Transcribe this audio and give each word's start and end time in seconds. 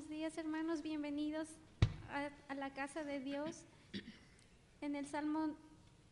Buenos 0.00 0.16
días 0.16 0.38
hermanos, 0.38 0.80
bienvenidos 0.80 1.46
a, 2.48 2.54
la 2.54 2.72
casa 2.72 3.04
de 3.04 3.20
Dios. 3.20 3.66
En 4.80 4.96
el 4.96 5.06
Salmo 5.06 5.54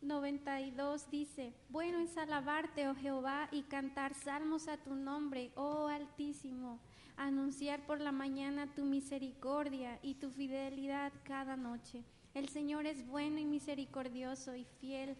92 0.03 1.09
dice, 1.09 1.55
bueno 1.69 1.97
es 1.97 2.15
alabarte, 2.15 2.87
oh 2.87 2.93
Jehová, 2.93 3.49
y 3.51 3.63
cantar 3.63 4.13
salmos 4.13 4.67
a 4.67 4.77
tu 4.77 4.93
nombre, 4.93 5.51
oh 5.55 5.87
Altísimo, 5.87 6.79
anunciar 7.17 7.83
por 7.87 7.99
la 7.99 8.11
mañana 8.11 8.67
tu 8.75 8.85
misericordia 8.85 9.97
y 10.03 10.13
tu 10.13 10.29
fidelidad 10.29 11.11
cada 11.23 11.57
noche. 11.57 12.03
El 12.35 12.47
Señor 12.49 12.85
es 12.85 13.07
bueno 13.07 13.39
y 13.39 13.45
misericordioso 13.45 14.55
y 14.55 14.65
fiel. 14.65 15.15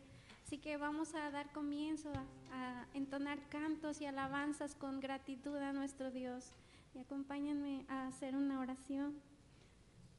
Así 0.45 0.59
que 0.59 0.77
vamos 0.77 1.15
a 1.15 1.31
dar 1.31 1.51
comienzo 1.53 2.11
a 2.51 2.85
entonar 2.93 3.39
cantos 3.49 3.99
y 3.99 4.05
alabanzas 4.05 4.75
con 4.75 4.99
gratitud 4.99 5.57
a 5.57 5.73
nuestro 5.73 6.11
Dios 6.11 6.53
acompáñenme 6.99 7.85
a 7.87 8.07
hacer 8.07 8.35
una 8.35 8.59
oración. 8.59 9.15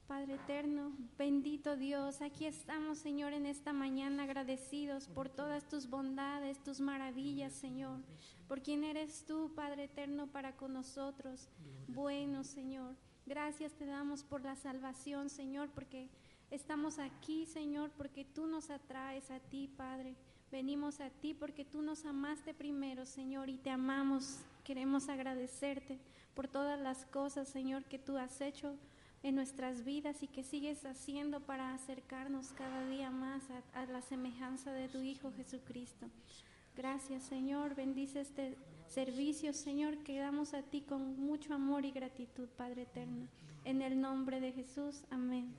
Padre 0.07 0.35
eterno, 0.35 0.93
bendito 1.17 1.77
Dios, 1.77 2.21
aquí 2.21 2.47
estamos, 2.47 2.99
Señor, 2.99 3.33
en 3.33 3.47
esta 3.47 3.73
mañana 3.73 4.25
agradecidos 4.25 5.07
por 5.07 5.29
todas 5.29 5.69
tus 5.69 5.89
bondades, 5.89 6.59
tus 6.65 6.81
maravillas, 6.81 7.53
Señor, 7.53 8.01
por 8.49 8.61
quien 8.61 8.83
eres 8.83 9.25
tú, 9.25 9.53
Padre 9.55 9.85
eterno, 9.85 10.27
para 10.27 10.57
con 10.57 10.73
nosotros. 10.73 11.49
Bueno, 11.87 12.43
Señor, 12.43 12.97
gracias 13.25 13.73
te 13.75 13.87
damos 13.87 14.25
por 14.25 14.43
la 14.43 14.57
salvación, 14.57 15.31
Señor, 15.31 15.69
porque 15.69 16.09
estamos 16.51 16.99
aquí, 16.99 17.47
Señor, 17.47 17.91
porque 17.97 18.25
tú 18.25 18.47
nos 18.47 18.71
atraes 18.71 19.31
a 19.31 19.39
ti, 19.39 19.71
Padre. 19.77 20.17
Venimos 20.51 21.01
a 21.01 21.11
ti 21.11 21.35
porque 21.35 21.65
tú 21.65 21.83
nos 21.83 22.05
amaste 22.05 22.53
primero, 22.53 23.07
Señor, 23.07 23.49
y 23.49 23.59
te 23.59 23.71
amamos. 23.71 24.41
Queremos 24.65 25.09
agradecerte 25.09 26.01
por 26.41 26.49
todas 26.49 26.81
las 26.81 27.05
cosas, 27.05 27.49
Señor, 27.49 27.85
que 27.85 27.99
tú 27.99 28.17
has 28.17 28.41
hecho 28.41 28.75
en 29.23 29.35
nuestras 29.35 29.85
vidas 29.85 30.23
y 30.23 30.27
que 30.27 30.43
sigues 30.43 30.87
haciendo 30.87 31.41
para 31.41 31.75
acercarnos 31.75 32.55
cada 32.55 32.89
día 32.89 33.11
más 33.11 33.43
a, 33.75 33.85
la 33.85 34.01
semejanza 34.01 34.73
de 34.73 34.89
tu 34.89 35.03
Hijo 35.03 35.31
Jesucristo. 35.37 36.07
Gracias, 36.75 37.25
Señor. 37.25 37.75
Bendice 37.75 38.23
este 38.23 38.57
servicio, 38.89 39.53
Señor, 39.53 39.99
que 39.99 40.19
damos 40.19 40.55
a 40.55 40.63
ti 40.63 40.81
con 40.81 41.21
mucho 41.21 41.53
amor 41.53 41.85
y 41.85 41.91
gratitud, 41.91 42.49
Padre 42.57 42.85
eterno. 42.85 43.29
En 43.67 43.83
el 43.83 44.01
nombre 44.01 44.41
de 44.41 44.53
Jesús, 44.53 45.03
amén. 45.11 45.53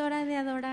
Hora 0.00 0.24
de 0.24 0.36
adorarle. 0.36 0.67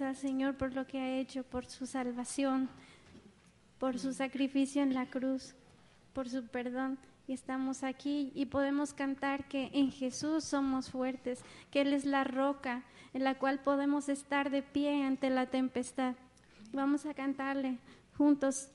gracias 0.00 0.28
Señor 0.28 0.56
por 0.56 0.74
lo 0.74 0.88
que 0.88 0.98
ha 0.98 1.18
hecho, 1.20 1.44
por 1.44 1.66
su 1.66 1.86
salvación, 1.86 2.68
por 3.78 3.96
su 4.00 4.12
sacrificio 4.12 4.82
en 4.82 4.92
la 4.92 5.06
cruz, 5.06 5.54
por 6.12 6.28
su 6.28 6.44
perdón. 6.48 6.98
Y 7.28 7.32
estamos 7.32 7.84
aquí 7.84 8.32
y 8.34 8.46
podemos 8.46 8.92
cantar 8.92 9.46
que 9.46 9.70
en 9.72 9.92
Jesús 9.92 10.42
somos 10.42 10.90
fuertes, 10.90 11.44
que 11.70 11.82
Él 11.82 11.92
es 11.92 12.04
la 12.06 12.24
roca 12.24 12.82
en 13.12 13.22
la 13.22 13.36
cual 13.36 13.60
podemos 13.60 14.08
estar 14.08 14.50
de 14.50 14.62
pie 14.62 15.04
ante 15.04 15.30
la 15.30 15.46
tempestad. 15.46 16.16
Vamos 16.72 17.06
a 17.06 17.14
cantarle 17.14 17.78
juntos 18.18 18.70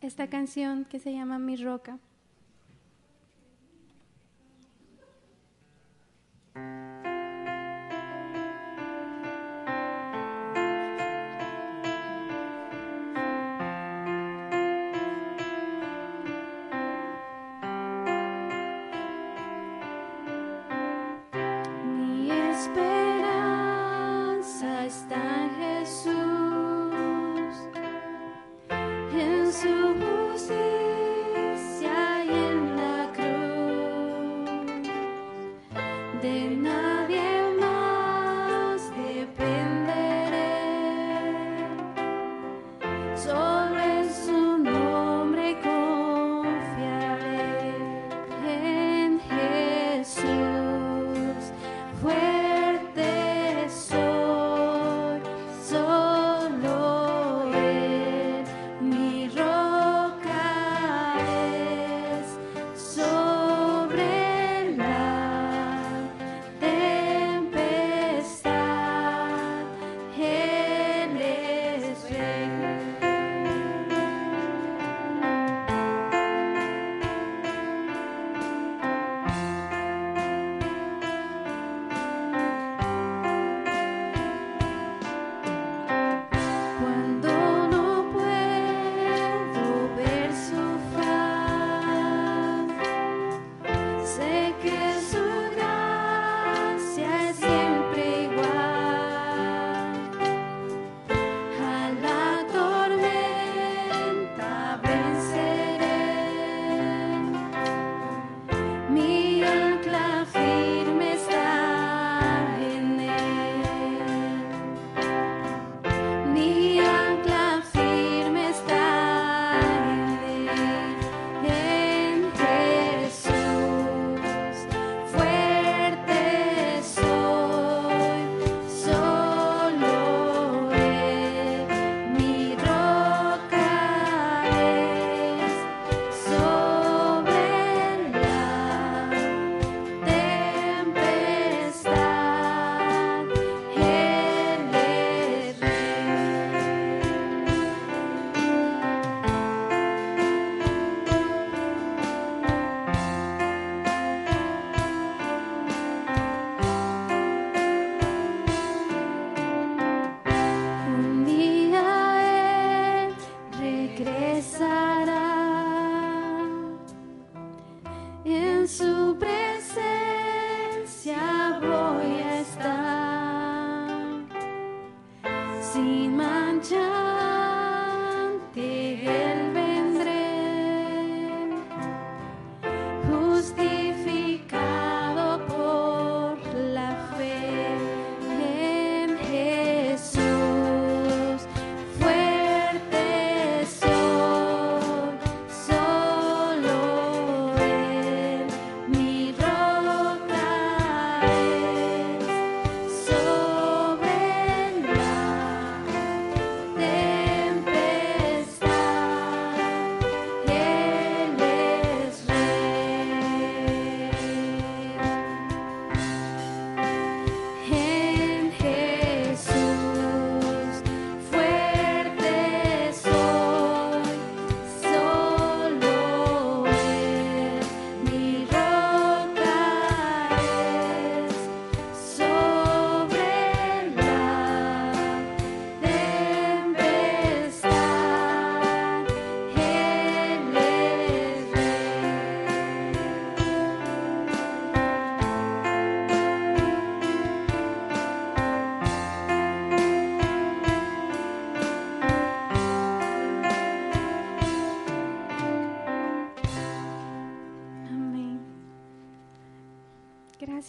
esta 0.00 0.28
canción 0.28 0.86
que 0.86 1.00
se 1.00 1.12
llama 1.12 1.38
Mi 1.38 1.56
Roca. 1.56 1.98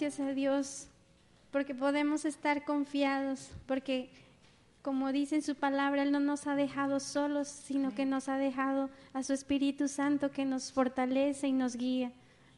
Gracias 0.05 0.27
a 0.27 0.33
Dios 0.33 0.87
porque 1.49 1.73
podemos 1.73 2.25
estar 2.25 2.63
confiados, 2.63 3.49
porque 3.65 4.11
como 4.83 5.11
dice 5.11 5.33
en 5.33 5.41
su 5.41 5.55
palabra, 5.55 6.03
Él 6.03 6.11
no 6.11 6.19
nos 6.19 6.45
ha 6.45 6.55
dejado 6.55 6.99
solos, 6.99 7.47
sino 7.47 7.95
que 7.95 8.05
nos 8.05 8.29
ha 8.29 8.37
dejado 8.37 8.91
a 9.13 9.23
su 9.23 9.33
Espíritu 9.33 9.87
Santo 9.87 10.29
que 10.29 10.45
nos 10.45 10.71
fortalece 10.71 11.47
y 11.47 11.53
nos 11.53 11.75
guía. 11.75 12.11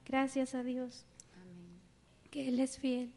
Gracias 0.06 0.56
a 0.56 0.64
Dios. 0.64 1.06
Que 2.32 2.50
Él 2.50 2.60
es 2.60 2.78
fiel. 2.80 3.14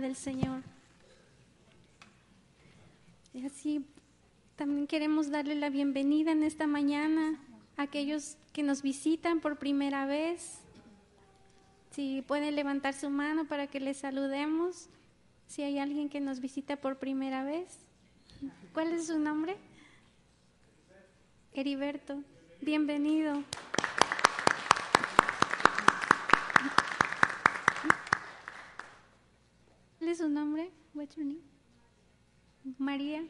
Del 0.00 0.16
Señor. 0.16 0.62
Y 3.32 3.44
así 3.44 3.84
también 4.56 4.86
queremos 4.86 5.30
darle 5.30 5.54
la 5.54 5.68
bienvenida 5.68 6.32
en 6.32 6.42
esta 6.42 6.66
mañana 6.66 7.38
a 7.76 7.82
aquellos 7.82 8.38
que 8.52 8.62
nos 8.62 8.82
visitan 8.82 9.40
por 9.40 9.58
primera 9.58 10.06
vez. 10.06 10.60
Si 11.90 12.22
pueden 12.22 12.56
levantar 12.56 12.94
su 12.94 13.10
mano 13.10 13.46
para 13.46 13.66
que 13.66 13.80
les 13.80 13.98
saludemos. 13.98 14.88
Si 15.46 15.62
hay 15.62 15.78
alguien 15.78 16.08
que 16.08 16.20
nos 16.20 16.40
visita 16.40 16.76
por 16.76 16.98
primera 16.98 17.44
vez. 17.44 17.78
¿Cuál 18.72 18.92
es 18.92 19.06
su 19.06 19.18
nombre? 19.18 19.56
Heriberto. 21.52 22.22
Bienvenido. 22.60 23.42
¿Cuál 29.98 30.10
es 30.10 30.18
su 30.18 30.28
nombre? 30.28 30.70
María. 32.78 33.22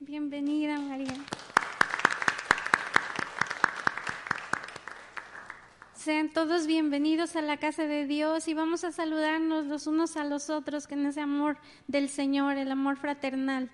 Bienvenida, 0.00 0.78
María. 0.78 1.14
Sean 5.94 6.32
todos 6.32 6.66
bienvenidos 6.66 7.36
a 7.36 7.42
la 7.42 7.58
casa 7.58 7.86
de 7.86 8.06
Dios 8.06 8.48
y 8.48 8.54
vamos 8.54 8.84
a 8.84 8.92
saludarnos 8.92 9.66
los 9.66 9.86
unos 9.86 10.16
a 10.16 10.24
los 10.24 10.48
otros 10.48 10.86
con 10.86 11.04
ese 11.06 11.20
amor 11.20 11.58
del 11.86 12.08
Señor, 12.08 12.56
el 12.56 12.70
amor 12.72 12.96
fraternal. 12.96 13.70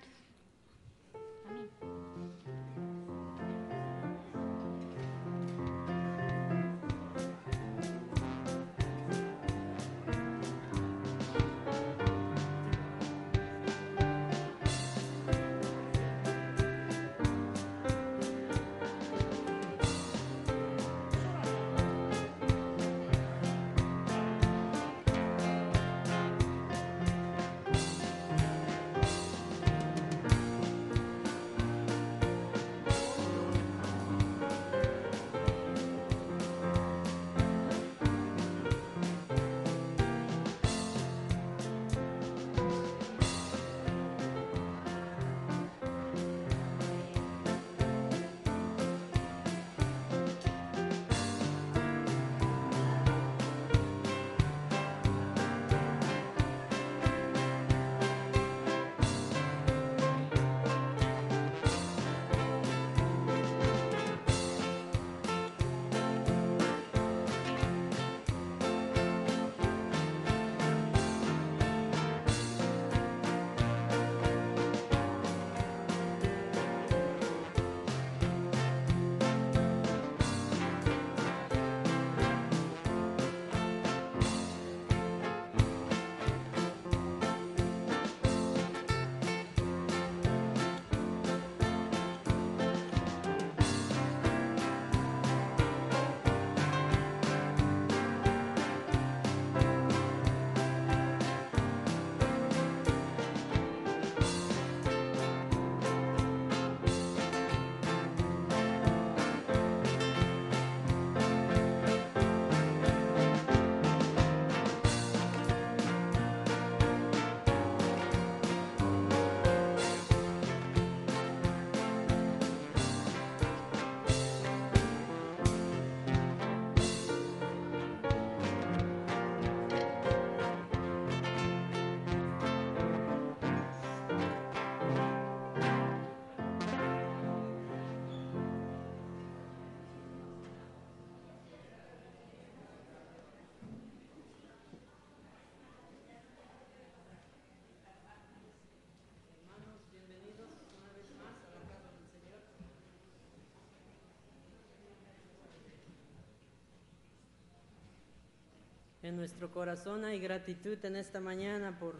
En 159.09 159.15
nuestro 159.15 159.49
corazón 159.49 160.05
hay 160.05 160.19
gratitud 160.19 160.77
en 160.85 160.95
esta 160.95 161.19
mañana 161.19 161.79
por, 161.79 161.95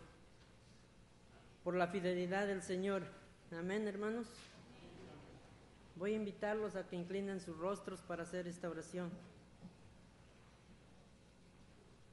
por 1.63 1.74
la 1.74 1.88
fidelidad 1.88 2.45
del 2.45 2.62
Señor. 2.62 3.02
Amén, 3.52 3.88
hermanos. 3.88 4.28
Voy 5.95 6.13
a 6.13 6.17
invitarlos 6.17 6.76
a 6.76 6.88
que 6.88 6.95
inclinen 6.95 7.39
sus 7.39 7.58
rostros 7.58 8.00
para 8.02 8.22
hacer 8.22 8.48
esta 8.48 8.69
oración. 8.69 9.10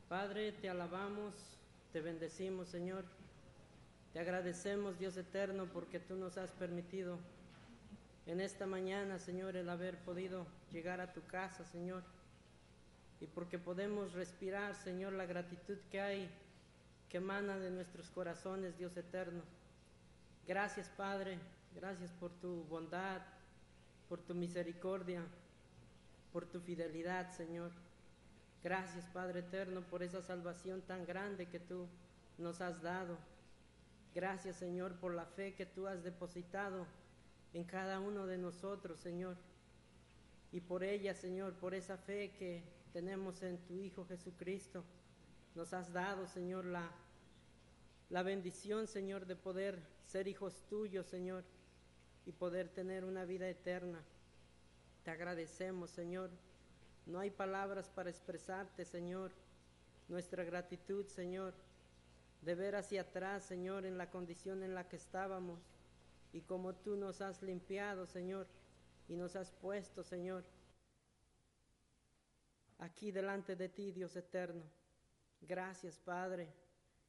Padre, 0.09 0.53
te 0.53 0.71
alabamos, 0.71 1.35
te 1.93 2.01
bendecimos, 2.01 2.69
Señor. 2.69 3.05
Te 4.15 4.21
agradecemos, 4.21 4.99
Dios 4.99 5.19
eterno, 5.19 5.67
porque 5.75 6.01
tú 6.01 6.17
nos 6.17 6.39
has 6.39 6.53
permitido 6.53 7.19
en 8.25 8.41
esta 8.41 8.65
mañana, 8.65 9.19
Señor, 9.19 9.57
el 9.57 9.69
haber 9.69 9.99
podido 9.99 10.47
llegar 10.73 11.03
a 11.03 11.13
tu 11.13 11.21
casa, 11.27 11.67
Señor 11.67 12.16
y 13.21 13.27
porque 13.27 13.59
podemos 13.59 14.13
respirar, 14.13 14.75
Señor, 14.75 15.13
la 15.15 15.27
gratitud 15.27 15.79
que 15.91 16.01
hay, 16.01 16.31
que 17.09 17.19
emana 17.19 17.59
de 17.59 17.71
nuestros 17.71 18.11
corazones, 18.11 18.77
Dios 18.77 18.97
eterno. 18.97 19.43
Gracias, 20.47 20.89
Padre, 20.91 21.39
gracias 21.75 22.13
por 22.13 22.31
tu 22.33 22.65
bondad, 22.65 23.23
por 24.09 24.21
tu 24.21 24.35
misericordia, 24.35 25.23
por 26.33 26.45
tu 26.47 26.61
fidelidad, 26.61 27.33
Señor. 27.33 27.71
Gracias, 28.63 29.07
Padre 29.07 29.41
eterno, 29.41 29.81
por 29.83 30.03
esa 30.03 30.21
salvación 30.23 30.83
tan 30.83 31.07
grande 31.07 31.47
que 31.47 31.61
tú 31.61 31.87
nos 32.39 32.61
has 32.61 32.83
dado. 32.83 33.17
Gracias, 34.15 34.57
Señor, 34.57 34.95
por 34.97 35.15
la 35.15 35.25
fe 35.25 35.55
que 35.55 35.67
tú 35.67 35.87
has 35.87 36.03
depositado 36.03 36.87
en 37.55 37.65
cada 37.65 38.01
uno 38.01 38.27
de 38.27 38.39
nosotros, 38.39 38.99
Señor. 38.99 39.37
Y 40.53 40.61
por 40.61 40.85
ella, 40.85 41.15
Señor, 41.15 41.55
por 41.55 41.75
esa 41.75 41.97
fe 41.97 42.33
que 42.39 42.63
tenemos 42.97 43.43
en 43.43 43.59
tu 43.59 43.79
Hijo 43.79 44.07
Jesucristo. 44.07 44.83
Nos 45.55 45.75
has 45.75 45.93
dado, 45.93 46.27
Señor, 46.27 46.65
la, 46.65 46.91
la 48.09 48.23
bendición, 48.23 48.87
Señor, 48.87 49.27
de 49.27 49.37
poder 49.37 49.79
ser 50.07 50.29
hijos 50.29 50.63
tuyos, 50.71 51.05
Señor, 51.05 51.45
y 52.25 52.33
poder 52.33 52.71
tener 52.71 53.05
una 53.05 53.27
vida 53.27 53.51
eterna. 53.51 54.03
Te 55.05 55.11
agradecemos, 55.11 55.91
Señor. 55.91 56.31
No 57.05 57.19
hay 57.19 57.29
palabras 57.29 57.91
para 57.91 58.09
expresarte, 58.09 58.87
Señor, 58.87 59.31
nuestra 60.09 60.43
gratitud, 60.45 61.07
Señor, 61.09 61.53
de 62.41 62.55
ver 62.55 62.77
hacia 62.77 63.03
atrás, 63.03 63.45
Señor, 63.45 63.85
en 63.85 63.99
la 63.99 64.09
condición 64.09 64.63
en 64.63 64.75
la 64.75 64.89
que 64.89 64.97
estábamos 64.97 65.61
y 66.33 66.41
como 66.41 66.75
tú 66.75 66.97
nos 66.97 67.21
has 67.21 67.43
limpiado, 67.43 68.07
Señor, 68.07 68.47
y 69.07 69.17
nos 69.17 69.37
has 69.37 69.51
puesto, 69.51 70.03
Señor, 70.03 70.45
aquí 72.79 73.11
delante 73.11 73.57
de 73.57 73.69
ti, 73.69 73.93
Dios 73.93 74.17
eterno. 74.17 74.65
Gracias, 75.41 75.99
Padre. 75.99 76.53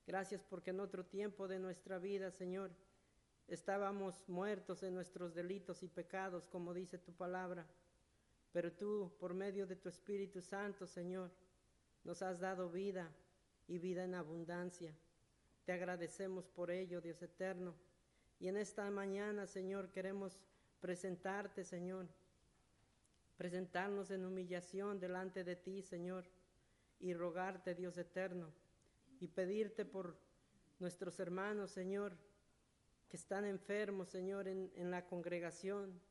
Gracias 0.06 0.44
porque 0.44 0.72
en 0.72 0.80
otro 0.80 1.06
tiempo 1.06 1.48
de 1.48 1.60
nuestra 1.60 2.00
vida, 2.00 2.32
Señor, 2.32 2.72
estábamos 3.48 4.28
muertos 4.30 4.84
en 4.84 4.94
nuestros 4.94 5.34
delitos 5.34 5.84
y 5.84 5.88
pecados, 5.88 6.48
como 6.48 6.74
dice 6.74 6.98
tu 6.98 7.14
palabra. 7.14 7.66
Pero 8.52 8.72
tú, 8.72 9.12
por 9.20 9.34
medio 9.34 9.68
de 9.68 9.76
tu 9.76 9.90
Espíritu 9.90 10.42
Santo, 10.42 10.88
Señor, 10.88 11.32
nos 12.04 12.22
has 12.22 12.40
dado 12.40 12.70
vida 12.70 13.12
y 13.68 13.78
vida 13.80 14.06
en 14.06 14.16
abundancia. 14.16 14.94
Te 15.66 15.74
agradecemos 15.74 16.48
por 16.48 16.72
ello, 16.72 17.02
Dios 17.02 17.22
eterno. 17.22 17.76
Y 18.40 18.48
en 18.48 18.56
esta 18.56 18.90
mañana, 18.90 19.46
Señor, 19.46 19.92
queremos 19.92 20.40
presentarte, 20.80 21.66
Señor, 21.66 22.08
presentarnos 23.38 24.12
en 24.12 24.26
humillación 24.26 25.00
delante 25.00 25.44
de 25.44 25.56
ti, 25.56 25.82
Señor, 25.82 26.26
y 27.00 27.14
rogarte, 27.14 27.76
Dios 27.76 27.98
eterno, 27.98 28.52
y 29.20 29.28
pedirte 29.28 29.86
por 29.86 30.18
nuestros 30.80 31.20
hermanos, 31.20 31.72
Señor, 31.72 32.18
que 33.08 33.18
están 33.18 33.46
enfermos, 33.46 34.10
Señor, 34.10 34.48
en, 34.48 34.72
en 34.76 34.92
la 34.92 35.06
congregación. 35.06 36.02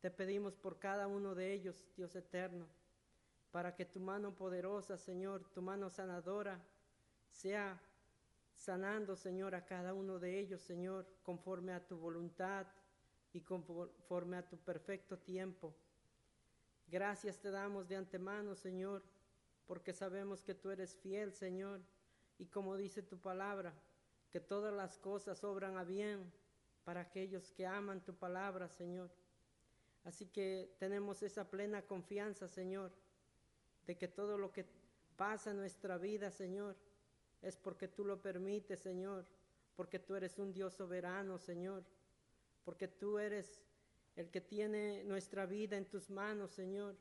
Te 0.00 0.10
pedimos 0.10 0.54
por 0.54 0.78
cada 0.78 1.06
uno 1.06 1.34
de 1.34 1.52
ellos, 1.52 1.84
Dios 1.96 2.14
eterno, 2.14 2.68
para 3.50 3.74
que 3.74 3.86
tu 3.86 3.98
mano 3.98 4.36
poderosa, 4.36 4.96
Señor, 4.98 5.44
tu 5.50 5.62
mano 5.62 5.90
sanadora, 5.90 6.62
sea 7.30 7.80
sanando, 8.54 9.16
Señor, 9.16 9.54
a 9.54 9.64
cada 9.64 9.94
uno 9.94 10.18
de 10.18 10.38
ellos, 10.38 10.60
Señor, 10.60 11.06
conforme 11.22 11.72
a 11.72 11.86
tu 11.86 11.96
voluntad 11.96 12.66
y 13.32 13.40
conforme 13.40 14.36
a 14.36 14.46
tu 14.46 14.58
perfecto 14.58 15.18
tiempo. 15.18 15.74
Gracias 16.90 17.38
te 17.38 17.50
damos 17.50 17.86
de 17.86 17.96
antemano, 17.96 18.54
Señor, 18.54 19.02
porque 19.66 19.92
sabemos 19.92 20.42
que 20.42 20.54
tú 20.54 20.70
eres 20.70 20.96
fiel, 20.96 21.34
Señor, 21.34 21.82
y 22.38 22.46
como 22.46 22.78
dice 22.78 23.02
tu 23.02 23.18
palabra, 23.18 23.74
que 24.30 24.40
todas 24.40 24.72
las 24.72 24.96
cosas 24.96 25.44
obran 25.44 25.76
a 25.76 25.84
bien 25.84 26.32
para 26.84 27.02
aquellos 27.02 27.52
que 27.52 27.66
aman 27.66 28.02
tu 28.02 28.14
palabra, 28.14 28.68
Señor. 28.68 29.10
Así 30.04 30.26
que 30.26 30.74
tenemos 30.78 31.22
esa 31.22 31.50
plena 31.50 31.82
confianza, 31.82 32.48
Señor, 32.48 32.90
de 33.86 33.98
que 33.98 34.08
todo 34.08 34.38
lo 34.38 34.50
que 34.50 34.64
pasa 35.16 35.50
en 35.50 35.58
nuestra 35.58 35.98
vida, 35.98 36.30
Señor, 36.30 36.74
es 37.42 37.58
porque 37.58 37.88
tú 37.88 38.06
lo 38.06 38.22
permites, 38.22 38.80
Señor, 38.80 39.26
porque 39.76 39.98
tú 39.98 40.14
eres 40.14 40.38
un 40.38 40.54
Dios 40.54 40.72
soberano, 40.72 41.38
Señor, 41.38 41.84
porque 42.64 42.88
tú 42.88 43.18
eres 43.18 43.60
el 44.18 44.30
que 44.30 44.40
tiene 44.40 45.04
nuestra 45.04 45.46
vida 45.46 45.76
en 45.76 45.84
tus 45.84 46.10
manos, 46.10 46.50
Señor. 46.50 46.96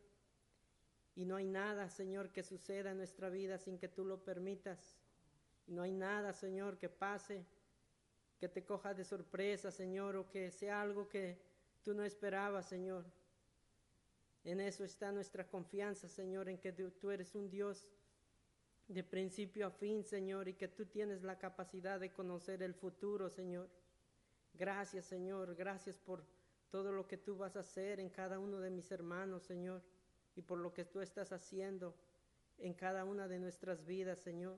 Y 1.16 1.26
no 1.26 1.36
hay 1.36 1.48
nada, 1.48 1.90
Señor, 1.90 2.32
que 2.32 2.44
suceda 2.44 2.92
en 2.92 2.98
nuestra 2.98 3.28
vida 3.30 3.58
sin 3.58 3.80
que 3.80 3.88
tú 3.88 4.06
lo 4.06 4.24
permitas. 4.24 5.00
Y 5.66 5.72
no 5.74 5.82
hay 5.82 5.94
nada, 5.94 6.32
Señor, 6.32 6.78
que 6.78 6.90
pase, 6.90 7.44
que 8.40 8.48
te 8.48 8.64
coja 8.64 8.94
de 8.94 9.04
sorpresa, 9.04 9.72
Señor, 9.72 10.16
o 10.16 10.30
que 10.30 10.52
sea 10.52 10.80
algo 10.80 11.10
que 11.10 11.40
tú 11.84 11.96
no 11.96 12.04
esperabas, 12.04 12.70
Señor. 12.70 13.04
En 14.44 14.60
eso 14.60 14.84
está 14.84 15.12
nuestra 15.12 15.48
confianza, 15.48 16.08
Señor, 16.08 16.48
en 16.50 16.60
que 16.60 16.72
tú 16.72 17.10
eres 17.10 17.34
un 17.34 17.50
Dios 17.50 17.88
de 18.88 19.04
principio 19.04 19.66
a 19.66 19.72
fin, 19.72 20.04
Señor, 20.04 20.48
y 20.50 20.54
que 20.54 20.68
tú 20.68 20.86
tienes 20.86 21.24
la 21.24 21.40
capacidad 21.40 22.00
de 22.00 22.14
conocer 22.14 22.62
el 22.62 22.76
futuro, 22.76 23.28
Señor. 23.28 23.68
Gracias, 24.54 25.06
Señor, 25.06 25.56
gracias 25.56 25.98
por 25.98 26.37
todo 26.70 26.92
lo 26.92 27.08
que 27.08 27.18
tú 27.18 27.38
vas 27.38 27.56
a 27.56 27.62
hacer 27.62 28.00
en 28.00 28.10
cada 28.10 28.40
uno 28.40 28.60
de 28.60 28.70
mis 28.70 28.92
hermanos, 28.92 29.44
Señor, 29.44 29.82
y 30.36 30.42
por 30.42 30.60
lo 30.60 30.74
que 30.74 30.86
tú 30.86 31.02
estás 31.02 31.32
haciendo 31.32 31.96
en 32.58 32.74
cada 32.74 33.06
una 33.06 33.28
de 33.28 33.40
nuestras 33.40 33.86
vidas, 33.86 34.20
Señor. 34.20 34.58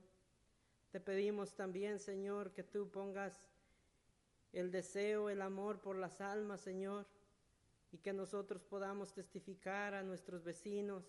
Te 0.92 1.00
pedimos 1.00 1.56
también, 1.56 2.00
Señor, 2.00 2.52
que 2.52 2.64
tú 2.64 2.90
pongas 2.90 3.40
el 4.54 4.72
deseo, 4.72 5.30
el 5.30 5.42
amor 5.42 5.80
por 5.80 5.96
las 5.96 6.20
almas, 6.22 6.62
Señor, 6.62 7.06
y 7.92 7.98
que 7.98 8.14
nosotros 8.14 8.64
podamos 8.64 9.14
testificar 9.14 9.94
a 9.94 10.04
nuestros 10.04 10.44
vecinos, 10.44 11.04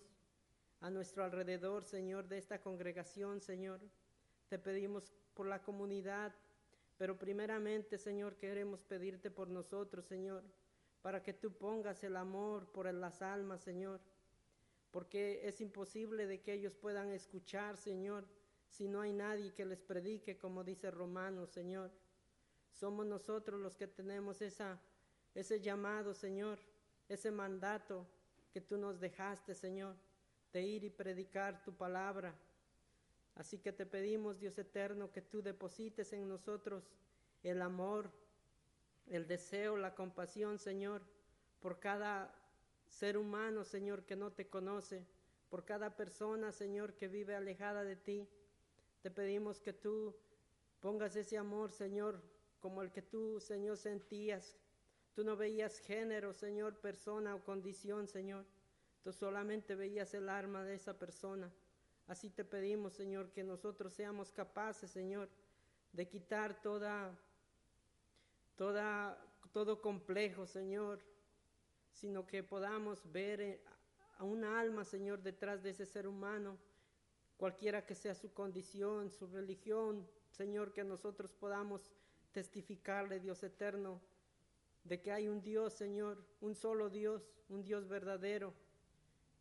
a 0.81 0.89
nuestro 0.89 1.23
alrededor, 1.23 1.83
Señor, 1.83 2.27
de 2.27 2.37
esta 2.37 2.61
congregación, 2.61 3.41
Señor. 3.41 3.79
Te 4.49 4.59
pedimos 4.59 5.11
por 5.33 5.47
la 5.47 5.61
comunidad, 5.61 6.33
pero 6.97 7.17
primeramente, 7.17 7.97
Señor, 7.97 8.35
queremos 8.35 8.83
pedirte 8.83 9.31
por 9.31 9.47
nosotros, 9.49 10.05
Señor, 10.05 10.43
para 11.01 11.23
que 11.23 11.33
tú 11.33 11.51
pongas 11.51 12.03
el 12.03 12.15
amor 12.15 12.71
por 12.71 12.91
las 12.93 13.21
almas, 13.21 13.61
Señor, 13.61 13.99
porque 14.91 15.47
es 15.47 15.61
imposible 15.61 16.27
de 16.27 16.41
que 16.41 16.53
ellos 16.53 16.75
puedan 16.75 17.09
escuchar, 17.09 17.77
Señor, 17.77 18.25
si 18.67 18.87
no 18.87 19.01
hay 19.01 19.11
nadie 19.11 19.53
que 19.53 19.65
les 19.65 19.81
predique, 19.81 20.37
como 20.37 20.63
dice 20.63 20.91
Romanos, 20.91 21.49
Señor. 21.49 21.91
Somos 22.73 23.05
nosotros 23.05 23.59
los 23.59 23.75
que 23.75 23.87
tenemos 23.87 24.41
esa, 24.41 24.79
ese 25.35 25.59
llamado, 25.59 26.13
Señor, 26.13 26.59
ese 27.09 27.31
mandato 27.31 28.07
que 28.53 28.61
tú 28.61 28.77
nos 28.77 28.99
dejaste, 28.99 29.55
Señor, 29.55 29.95
de 30.53 30.61
ir 30.61 30.83
y 30.83 30.89
predicar 30.89 31.63
tu 31.63 31.73
palabra. 31.73 32.33
Así 33.35 33.57
que 33.59 33.71
te 33.71 33.85
pedimos, 33.85 34.39
Dios 34.39 34.57
eterno, 34.57 35.11
que 35.11 35.21
tú 35.21 35.41
deposites 35.41 36.13
en 36.13 36.27
nosotros 36.27 36.83
el 37.43 37.61
amor, 37.61 38.11
el 39.15 39.27
deseo, 39.27 39.77
la 39.77 39.93
compasión, 39.93 40.57
Señor, 40.57 41.01
por 41.59 41.79
cada 41.79 42.33
ser 42.87 43.17
humano, 43.17 43.63
Señor, 43.63 44.05
que 44.05 44.15
no 44.15 44.31
te 44.31 44.49
conoce, 44.49 45.05
por 45.49 45.63
cada 45.65 45.95
persona, 45.95 46.51
Señor, 46.51 46.95
que 46.95 47.07
vive 47.07 47.35
alejada 47.35 47.83
de 47.83 47.95
ti. 47.95 48.27
Te 49.01 49.11
pedimos 49.11 49.59
que 49.59 49.73
tú 49.73 50.15
pongas 50.79 51.15
ese 51.15 51.37
amor, 51.37 51.71
Señor, 51.71 52.21
como 52.59 52.81
el 52.81 52.91
que 52.91 53.01
tú, 53.01 53.39
Señor, 53.39 53.77
sentías 53.77 54.57
Tú 55.13 55.25
no 55.25 55.35
veías 55.35 55.79
género, 55.79 56.33
Señor, 56.33 56.77
persona 56.77 57.35
o 57.35 57.43
condición, 57.43 58.07
Señor. 58.07 58.45
Tú 59.03 59.11
solamente 59.11 59.75
veías 59.75 60.13
el 60.13 60.29
alma 60.29 60.63
de 60.63 60.75
esa 60.75 60.97
persona. 60.97 61.51
Así 62.07 62.29
te 62.29 62.45
pedimos, 62.45 62.93
Señor, 62.93 63.31
que 63.31 63.43
nosotros 63.43 63.93
seamos 63.93 64.31
capaces, 64.31 64.89
Señor, 64.89 65.29
de 65.91 66.07
quitar 66.07 66.61
toda, 66.61 67.17
toda, 68.61 69.17
todo 69.53 69.81
complejo, 69.81 70.45
Señor, 70.45 70.99
sino 71.93 72.27
que 72.27 72.43
podamos 72.43 73.11
ver 73.11 73.41
eh, 73.41 73.63
a 74.19 74.23
una 74.23 74.59
alma, 74.59 74.83
Señor, 74.85 75.23
detrás 75.23 75.63
de 75.63 75.71
ese 75.71 75.87
ser 75.87 76.05
humano, 76.05 76.59
cualquiera 77.37 77.87
que 77.87 77.95
sea 77.95 78.13
su 78.13 78.35
condición, 78.35 79.09
su 79.09 79.25
religión, 79.25 80.07
Señor, 80.29 80.73
que 80.73 80.83
nosotros 80.83 81.33
podamos 81.33 81.91
testificarle, 82.33 83.19
Dios 83.19 83.41
eterno, 83.41 83.99
de 84.83 85.01
que 85.01 85.11
hay 85.11 85.27
un 85.27 85.41
Dios, 85.41 85.73
Señor, 85.73 86.23
un 86.39 86.53
solo 86.53 86.91
Dios, 86.91 87.33
un 87.49 87.63
Dios 87.63 87.87
verdadero, 87.87 88.53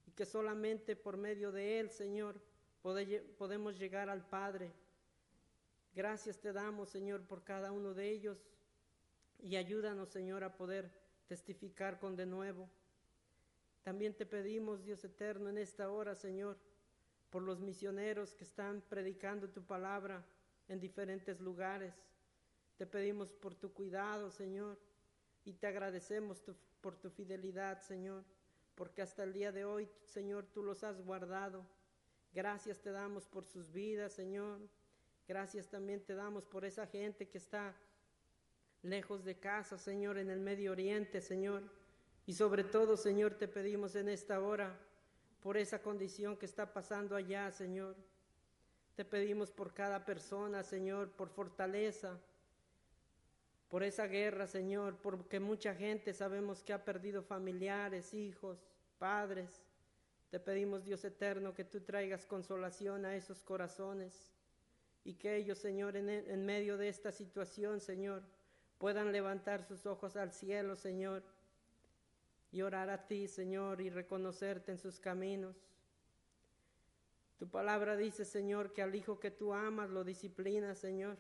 y 0.07 0.13
que 0.13 0.25
solamente 0.25 0.97
por 0.97 1.19
medio 1.19 1.53
de 1.53 1.79
Él, 1.79 1.91
Señor, 1.91 2.41
podemos 2.81 3.79
llegar 3.79 4.09
al 4.09 4.27
Padre. 4.27 4.73
Gracias 5.93 6.41
te 6.41 6.55
damos, 6.55 6.89
Señor, 6.89 7.21
por 7.27 7.45
cada 7.45 7.71
uno 7.71 7.93
de 7.93 8.09
ellos, 8.09 8.47
y 9.43 9.57
ayúdanos, 9.57 10.11
Señor, 10.11 10.45
a 10.45 10.57
poder 10.57 10.91
testificar 11.27 11.99
con 11.99 12.17
de 12.17 12.27
nuevo. 12.27 12.69
También 13.83 14.15
te 14.15 14.27
pedimos, 14.27 14.85
Dios 14.85 15.05
eterno, 15.05 15.49
en 15.49 15.59
esta 15.59 15.91
hora, 15.91 16.15
Señor, 16.15 16.59
por 17.31 17.43
los 17.43 17.61
misioneros 17.61 18.35
que 18.35 18.45
están 18.45 18.83
predicando 18.89 19.49
tu 19.49 19.63
palabra 19.63 20.25
en 20.69 20.81
diferentes 20.81 21.41
lugares. 21.41 21.95
Te 22.77 22.87
pedimos 22.87 23.31
por 23.31 23.55
tu 23.55 23.73
cuidado, 23.73 24.31
Señor 24.31 24.79
y 25.45 25.55
te 25.55 25.67
agradecemos 25.67 26.43
por 26.81 26.97
tu 26.97 27.11
fidelidad, 27.11 27.81
Señor, 27.83 28.25
porque 28.75 29.03
hasta 29.03 29.23
el 29.23 29.33
día 29.33 29.53
de 29.53 29.65
hoy, 29.65 29.89
Señor, 30.05 30.47
tú 30.47 30.63
los 30.63 30.85
has 30.85 31.01
guardado. 31.03 31.67
Gracias 32.33 32.81
te 32.81 32.91
damos 32.91 33.27
por 33.27 33.45
sus 33.45 33.73
vidas, 33.73 34.13
Señor. 34.13 34.61
Gracias 35.27 35.69
también 35.69 36.05
te 36.05 36.15
damos 36.15 36.45
por 36.45 36.65
esa 36.65 36.87
gente 36.87 37.29
que 37.29 37.39
está 37.39 37.75
lejos 38.83 39.25
de 39.25 39.39
casa, 39.39 39.79
Señor, 39.79 40.19
en 40.19 40.31
el 40.31 40.41
Medio 40.41 40.73
Oriente, 40.73 41.21
Señor. 41.21 41.63
Y 42.27 42.35
sobre 42.35 42.65
todo, 42.65 42.97
Señor, 42.97 43.35
te 43.35 43.49
pedimos 43.49 43.95
en 43.97 44.09
esta 44.09 44.41
hora 44.41 44.79
por 45.41 45.57
esa 45.57 45.83
condición 45.83 46.37
que 46.37 46.47
está 46.47 46.73
pasando 46.73 47.17
allá, 47.17 47.51
Señor. 47.51 47.97
Te 48.95 49.05
pedimos 49.05 49.51
por 49.51 49.73
cada 49.73 50.05
persona, 50.05 50.63
Señor, 50.63 51.11
por 51.11 51.29
fortaleza, 51.31 52.19
por 53.69 53.83
esa 53.83 54.07
guerra, 54.07 54.47
Señor, 54.47 54.99
porque 55.01 55.41
mucha 55.41 55.75
gente 55.75 56.13
sabemos 56.13 56.63
que 56.63 56.73
ha 56.73 56.85
perdido 56.85 57.23
familiares, 57.23 58.13
hijos, 58.15 58.59
padres. 58.99 59.63
Te 60.31 60.39
pedimos, 60.39 60.85
Dios 60.85 61.05
eterno, 61.05 61.55
que 61.55 61.65
tú 61.65 61.81
traigas 61.81 62.27
consolación 62.27 63.05
a 63.05 63.17
esos 63.17 63.43
corazones 63.43 64.33
y 65.05 65.15
que 65.15 65.37
ellos, 65.37 65.59
Señor, 65.59 65.97
en, 65.97 66.09
en 66.09 66.45
medio 66.45 66.77
de 66.77 66.89
esta 66.89 67.11
situación, 67.11 67.81
Señor, 67.81 68.23
puedan 68.81 69.13
levantar 69.13 69.63
sus 69.63 69.85
ojos 69.85 70.17
al 70.17 70.33
cielo, 70.33 70.75
Señor, 70.75 71.23
y 72.51 72.63
orar 72.63 72.89
a 72.89 73.07
ti, 73.07 73.29
Señor, 73.29 73.83
y 73.83 73.91
reconocerte 73.91 74.73
en 74.73 74.79
sus 74.79 74.99
caminos. 74.99 75.55
Tu 77.39 77.47
palabra 77.47 77.95
dice, 77.95 78.25
Señor, 78.25 78.73
que 78.73 78.81
al 78.81 78.95
Hijo 78.95 79.21
que 79.21 79.31
tú 79.31 79.53
amas 79.53 79.91
lo 79.91 80.03
disciplina, 80.03 80.75
Señor. 80.75 81.19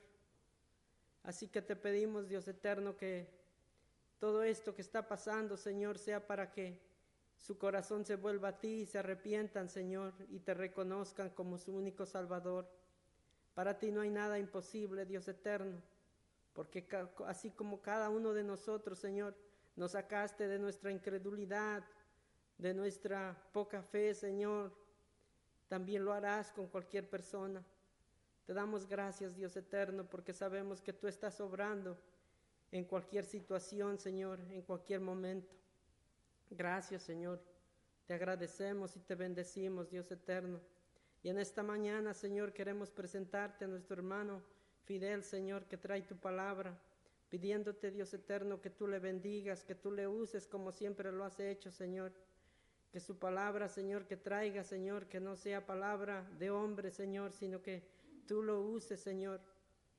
Así 1.23 1.49
que 1.49 1.61
te 1.61 1.77
pedimos, 1.77 2.29
Dios 2.31 2.49
eterno, 2.49 2.97
que 2.97 3.29
todo 4.19 4.43
esto 4.43 4.75
que 4.75 4.81
está 4.81 5.07
pasando, 5.07 5.59
Señor, 5.59 5.99
sea 5.99 6.27
para 6.27 6.51
que 6.51 6.81
su 7.37 7.59
corazón 7.59 8.07
se 8.07 8.17
vuelva 8.17 8.49
a 8.49 8.59
ti 8.59 8.69
y 8.69 8.87
se 8.87 9.01
arrepientan, 9.01 9.69
Señor, 9.69 10.15
y 10.31 10.41
te 10.41 10.55
reconozcan 10.55 11.29
como 11.29 11.59
su 11.59 11.77
único 11.77 12.07
Salvador. 12.07 12.67
Para 13.53 13.79
ti 13.79 13.93
no 13.93 14.01
hay 14.01 14.11
nada 14.11 14.39
imposible, 14.39 15.05
Dios 15.05 15.29
eterno, 15.29 15.83
porque 16.53 16.87
así 17.27 17.51
como 17.51 17.81
cada 17.81 18.11
uno 18.11 18.33
de 18.33 18.43
nosotros, 18.43 18.99
Señor, 18.99 19.37
nos 19.77 19.93
sacaste 19.93 20.49
de 20.49 20.59
nuestra 20.59 20.91
incredulidad, 20.91 21.85
de 22.59 22.75
nuestra 22.75 23.37
poca 23.53 23.83
fe, 23.83 24.15
Señor, 24.15 24.73
también 25.69 26.05
lo 26.05 26.13
harás 26.13 26.51
con 26.51 26.67
cualquier 26.67 27.09
persona. 27.09 27.65
Te 28.45 28.53
damos 28.53 28.87
gracias, 28.87 29.37
Dios 29.37 29.57
eterno, 29.57 30.05
porque 30.05 30.33
sabemos 30.33 30.81
que 30.81 30.93
tú 30.93 31.07
estás 31.07 31.41
obrando 31.41 31.97
en 32.73 32.85
cualquier 32.85 33.25
situación, 33.25 33.99
Señor, 33.99 34.41
en 34.51 34.63
cualquier 34.63 35.01
momento. 35.01 35.55
Gracias, 36.51 37.03
Señor. 37.03 37.41
Te 38.07 38.15
agradecemos 38.15 38.97
y 38.97 39.01
te 39.01 39.15
bendecimos, 39.15 39.89
Dios 39.89 40.11
eterno. 40.11 40.61
Y 41.23 41.29
en 41.29 41.39
esta 41.39 41.63
mañana, 41.63 42.13
Señor, 42.13 42.53
queremos 42.53 42.91
presentarte 42.91 43.65
a 43.65 43.69
nuestro 43.69 43.97
hermano 43.97 44.43
Fidel, 44.85 45.23
Señor, 45.23 45.65
que 45.67 45.77
trae 45.77 46.03
tu 46.03 46.17
palabra, 46.17 46.79
pidiéndote, 47.29 47.91
Dios 47.91 48.13
eterno, 48.13 48.61
que 48.61 48.71
tú 48.71 48.87
le 48.89 48.99
bendigas, 48.99 49.65
que 49.65 49.75
tú 49.75 49.93
le 49.93 50.09
uses 50.09 50.47
como 50.47 50.73
siempre 50.73 51.13
lo 51.13 51.25
has 51.25 51.39
hecho, 51.41 51.71
Señor. 51.71 52.13
Que 52.93 52.99
su 52.99 53.19
palabra, 53.19 53.69
Señor, 53.69 54.07
que 54.07 54.17
traiga, 54.17 54.65
Señor, 54.65 55.07
que 55.07 55.21
no 55.21 55.37
sea 55.37 55.65
palabra 55.65 56.29
de 56.39 56.51
hombre, 56.51 56.91
Señor, 56.91 57.33
sino 57.33 57.63
que 57.63 57.85
tú 58.27 58.43
lo 58.43 58.61
uses, 58.61 59.01
Señor, 59.01 59.41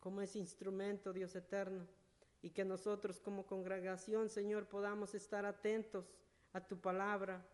como 0.02 0.20
ese 0.20 0.40
instrumento, 0.40 1.14
Dios 1.14 1.34
eterno. 1.36 1.88
Y 2.42 2.50
que 2.50 2.66
nosotros 2.66 3.22
como 3.22 3.46
congregación, 3.46 4.28
Señor, 4.28 4.68
podamos 4.68 5.16
estar 5.16 5.46
atentos 5.46 6.18
a 6.52 6.60
tu 6.60 6.82
palabra, 6.82 7.46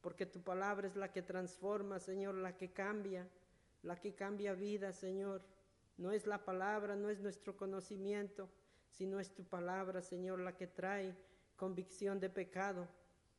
porque 0.00 0.24
tu 0.24 0.40
palabra 0.40 0.86
es 0.86 0.96
la 0.96 1.12
que 1.12 1.20
transforma, 1.20 1.98
Señor, 1.98 2.36
la 2.36 2.56
que 2.56 2.72
cambia, 2.72 3.28
la 3.82 4.00
que 4.00 4.14
cambia 4.14 4.54
vida, 4.54 4.92
Señor. 4.92 5.42
No 5.98 6.12
es 6.12 6.26
la 6.26 6.44
palabra, 6.44 6.96
no 6.96 7.08
es 7.08 7.20
nuestro 7.20 7.56
conocimiento, 7.56 8.48
sino 8.90 9.18
es 9.20 9.34
tu 9.34 9.44
palabra, 9.44 10.02
Señor, 10.02 10.40
la 10.40 10.56
que 10.56 10.66
trae 10.66 11.16
convicción 11.56 12.20
de 12.20 12.28
pecado 12.30 12.86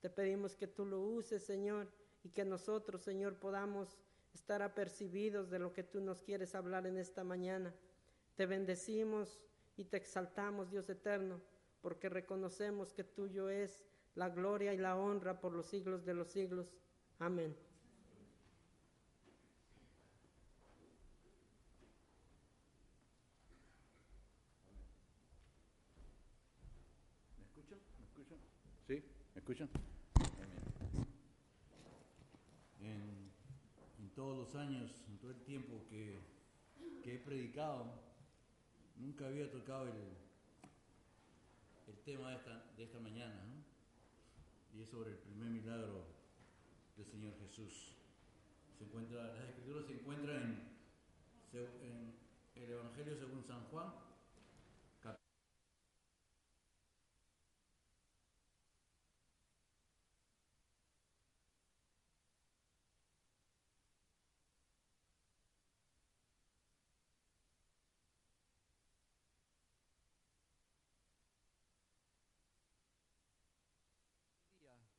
te 0.01 0.09
pedimos 0.09 0.55
que 0.55 0.67
tú 0.67 0.85
lo 0.85 1.01
uses, 1.01 1.43
Señor, 1.43 1.87
y 2.23 2.29
que 2.29 2.45
nosotros, 2.45 3.01
Señor, 3.01 3.35
podamos 3.35 3.97
estar 4.33 4.61
apercibidos 4.61 5.49
de 5.49 5.59
lo 5.59 5.73
que 5.73 5.83
tú 5.83 6.01
nos 6.01 6.21
quieres 6.21 6.53
hablar 6.55 6.85
en 6.85 6.97
esta 6.97 7.23
mañana. 7.23 7.73
Te 8.35 8.45
bendecimos 8.45 9.45
y 9.75 9.85
te 9.85 9.97
exaltamos, 9.97 10.69
Dios 10.69 10.89
eterno, 10.89 11.41
porque 11.81 12.09
reconocemos 12.09 12.93
que 12.93 13.03
tuyo 13.03 13.49
es 13.49 13.83
la 14.15 14.29
gloria 14.29 14.73
y 14.73 14.77
la 14.77 14.95
honra 14.95 15.39
por 15.39 15.53
los 15.53 15.65
siglos 15.65 16.05
de 16.05 16.13
los 16.13 16.27
siglos. 16.27 16.67
Amén. 17.19 17.55
¿Me 27.37 27.45
escuchan? 27.45 27.79
¿Me 27.99 28.05
escuchan? 28.05 28.39
¿Sí? 28.87 29.03
¿Me 29.33 29.36
escuchan? 29.47 29.69
En, 32.81 34.09
todos 34.13 34.37
los 34.37 34.55
años, 34.55 34.91
en 35.07 35.17
todo 35.19 35.31
el 35.31 35.41
tiempo 35.43 35.85
que, 35.89 36.19
he 37.05 37.17
predicado, 37.19 37.85
nunca 38.97 39.27
había 39.27 39.49
tocado 39.49 39.87
el, 39.87 39.93
el 41.87 41.97
tema 42.03 42.31
de 42.31 42.35
esta, 42.35 42.65
de 42.75 42.83
esta 42.83 42.99
mañana. 42.99 43.39
Y 44.75 44.81
es 44.81 44.89
sobre 44.89 45.11
el 45.11 45.17
primer 45.17 45.49
milagro 45.49 46.03
del 46.97 47.05
Señor 47.05 47.33
Jesús. 47.39 47.93
Se 48.77 48.83
encuentra, 48.83 49.33
las 49.33 49.47
escrituras 49.47 49.85
se 49.85 49.93
encuentran 49.93 50.69
en, 51.53 52.13
en 52.57 52.63
el 52.63 52.71
Evangelio 52.71 53.15
según 53.15 53.45
San 53.45 53.63
Juan, 53.67 53.93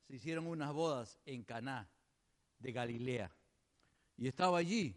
se 0.08 0.16
hicieron 0.16 0.46
unas 0.46 0.72
bodas 0.72 1.18
en 1.26 1.44
Caná 1.44 1.86
de 2.58 2.72
Galilea 2.72 3.30
y 4.16 4.26
estaba 4.26 4.56
allí 4.56 4.96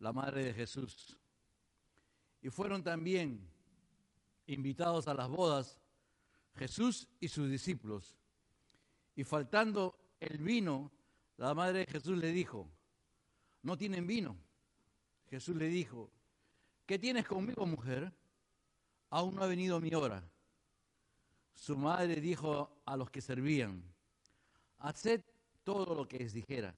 la 0.00 0.12
madre 0.12 0.42
de 0.42 0.52
Jesús. 0.52 1.16
Y 2.42 2.50
fueron 2.50 2.82
también 2.82 3.48
invitados 4.46 5.06
a 5.06 5.14
las 5.14 5.28
bodas 5.28 5.80
Jesús 6.56 7.08
y 7.20 7.28
sus 7.28 7.48
discípulos. 7.48 8.16
Y 9.14 9.22
faltando 9.22 9.96
el 10.18 10.38
vino, 10.38 10.90
la 11.36 11.54
madre 11.54 11.80
de 11.80 11.86
Jesús 11.86 12.18
le 12.18 12.32
dijo, 12.32 12.68
no 13.62 13.76
tienen 13.76 14.08
vino. 14.08 14.36
Jesús 15.30 15.54
le 15.54 15.68
dijo, 15.68 16.10
¿qué 16.84 16.98
tienes 16.98 17.26
conmigo, 17.26 17.64
mujer? 17.64 18.12
Aún 19.10 19.36
no 19.36 19.44
ha 19.44 19.46
venido 19.46 19.80
mi 19.80 19.94
hora. 19.94 20.28
Su 21.54 21.76
madre 21.76 22.20
dijo 22.20 22.82
a 22.84 22.96
los 22.96 23.08
que 23.10 23.20
servían, 23.20 23.84
haced 24.78 25.22
todo 25.64 25.94
lo 25.94 26.06
que 26.06 26.18
les 26.18 26.32
dijera. 26.32 26.74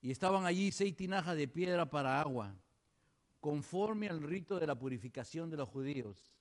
Y 0.00 0.10
estaban 0.10 0.44
allí 0.44 0.70
seis 0.70 0.94
tinajas 0.94 1.36
de 1.36 1.48
piedra 1.48 1.86
para 1.88 2.20
agua, 2.20 2.54
conforme 3.40 4.08
al 4.08 4.22
rito 4.22 4.58
de 4.58 4.66
la 4.66 4.78
purificación 4.78 5.50
de 5.50 5.56
los 5.56 5.68
judíos, 5.68 6.32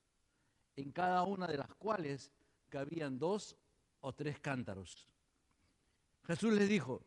en 0.76 0.92
cada 0.92 1.24
una 1.24 1.48
de 1.48 1.58
las 1.58 1.74
cuales 1.76 2.32
cabían 2.70 3.18
dos 3.18 3.56
o 4.02 4.14
tres 4.14 4.40
cántaros. 4.40 5.08
Jesús 6.26 6.54
les 6.54 6.68
dijo, 6.68 7.02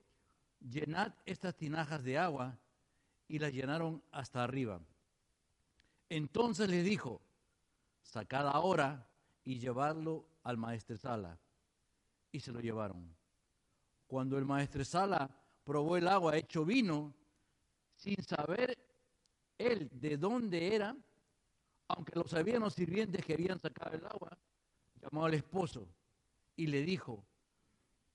llenad 0.60 1.12
estas 1.26 1.54
tinajas 1.56 2.02
de 2.02 2.18
agua, 2.18 2.58
y 3.28 3.38
las 3.38 3.52
llenaron 3.52 4.02
hasta 4.10 4.42
arriba. 4.42 4.80
Entonces 6.08 6.68
les 6.70 6.84
dijo, 6.84 7.20
sacad 8.02 8.48
ahora 8.48 9.06
y 9.44 9.58
llevadlo 9.58 10.24
al 10.42 10.56
maestresala 10.56 11.38
y 12.32 12.40
se 12.40 12.52
lo 12.52 12.60
llevaron. 12.60 13.14
Cuando 14.06 14.38
el 14.38 14.44
maestresala 14.44 15.30
probó 15.64 15.96
el 15.96 16.08
agua 16.08 16.36
hecho 16.36 16.64
vino, 16.64 17.14
sin 17.94 18.22
saber 18.22 18.76
él 19.58 19.88
de 19.92 20.16
dónde 20.16 20.74
era, 20.74 20.96
aunque 21.88 22.12
lo 22.14 22.26
sabían 22.26 22.60
los 22.60 22.74
sirvientes 22.74 23.24
que 23.24 23.34
habían 23.34 23.58
sacado 23.58 23.96
el 23.96 24.06
agua, 24.06 24.38
llamó 25.00 25.24
al 25.24 25.34
esposo 25.34 25.88
y 26.56 26.66
le 26.66 26.82
dijo, 26.82 27.24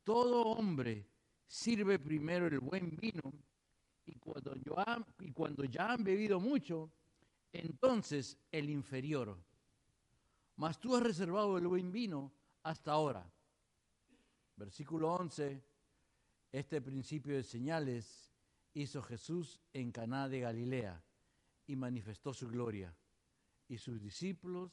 todo 0.03 0.43
hombre 0.43 1.07
sirve 1.47 1.99
primero 1.99 2.47
el 2.47 2.59
buen 2.59 2.95
vino 2.95 3.34
y 4.05 4.16
cuando, 4.16 4.55
y 5.20 5.32
cuando 5.32 5.64
ya 5.66 5.93
han 5.93 6.03
bebido 6.03 6.39
mucho, 6.39 6.91
entonces 7.51 8.38
el 8.51 8.70
inferior. 8.70 9.38
Mas 10.55 10.80
tú 10.80 10.95
has 10.95 11.03
reservado 11.03 11.57
el 11.57 11.68
buen 11.68 11.91
vino 11.91 12.32
hasta 12.64 12.91
ahora. 12.91 13.32
Versículo 14.56 15.14
11, 15.14 15.62
este 16.51 16.82
principio 16.82 17.36
de 17.36 17.43
señales 17.43 18.32
hizo 18.74 19.01
Jesús 19.01 19.60
en 19.74 19.91
Caná 19.91 20.30
de 20.30 20.39
Galilea 20.39 21.01
y 21.68 21.76
manifestó 21.76 22.34
su 22.34 22.47
gloria, 22.47 22.93
y 23.68 23.78
sus 23.78 24.01
discípulos 24.01 24.72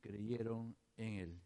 creyeron 0.00 0.74
en 0.96 1.14
él. 1.14 1.40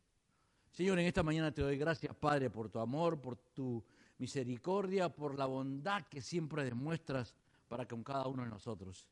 Señor, 0.70 0.98
en 0.98 1.06
esta 1.06 1.22
mañana 1.22 1.52
te 1.52 1.62
doy 1.62 1.76
gracias, 1.76 2.14
Padre, 2.14 2.50
por 2.50 2.70
tu 2.70 2.78
amor, 2.78 3.20
por 3.20 3.36
tu 3.36 3.84
misericordia, 4.18 5.08
por 5.08 5.38
la 5.38 5.46
bondad 5.46 6.06
que 6.06 6.22
siempre 6.22 6.64
demuestras 6.64 7.34
para 7.68 7.86
con 7.86 8.02
cada 8.04 8.26
uno 8.26 8.44
de 8.44 8.50
nosotros. 8.50 9.06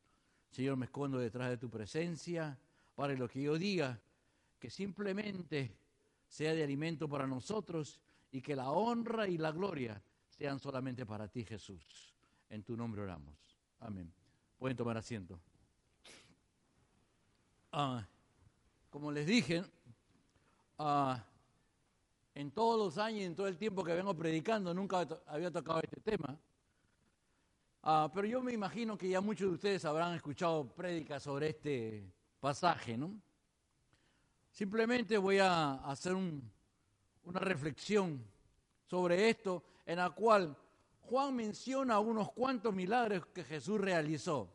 Señor, 0.49 0.77
me 0.77 0.85
escondo 0.85 1.17
detrás 1.17 1.49
de 1.49 1.57
tu 1.57 1.69
presencia, 1.69 2.57
para 2.95 3.13
lo 3.13 3.27
que 3.27 3.41
yo 3.41 3.57
diga, 3.57 3.99
que 4.59 4.69
simplemente 4.69 5.75
sea 6.27 6.53
de 6.53 6.63
alimento 6.63 7.09
para 7.09 7.27
nosotros 7.27 7.99
y 8.31 8.41
que 8.41 8.55
la 8.55 8.71
honra 8.71 9.27
y 9.27 9.37
la 9.37 9.51
gloria 9.51 10.01
sean 10.29 10.59
solamente 10.59 11.05
para 11.05 11.27
ti, 11.27 11.43
Jesús. 11.43 12.15
En 12.49 12.63
tu 12.63 12.75
nombre 12.75 13.01
oramos. 13.01 13.35
Amén. 13.79 14.11
Pueden 14.57 14.77
tomar 14.77 14.97
asiento. 14.97 15.39
Ah, 17.71 18.05
como 18.89 19.11
les 19.11 19.25
dije, 19.25 19.63
ah, 20.77 21.23
en 22.35 22.51
todos 22.51 22.77
los 22.77 22.97
años 22.97 23.21
y 23.21 23.23
en 23.25 23.35
todo 23.35 23.47
el 23.47 23.57
tiempo 23.57 23.83
que 23.83 23.93
vengo 23.93 24.15
predicando, 24.15 24.73
nunca 24.73 25.07
había 25.27 25.51
tocado 25.51 25.81
este 25.81 26.01
tema. 26.01 26.37
Ah, 27.83 28.11
pero 28.13 28.27
yo 28.27 28.41
me 28.41 28.53
imagino 28.53 28.97
que 28.97 29.09
ya 29.09 29.21
muchos 29.21 29.49
de 29.49 29.55
ustedes 29.55 29.85
habrán 29.85 30.13
escuchado 30.13 30.67
prédicas 30.73 31.23
sobre 31.23 31.49
este 31.49 32.13
pasaje, 32.39 32.97
¿no? 32.97 33.19
Simplemente 34.51 35.17
voy 35.17 35.39
a 35.39 35.75
hacer 35.75 36.13
un, 36.13 36.51
una 37.23 37.39
reflexión 37.39 38.23
sobre 38.85 39.29
esto 39.29 39.63
en 39.85 39.97
la 39.97 40.09
cual 40.09 40.55
Juan 41.01 41.35
menciona 41.35 41.99
unos 41.99 42.31
cuantos 42.31 42.73
milagros 42.73 43.25
que 43.27 43.43
Jesús 43.43 43.79
realizó. 43.79 44.49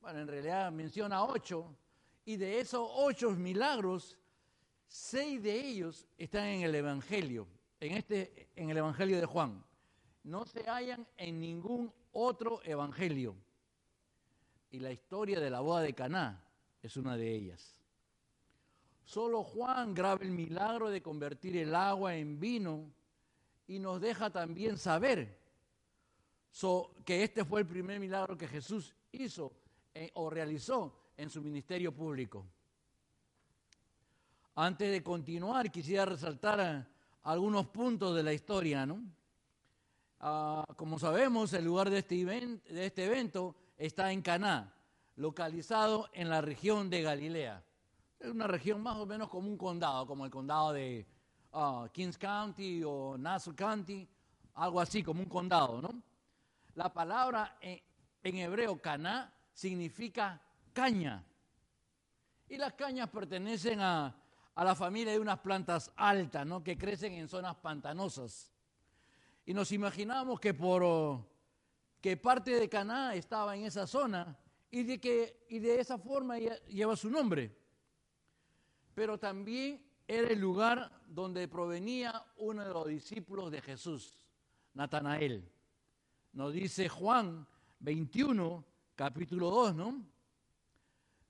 Bueno, 0.00 0.20
en 0.20 0.28
realidad 0.28 0.72
menciona 0.72 1.24
ocho, 1.24 1.66
y 2.24 2.36
de 2.36 2.60
esos 2.60 2.88
ocho 2.94 3.30
milagros, 3.32 4.16
seis 4.86 5.42
de 5.42 5.60
ellos 5.60 6.06
están 6.16 6.46
en 6.46 6.62
el 6.62 6.74
Evangelio, 6.74 7.46
en, 7.80 7.92
este, 7.96 8.48
en 8.56 8.70
el 8.70 8.78
Evangelio 8.78 9.18
de 9.18 9.26
Juan. 9.26 9.64
No 10.24 10.44
se 10.46 10.62
hallan 10.68 11.06
en 11.16 11.40
ningún 11.40 11.92
otro 12.12 12.60
Evangelio. 12.64 13.34
y 14.72 14.78
la 14.78 14.92
historia 14.92 15.40
de 15.40 15.50
la 15.50 15.60
boda 15.60 15.82
de 15.82 15.94
Caná 15.94 16.44
es 16.80 16.96
una 16.96 17.16
de 17.16 17.34
ellas. 17.34 17.79
Solo 19.04 19.42
Juan 19.42 19.94
graba 19.94 20.22
el 20.22 20.30
milagro 20.30 20.90
de 20.90 21.02
convertir 21.02 21.56
el 21.56 21.74
agua 21.74 22.14
en 22.14 22.38
vino 22.38 22.90
y 23.66 23.78
nos 23.78 24.00
deja 24.00 24.30
también 24.30 24.78
saber 24.78 25.40
que 27.04 27.22
este 27.22 27.44
fue 27.44 27.60
el 27.60 27.66
primer 27.66 28.00
milagro 28.00 28.36
que 28.36 28.48
Jesús 28.48 28.94
hizo 29.12 29.52
eh, 29.94 30.10
o 30.14 30.28
realizó 30.30 31.12
en 31.16 31.30
su 31.30 31.40
ministerio 31.40 31.92
público. 31.92 32.46
Antes 34.56 34.90
de 34.90 35.02
continuar, 35.02 35.70
quisiera 35.70 36.04
resaltar 36.04 36.60
eh, 36.60 36.86
algunos 37.22 37.66
puntos 37.66 38.14
de 38.16 38.22
la 38.22 38.32
historia. 38.32 38.84
¿no? 38.84 39.02
Ah, 40.20 40.64
como 40.76 40.98
sabemos, 40.98 41.52
el 41.52 41.64
lugar 41.64 41.88
de 41.88 41.98
este, 41.98 42.16
de 42.16 42.86
este 42.86 43.04
evento 43.04 43.54
está 43.78 44.12
en 44.12 44.22
Caná, 44.22 44.74
localizado 45.16 46.08
en 46.12 46.28
la 46.28 46.40
región 46.40 46.90
de 46.90 47.02
Galilea. 47.02 47.64
Es 48.20 48.30
una 48.30 48.46
región 48.46 48.82
más 48.82 48.96
o 48.96 49.06
menos 49.06 49.30
como 49.30 49.48
un 49.48 49.56
condado, 49.56 50.06
como 50.06 50.26
el 50.26 50.30
condado 50.30 50.74
de 50.74 51.06
uh, 51.54 51.88
Kings 51.90 52.18
County 52.18 52.82
o 52.84 53.16
Nassau 53.16 53.56
County, 53.56 54.06
algo 54.56 54.78
así, 54.78 55.02
como 55.02 55.22
un 55.22 55.28
condado, 55.28 55.80
¿no? 55.80 56.02
La 56.74 56.92
palabra 56.92 57.56
en, 57.62 57.80
en 58.22 58.36
hebreo, 58.36 58.78
Caná, 58.78 59.32
significa 59.54 60.38
caña. 60.74 61.24
Y 62.46 62.58
las 62.58 62.74
cañas 62.74 63.08
pertenecen 63.08 63.80
a, 63.80 64.14
a 64.54 64.64
la 64.64 64.74
familia 64.74 65.14
de 65.14 65.18
unas 65.18 65.38
plantas 65.38 65.90
altas, 65.96 66.46
¿no? 66.46 66.62
Que 66.62 66.76
crecen 66.76 67.14
en 67.14 67.26
zonas 67.26 67.56
pantanosas. 67.56 68.52
Y 69.46 69.54
nos 69.54 69.72
imaginamos 69.72 70.38
que 70.38 70.52
por 70.52 70.82
oh, 70.84 71.26
que 72.02 72.18
parte 72.18 72.50
de 72.50 72.68
Caná 72.68 73.14
estaba 73.14 73.56
en 73.56 73.64
esa 73.64 73.86
zona 73.86 74.36
y 74.70 74.82
de 74.82 75.00
que 75.00 75.46
y 75.48 75.58
de 75.58 75.80
esa 75.80 75.96
forma 75.96 76.36
lleva 76.38 76.94
su 76.96 77.08
nombre. 77.08 77.59
Pero 78.94 79.18
también 79.18 79.84
era 80.06 80.28
el 80.28 80.40
lugar 80.40 80.90
donde 81.06 81.46
provenía 81.46 82.24
uno 82.38 82.64
de 82.64 82.72
los 82.72 82.86
discípulos 82.86 83.50
de 83.50 83.60
Jesús, 83.60 84.26
Natanael. 84.74 85.48
Nos 86.32 86.52
dice 86.52 86.88
Juan 86.88 87.46
21, 87.78 88.64
capítulo 88.96 89.50
2, 89.50 89.74
¿no? 89.74 90.04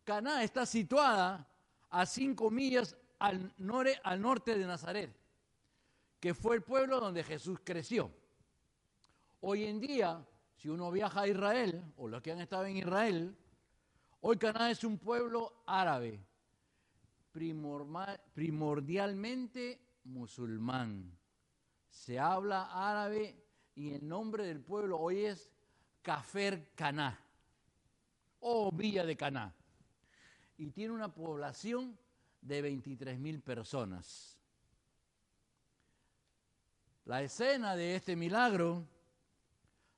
Caná 0.05 0.43
está 0.43 0.65
situada 0.67 1.47
a 1.91 2.07
cinco 2.07 2.51
millas 2.51 2.97
al, 3.19 3.55
al 4.03 4.21
norte 4.21 4.59
de 4.59 4.67
Nazaret, 4.67 5.15
que 6.19 6.35
fue 6.35 6.57
el 6.57 6.63
pueblo 6.63 7.01
donde 7.01 7.23
Jesús 7.23 7.59
creció. 7.63 8.11
Hoy 9.41 9.65
en 9.65 9.79
día, 9.79 10.27
si 10.57 10.69
uno 10.69 10.91
viaja 10.91 11.23
a 11.23 11.29
Israel, 11.29 11.85
o 11.97 12.09
los 12.09 12.23
que 12.23 12.33
han 12.33 12.41
estado 12.41 12.65
en 12.65 12.79
Israel, 12.79 13.37
hoy 14.21 14.37
Caná 14.37 14.71
es 14.71 14.85
un 14.85 14.99
pueblo 14.99 15.63
árabe, 15.67 16.25
primordialmente 17.33 19.81
musulmán. 20.05 21.19
Se 21.89 22.19
habla 22.19 22.69
árabe 22.73 23.43
y 23.75 23.95
el 23.95 24.07
nombre 24.07 24.47
del 24.47 24.61
pueblo 24.61 24.99
hoy 24.99 25.25
es 25.25 25.51
Cafer 26.03 26.75
Caná 26.75 27.19
o 28.41 28.71
Villa 28.73 29.05
de 29.05 29.17
Caná. 29.17 29.55
Y 30.57 30.71
tiene 30.71 30.93
una 30.93 31.13
población 31.13 31.99
de 32.41 32.63
23 32.63 33.19
mil 33.19 33.41
personas. 33.41 34.37
La 37.05 37.23
escena 37.23 37.77
de 37.77 37.97
este 37.97 38.15
milagro 38.15 38.87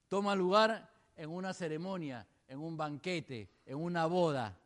toma 0.09 0.35
lugar 0.35 0.91
en 1.17 1.31
una 1.31 1.53
ceremonia, 1.53 2.27
en 2.47 2.59
un 2.59 2.77
banquete, 2.77 3.51
en 3.67 3.79
una 3.79 4.07
boda. 4.07 4.59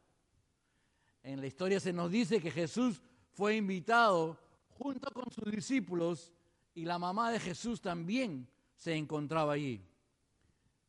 En 1.26 1.40
la 1.40 1.46
historia 1.46 1.80
se 1.80 1.92
nos 1.92 2.10
dice 2.10 2.40
que 2.40 2.50
Jesús 2.50 3.02
fue 3.32 3.56
invitado 3.56 4.38
junto 4.78 5.10
con 5.10 5.30
sus 5.30 5.50
discípulos 5.50 6.32
y 6.74 6.84
la 6.84 6.98
mamá 6.98 7.32
de 7.32 7.40
Jesús 7.40 7.80
también 7.80 8.48
se 8.76 8.94
encontraba 8.94 9.54
allí. 9.54 9.84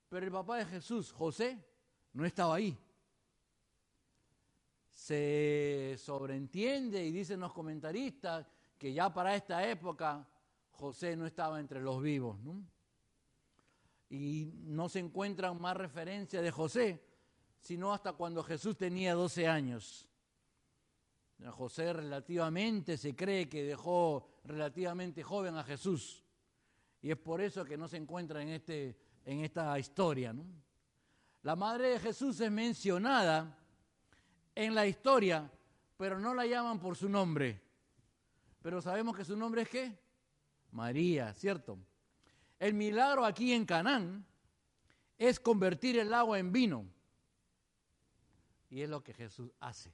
Pero 0.10 0.26
el 0.26 0.32
papá 0.32 0.58
de 0.58 0.66
Jesús, 0.66 1.12
José, 1.12 1.58
no 2.14 2.26
estaba 2.26 2.56
ahí 2.56 2.78
se 4.98 5.96
sobreentiende 6.00 7.06
y 7.06 7.12
dicen 7.12 7.40
los 7.40 7.54
comentaristas 7.54 8.48
que 8.80 8.92
ya 8.92 9.14
para 9.14 9.36
esta 9.36 9.66
época 9.70 10.28
José 10.72 11.16
no 11.16 11.28
estaba 11.28 11.60
entre 11.60 11.82
los 11.82 12.02
vivos. 12.02 12.36
Y 14.10 14.52
no 14.66 14.90
se 14.90 15.00
encuentran 15.00 15.62
más 15.62 15.78
referencias 15.78 16.42
de 16.42 16.52
José, 16.52 17.04
sino 17.60 17.94
hasta 17.94 18.14
cuando 18.14 18.42
Jesús 18.44 18.76
tenía 18.76 19.14
12 19.14 19.48
años. 19.48 20.07
José 21.52 21.94
relativamente 21.94 22.98
se 22.98 23.16
cree 23.16 23.48
que 23.48 23.64
dejó 23.64 24.28
relativamente 24.44 25.24
joven 25.24 25.56
a 25.56 25.64
Jesús. 25.64 26.24
Y 27.02 27.12
es 27.12 27.18
por 27.18 27.42
eso 27.42 27.64
que 27.64 27.78
no 27.78 27.88
se 27.88 27.98
encuentra 27.98 28.42
en, 28.42 28.50
este, 28.50 28.98
en 29.24 29.42
esta 29.42 29.78
historia. 29.78 30.36
La 31.44 31.56
madre 31.56 31.90
de 31.90 32.00
Jesús 32.00 32.42
es 32.42 32.52
mencionada 32.52 33.58
en 34.56 34.74
la 34.74 34.88
historia, 34.88 35.50
pero 35.96 36.20
no 36.20 36.34
la 36.34 36.46
llaman 36.46 36.80
por 36.80 36.96
su 36.96 37.08
nombre. 37.08 37.62
Pero 38.62 38.82
sabemos 38.82 39.16
que 39.16 39.24
su 39.24 39.38
nombre 39.38 39.62
es 39.62 39.70
qué? 39.70 39.98
María, 40.72 41.34
¿cierto? 41.34 41.78
El 42.60 42.74
milagro 42.74 43.24
aquí 43.24 43.54
en 43.54 43.66
Canaán 43.66 44.26
es 45.18 45.40
convertir 45.40 46.00
el 46.00 46.14
agua 46.14 46.40
en 46.40 46.52
vino. 46.52 46.86
Y 48.70 48.82
es 48.82 48.90
lo 48.90 49.04
que 49.04 49.14
Jesús 49.14 49.52
hace. 49.60 49.94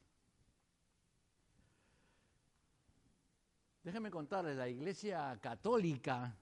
Déjenme 3.83 4.09
contarles, 4.09 4.55
la 4.55 4.69
iglesia 4.69 5.37
católica 5.41 6.33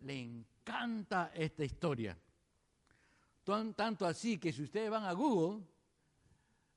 le 0.00 0.20
encanta 0.20 1.30
esta 1.32 1.64
historia. 1.64 2.18
Tanto 3.44 4.04
así 4.04 4.38
que 4.38 4.52
si 4.52 4.64
ustedes 4.64 4.90
van 4.90 5.04
a 5.04 5.12
Google, 5.12 5.62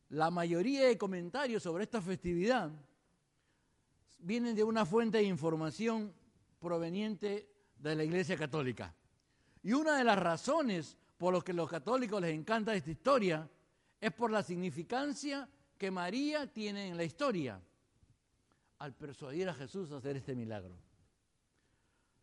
la 0.10 0.30
mayoría 0.30 0.84
de 0.88 1.00
comentarios 1.00 1.64
sobre 1.64 1.86
esta 1.86 2.00
festividad 2.00 2.70
vienen 4.20 4.56
de 4.56 4.64
una 4.64 4.86
fuente 4.86 5.18
de 5.18 5.24
información 5.24 6.14
proveniente 6.60 7.50
de 7.80 7.95
la 7.95 8.04
Iglesia 8.04 8.38
Católica. 8.38 8.93
Y 9.64 9.74
una 9.74 9.98
de 9.98 10.04
las 10.04 10.20
razones 10.20 10.95
por 11.18 11.34
las 11.34 11.43
que 11.43 11.54
los 11.54 11.68
católicos 11.68 12.22
les 12.22 12.36
encanta 12.36 12.76
esta 12.76 12.91
historia 12.91 13.50
es 14.00 14.14
por 14.14 14.30
la 14.30 14.43
significancia 14.43 15.50
que 15.76 15.89
María 15.89 16.45
tiene 16.45 16.89
en 16.89 16.98
la 16.98 17.04
historia 17.04 17.60
al 18.80 18.93
persuadir 18.95 19.49
a 19.49 19.53
Jesús 19.53 19.91
a 19.91 19.97
hacer 19.97 20.17
este 20.17 20.36
milagro. 20.36 20.75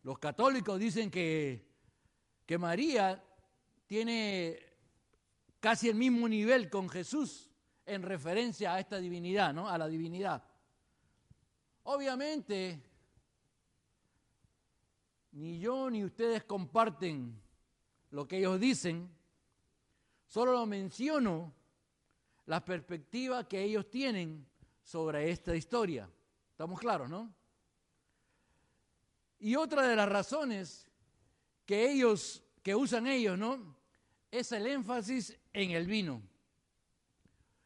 Los 0.03 0.19
católicos 0.19 0.79
dicen 0.79 1.09
que, 1.09 1.65
que 2.45 2.57
María 2.57 3.23
tiene 3.87 4.59
casi 5.59 5.89
el 5.89 5.95
mismo 5.95 6.29
nivel 6.29 6.69
con 6.69 6.89
Jesús 6.89 7.49
en 7.85 8.01
referencia 8.03 8.73
a 8.73 8.79
esta 8.79 8.99
divinidad, 8.99 9.53
¿no? 9.53 9.67
A 9.67 9.77
la 9.77 9.87
divinidad. 9.87 10.43
Obviamente, 11.83 12.81
ni 15.31 15.59
yo 15.59 15.89
ni 15.89 16.03
ustedes 16.03 16.43
comparten 16.43 17.39
lo 18.11 18.27
que 18.27 18.37
ellos 18.37 18.59
dicen, 18.59 19.09
solo 20.25 20.53
lo 20.53 20.65
menciono 20.65 21.53
la 22.45 22.63
perspectiva 22.63 23.47
que 23.47 23.61
ellos 23.63 23.89
tienen 23.89 24.47
sobre 24.83 25.29
esta 25.31 25.55
historia. 25.55 26.09
¿Estamos 26.55 26.79
claros, 26.79 27.09
no? 27.09 27.35
Y 29.39 29.57
otra 29.57 29.85
de 29.85 29.93
las 29.93 30.07
razones 30.07 30.89
que 31.65 31.91
ellos, 31.91 32.41
que 32.63 32.73
usan 32.73 33.07
ellos, 33.07 33.37
¿no? 33.37 33.75
Es 34.31 34.53
el 34.53 34.65
énfasis 34.65 35.37
en 35.51 35.71
el 35.71 35.85
vino. 35.85 36.21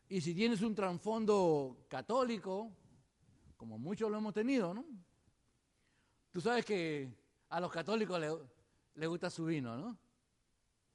Y 0.07 0.21
si 0.21 0.33
tienes 0.33 0.63
un 0.63 0.73
trasfondo 0.73 1.85
católico, 1.87 2.71
como 3.57 3.77
muchos 3.77 4.09
lo 4.09 4.17
hemos 4.17 4.33
tenido, 4.33 4.73
¿no? 4.73 4.83
Tú 6.31 6.41
sabes 6.41 6.65
que 6.65 7.13
a 7.49 7.59
los 7.59 7.71
católicos 7.71 8.19
les 8.19 8.33
le 8.95 9.05
gusta 9.05 9.29
su 9.29 9.45
vino, 9.45 9.77
¿no? 9.77 9.99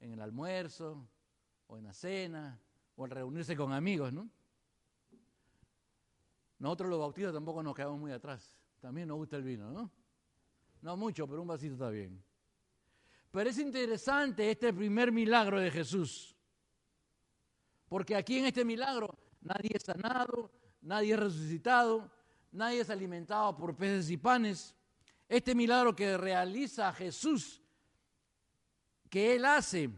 En 0.01 0.11
el 0.11 0.19
almuerzo, 0.19 1.07
o 1.67 1.77
en 1.77 1.85
la 1.85 1.93
cena, 1.93 2.59
o 2.97 3.05
al 3.05 3.11
reunirse 3.11 3.55
con 3.55 3.71
amigos, 3.71 4.11
¿no? 4.11 4.29
Nosotros 6.59 6.89
los 6.89 6.99
bautizos 6.99 7.33
tampoco 7.33 7.61
nos 7.61 7.75
quedamos 7.75 7.99
muy 7.99 8.11
atrás. 8.11 8.55
También 8.79 9.07
nos 9.07 9.17
gusta 9.17 9.35
el 9.37 9.43
vino, 9.43 9.71
¿no? 9.71 9.91
No 10.81 10.95
mucho, 10.95 11.27
pero 11.27 11.41
un 11.41 11.47
vasito 11.47 11.73
está 11.73 11.89
bien. 11.89 12.23
Pero 13.31 13.49
es 13.49 13.57
interesante 13.57 14.49
este 14.49 14.71
primer 14.71 15.11
milagro 15.11 15.59
de 15.59 15.71
Jesús. 15.71 16.35
Porque 17.89 18.15
aquí 18.15 18.39
en 18.39 18.45
este 18.45 18.63
milagro 18.63 19.17
nadie 19.41 19.71
es 19.73 19.83
sanado, 19.83 20.51
nadie 20.81 21.13
es 21.13 21.19
resucitado, 21.19 22.09
nadie 22.51 22.81
es 22.81 22.89
alimentado 22.89 23.55
por 23.57 23.75
peces 23.75 24.09
y 24.09 24.17
panes. 24.17 24.75
Este 25.27 25.55
milagro 25.55 25.95
que 25.95 26.17
realiza 26.17 26.93
Jesús, 26.93 27.61
que 29.09 29.35
Él 29.35 29.45
hace, 29.45 29.89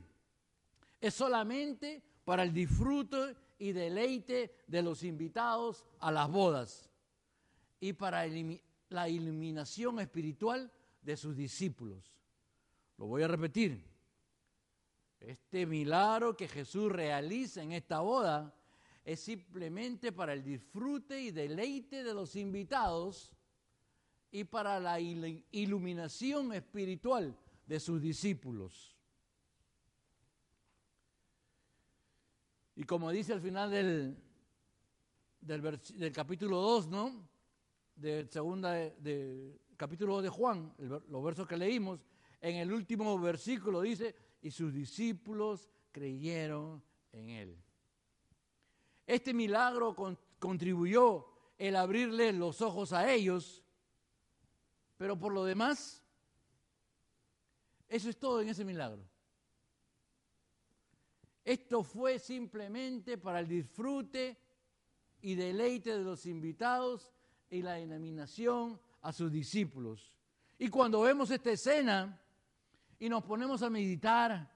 es 1.00 1.14
solamente 1.14 2.02
para 2.26 2.44
el 2.44 2.54
disfrute 2.54 3.36
y 3.58 3.72
deleite 3.72 4.56
de 4.68 4.82
los 4.82 5.04
invitados 5.04 5.86
a 6.00 6.12
las 6.12 6.30
bodas 6.30 6.90
y 7.80 7.94
para 7.94 8.26
la 8.90 9.10
iluminación 9.10 10.00
espiritual 10.00 10.72
de 11.02 11.18
sus 11.18 11.36
discípulos. 11.36 12.18
Lo 12.98 13.08
voy 13.08 13.24
a 13.24 13.28
repetir. 13.28 13.84
Este 15.20 15.66
milagro 15.66 16.36
que 16.38 16.48
Jesús 16.48 16.92
realiza 16.92 17.64
en 17.64 17.72
esta 17.72 18.00
boda 18.00 18.54
es 19.04 19.22
simplemente 19.22 20.12
para 20.12 20.34
el 20.34 20.44
disfrute 20.44 21.22
y 21.22 21.32
deleite 21.32 22.04
de 22.04 22.14
los 22.14 22.36
invitados 22.36 23.32
y 24.32 24.44
para 24.44 24.80
la 24.80 25.00
iluminación 25.00 26.54
espiritual 26.54 27.38
de 27.66 27.80
sus 27.80 28.02
discípulos. 28.02 28.97
Y 32.78 32.84
como 32.84 33.10
dice 33.10 33.34
al 33.34 33.42
final 33.42 33.72
del, 33.72 34.16
del, 35.42 36.12
capítulo 36.12 36.62
2, 36.62 36.88
¿no? 36.90 37.28
Del 37.96 38.30
segunda 38.30 38.74
de, 38.74 39.60
capítulo 39.76 40.14
2 40.18 40.24
de 40.24 40.30
Juan, 40.30 40.76
los 40.78 41.24
versos 41.24 41.48
que 41.48 41.58
leímos, 41.58 42.00
en 42.40 42.58
el 42.58 42.72
último 42.72 43.18
versículo 43.18 43.82
dice, 43.82 44.16
y 44.44 44.52
sus 44.52 44.72
discípulos 44.72 45.72
creyeron 45.92 46.84
en 47.14 47.30
él. 47.30 47.58
Este 49.08 49.34
milagro 49.34 49.96
contribuyó 50.38 51.26
el 51.58 51.76
abrirle 51.78 52.32
los 52.32 52.62
ojos 52.62 52.94
a 52.94 53.12
ellos, 53.12 53.66
pero 54.98 55.18
por 55.18 55.34
lo 55.34 55.44
demás, 55.46 56.04
eso 57.90 58.08
es 58.08 58.20
todo 58.20 58.40
en 58.40 58.50
ese 58.50 58.64
milagro. 58.64 59.04
Esto 61.48 61.82
fue 61.82 62.20
simplemente 62.20 63.18
para 63.18 63.40
el 63.40 63.48
disfrute 63.48 64.38
y 65.22 65.34
deleite 65.36 65.98
de 65.98 66.04
los 66.04 66.26
invitados 66.26 67.14
y 67.50 67.62
la 67.62 67.76
denominación 67.76 68.78
a 69.02 69.14
sus 69.14 69.32
discípulos. 69.32 70.14
Y 70.60 70.68
cuando 70.68 71.00
vemos 71.00 71.32
esta 71.32 71.52
escena 71.52 72.22
y 73.00 73.08
nos 73.08 73.24
ponemos 73.24 73.64
a 73.64 73.70
meditar, 73.70 74.54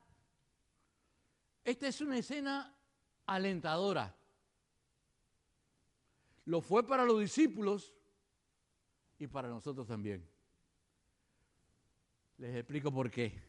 esta 1.64 1.88
es 1.88 2.02
una 2.02 2.18
escena 2.18 2.76
alentadora. 3.26 4.14
Lo 6.44 6.60
fue 6.60 6.86
para 6.86 7.06
los 7.06 7.22
discípulos 7.22 7.96
y 9.18 9.28
para 9.28 9.48
nosotros 9.48 9.88
también. 9.88 10.28
Les 12.38 12.54
explico 12.54 12.92
por 12.92 13.10
qué. 13.10 13.42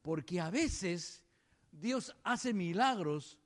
Porque 0.00 0.40
a 0.40 0.48
veces 0.48 1.26
Dios 1.70 2.14
hace 2.24 2.52
milagros 2.52 3.38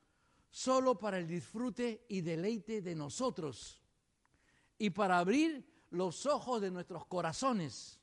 solo 0.50 0.96
para 0.98 1.18
el 1.18 1.26
disfrute 1.26 2.06
y 2.08 2.20
deleite 2.20 2.80
de 2.80 2.94
nosotros 2.94 3.80
y 4.78 4.90
para 4.90 5.18
abrir 5.18 5.64
los 5.90 6.26
ojos 6.26 6.60
de 6.60 6.70
nuestros 6.70 7.06
corazones, 7.06 8.00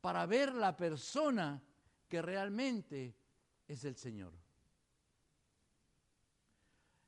para 0.00 0.24
ver 0.26 0.54
la 0.54 0.76
persona 0.76 1.62
que 2.08 2.22
realmente 2.22 3.16
es 3.66 3.84
el 3.84 3.96
Señor. 3.96 4.32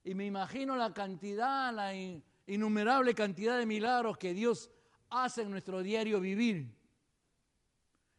Y 0.05 0.15
me 0.15 0.27
imagino 0.27 0.77
la 0.77 0.93
cantidad, 0.93 1.73
la 1.73 1.95
innumerable 2.47 3.15
cantidad 3.15 3.59
de 3.59 3.67
milagros 3.67 4.17
que 4.19 4.35
Dios 4.35 4.71
hace 5.11 5.43
en 5.43 5.51
nuestro 5.51 5.83
diario 5.83 6.21
vivir, 6.21 6.75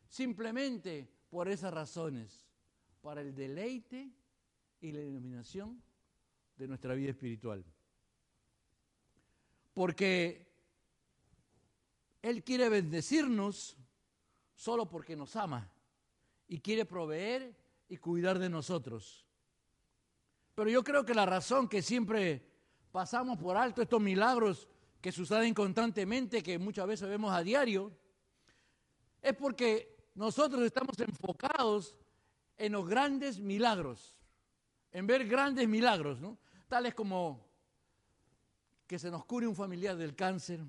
simplemente 0.08 1.12
por 1.30 1.48
esas 1.48 1.74
razones 1.74 2.49
para 3.02 3.22
el 3.22 3.34
deleite 3.34 4.12
y 4.82 4.92
la 4.92 5.00
iluminación 5.00 5.82
de 6.58 6.68
nuestra 6.68 6.94
vida 6.94 7.12
espiritual. 7.12 7.64
Porque 9.74 10.48
Él 12.22 12.44
quiere 12.44 12.70
bendecirnos 12.70 13.78
solo 14.54 14.90
porque 14.90 15.16
nos 15.16 15.36
ama 15.36 15.72
y 16.48 16.60
quiere 16.60 16.86
proveer 16.86 17.56
y 17.88 17.98
cuidar 17.98 18.40
de 18.40 18.50
nosotros. 18.50 19.26
Pero 20.56 20.70
yo 20.70 20.84
creo 20.84 21.06
que 21.06 21.14
la 21.14 21.26
razón 21.26 21.70
que 21.70 21.82
siempre 21.82 22.46
pasamos 22.92 23.38
por 23.38 23.56
alto 23.56 23.82
estos 23.82 24.02
milagros 24.02 24.68
que 25.00 25.12
suceden 25.12 25.54
constantemente, 25.54 26.44
que 26.44 26.60
muchas 26.60 26.86
veces 26.86 27.08
vemos 27.08 27.32
a 27.32 27.42
diario, 27.42 27.94
es 29.22 29.34
porque 29.36 30.10
nosotros 30.16 30.62
estamos 30.64 31.00
enfocados 31.00 31.96
en 32.60 32.74
los 32.74 32.88
grandes 32.88 33.40
milagros, 33.40 34.16
en 34.92 35.08
ver 35.08 35.28
grandes 35.28 35.68
milagros, 35.68 36.20
¿no? 36.20 36.38
Tales 36.68 36.94
como 36.94 37.48
que 38.86 39.00
se 39.00 39.10
nos 39.10 39.26
cure 39.26 39.48
un 39.48 39.56
familiar 39.56 39.96
del 39.96 40.16
cáncer, 40.16 40.60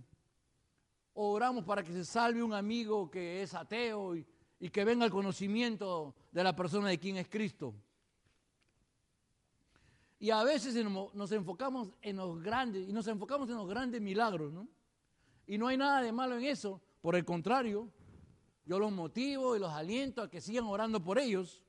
o 1.13 1.33
oramos 1.33 1.65
para 1.65 1.83
que 1.83 1.93
se 1.93 2.05
salve 2.05 2.43
un 2.43 2.55
amigo 2.55 3.11
que 3.11 3.43
es 3.43 3.53
ateo 3.55 4.17
y, 4.17 4.27
y 4.61 4.71
que 4.71 4.85
venga 4.85 5.05
al 5.05 5.11
conocimiento 5.11 6.15
de 6.31 6.45
la 6.45 6.55
persona 6.55 6.89
de 6.89 6.99
quien 6.99 7.17
es 7.17 7.29
Cristo. 7.29 7.75
Y 10.21 10.31
a 10.31 10.45
veces 10.45 10.75
nos 10.85 11.33
enfocamos 11.33 11.89
en 12.03 12.17
los 12.17 12.41
grandes, 12.41 12.89
y 12.89 12.93
nos 12.93 13.07
enfocamos 13.09 13.51
en 13.51 13.57
los 13.57 13.69
grandes 13.69 14.01
milagros, 14.01 14.53
¿no? 14.53 14.69
Y 15.47 15.59
no 15.59 15.67
hay 15.67 15.77
nada 15.77 16.03
de 16.03 16.13
malo 16.13 16.39
en 16.39 16.45
eso, 16.45 16.81
por 17.01 17.17
el 17.17 17.25
contrario, 17.25 17.91
yo 18.65 18.79
los 18.79 18.93
motivo 18.93 19.57
y 19.57 19.59
los 19.59 19.73
aliento 19.73 20.23
a 20.23 20.31
que 20.31 20.41
sigan 20.41 20.67
orando 20.67 21.03
por 21.03 21.19
ellos. 21.19 21.65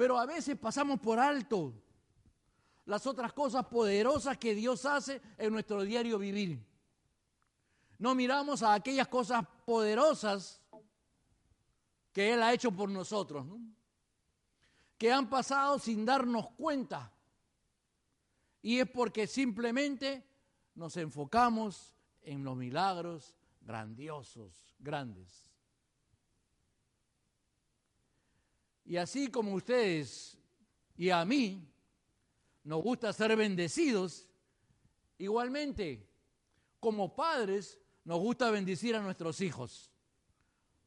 Pero 0.00 0.18
a 0.18 0.24
veces 0.24 0.56
pasamos 0.56 0.98
por 0.98 1.18
alto 1.18 1.74
las 2.86 3.06
otras 3.06 3.34
cosas 3.34 3.66
poderosas 3.66 4.38
que 4.38 4.54
Dios 4.54 4.86
hace 4.86 5.20
en 5.36 5.52
nuestro 5.52 5.82
diario 5.82 6.18
vivir. 6.18 6.58
No 7.98 8.14
miramos 8.14 8.62
a 8.62 8.72
aquellas 8.72 9.08
cosas 9.08 9.44
poderosas 9.66 10.62
que 12.14 12.32
Él 12.32 12.42
ha 12.42 12.54
hecho 12.54 12.72
por 12.72 12.88
nosotros, 12.88 13.44
que 14.96 15.12
han 15.12 15.28
pasado 15.28 15.78
sin 15.78 16.06
darnos 16.06 16.48
cuenta. 16.52 17.12
Y 18.62 18.78
es 18.78 18.88
porque 18.88 19.26
simplemente 19.26 20.26
nos 20.76 20.96
enfocamos 20.96 21.92
en 22.22 22.42
los 22.42 22.56
milagros 22.56 23.34
grandiosos, 23.60 24.74
grandes. 24.78 25.49
Y 28.90 28.96
así 28.96 29.28
como 29.28 29.54
ustedes 29.54 30.36
y 30.96 31.10
a 31.10 31.24
mí 31.24 31.64
nos 32.64 32.82
gusta 32.82 33.12
ser 33.12 33.36
bendecidos, 33.36 34.26
igualmente 35.16 36.08
como 36.80 37.14
padres 37.14 37.78
nos 38.02 38.18
gusta 38.18 38.50
bendecir 38.50 38.96
a 38.96 39.00
nuestros 39.00 39.42
hijos. 39.42 39.92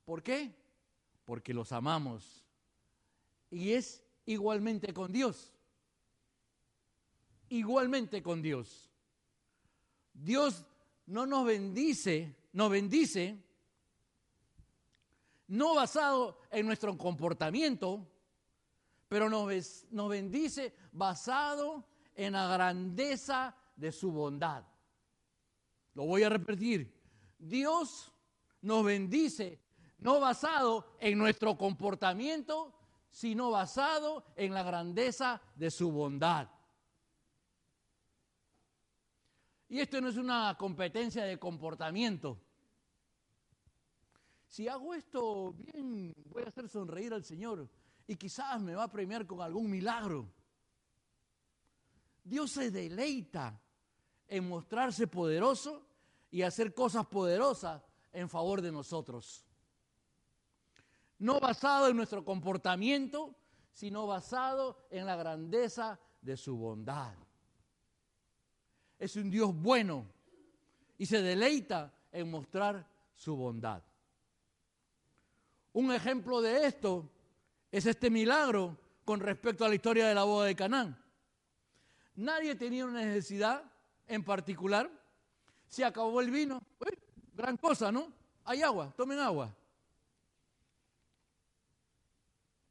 ¿Por 0.04 0.22
qué? 0.22 0.54
Porque 1.24 1.54
los 1.54 1.72
amamos. 1.72 2.44
Y 3.50 3.72
es 3.72 4.04
igualmente 4.26 4.94
con 4.94 5.14
Dios. 5.14 5.54
Igualmente 7.48 8.22
con 8.22 8.42
Dios. 8.42 8.92
Dios 10.14 10.66
no 11.06 11.26
nos 11.26 11.46
bendice, 11.46 12.36
nos 12.52 12.70
bendice 12.70 13.42
no 15.48 15.76
basado 15.76 16.40
en 16.52 16.66
nuestro 16.66 16.98
comportamiento, 16.98 18.08
pero 19.08 19.30
nos, 19.30 19.86
nos 19.92 20.10
bendice 20.10 20.76
basado 20.92 21.86
en 22.16 22.34
la 22.34 22.48
grandeza 22.48 23.56
de 23.76 23.92
su 23.92 24.12
bondad. 24.12 24.64
Lo 25.94 26.06
voy 26.06 26.24
a 26.24 26.30
repetir. 26.30 26.94
Dios 27.38 28.12
nos 28.62 28.84
bendice 28.84 29.60
no 30.04 30.20
basado 30.20 30.86
en 31.00 31.18
nuestro 31.18 31.58
comportamiento, 31.58 32.74
sino 33.10 33.52
basado 33.52 34.26
en 34.36 34.54
la 34.54 34.64
grandeza 34.64 35.42
de 35.56 35.72
su 35.72 35.92
bondad. 35.92 36.50
Y 39.70 39.80
esto 39.80 40.02
no 40.02 40.10
es 40.10 40.18
una 40.18 40.56
competencia 40.58 41.24
de 41.24 41.40
comportamiento. 41.40 42.38
Si 44.54 44.68
hago 44.68 44.94
esto 44.94 45.52
bien, 45.54 46.14
voy 46.30 46.44
a 46.44 46.50
hacer 46.50 46.70
sonreír 46.70 47.12
al 47.12 47.24
Señor 47.24 47.68
y 48.06 48.16
quizás 48.16 48.62
me 48.62 48.76
va 48.76 48.84
a 48.84 48.92
premiar 48.92 49.26
con 49.26 49.42
algún 49.42 49.68
milagro. 49.68 50.32
Dios 52.24 52.52
se 52.52 52.70
deleita 52.70 53.60
en 54.28 54.48
mostrarse 54.48 55.08
poderoso 55.08 55.88
y 56.30 56.44
hacer 56.44 56.72
cosas 56.76 57.08
poderosas 57.08 57.82
en 58.12 58.30
favor 58.30 58.62
de 58.62 58.72
nosotros. 58.72 59.44
No 61.18 61.40
basado 61.40 61.88
en 61.88 61.98
nuestro 61.98 62.24
comportamiento, 62.24 63.34
sino 63.72 64.06
basado 64.06 64.86
en 64.92 65.08
la 65.08 65.16
grandeza 65.16 66.00
de 66.22 66.38
su 66.38 66.56
bondad. 66.56 67.16
Es 69.00 69.16
un 69.16 69.32
Dios 69.32 69.52
bueno 69.52 70.06
y 71.00 71.08
se 71.08 71.24
deleita 71.24 71.92
en 72.12 72.30
mostrar 72.30 72.88
su 73.16 73.36
bondad. 73.36 73.82
Un 75.74 75.92
ejemplo 75.92 76.42
de 76.42 76.66
esto 76.66 77.10
es 77.72 77.86
este 77.86 78.10
milagro 78.10 78.78
con 79.04 79.20
respecto 79.20 79.66
a 79.66 79.70
la 79.70 79.76
historia 79.76 80.08
de 80.08 80.16
la 80.16 80.24
boda 80.24 80.46
de 80.46 80.56
Canaán. 80.56 80.98
Nadie 82.16 82.56
tenía 82.56 82.86
una 82.86 83.02
necesidad 83.04 83.64
en 84.08 84.24
particular. 84.24 84.90
Se 85.68 85.84
acabó 85.84 86.22
el 86.22 86.30
vino. 86.30 86.62
gran 87.34 87.58
cosa, 87.58 87.92
¿no? 87.92 88.14
Hay 88.46 88.62
agua, 88.62 88.94
tomen 88.96 89.20
agua. 89.20 89.56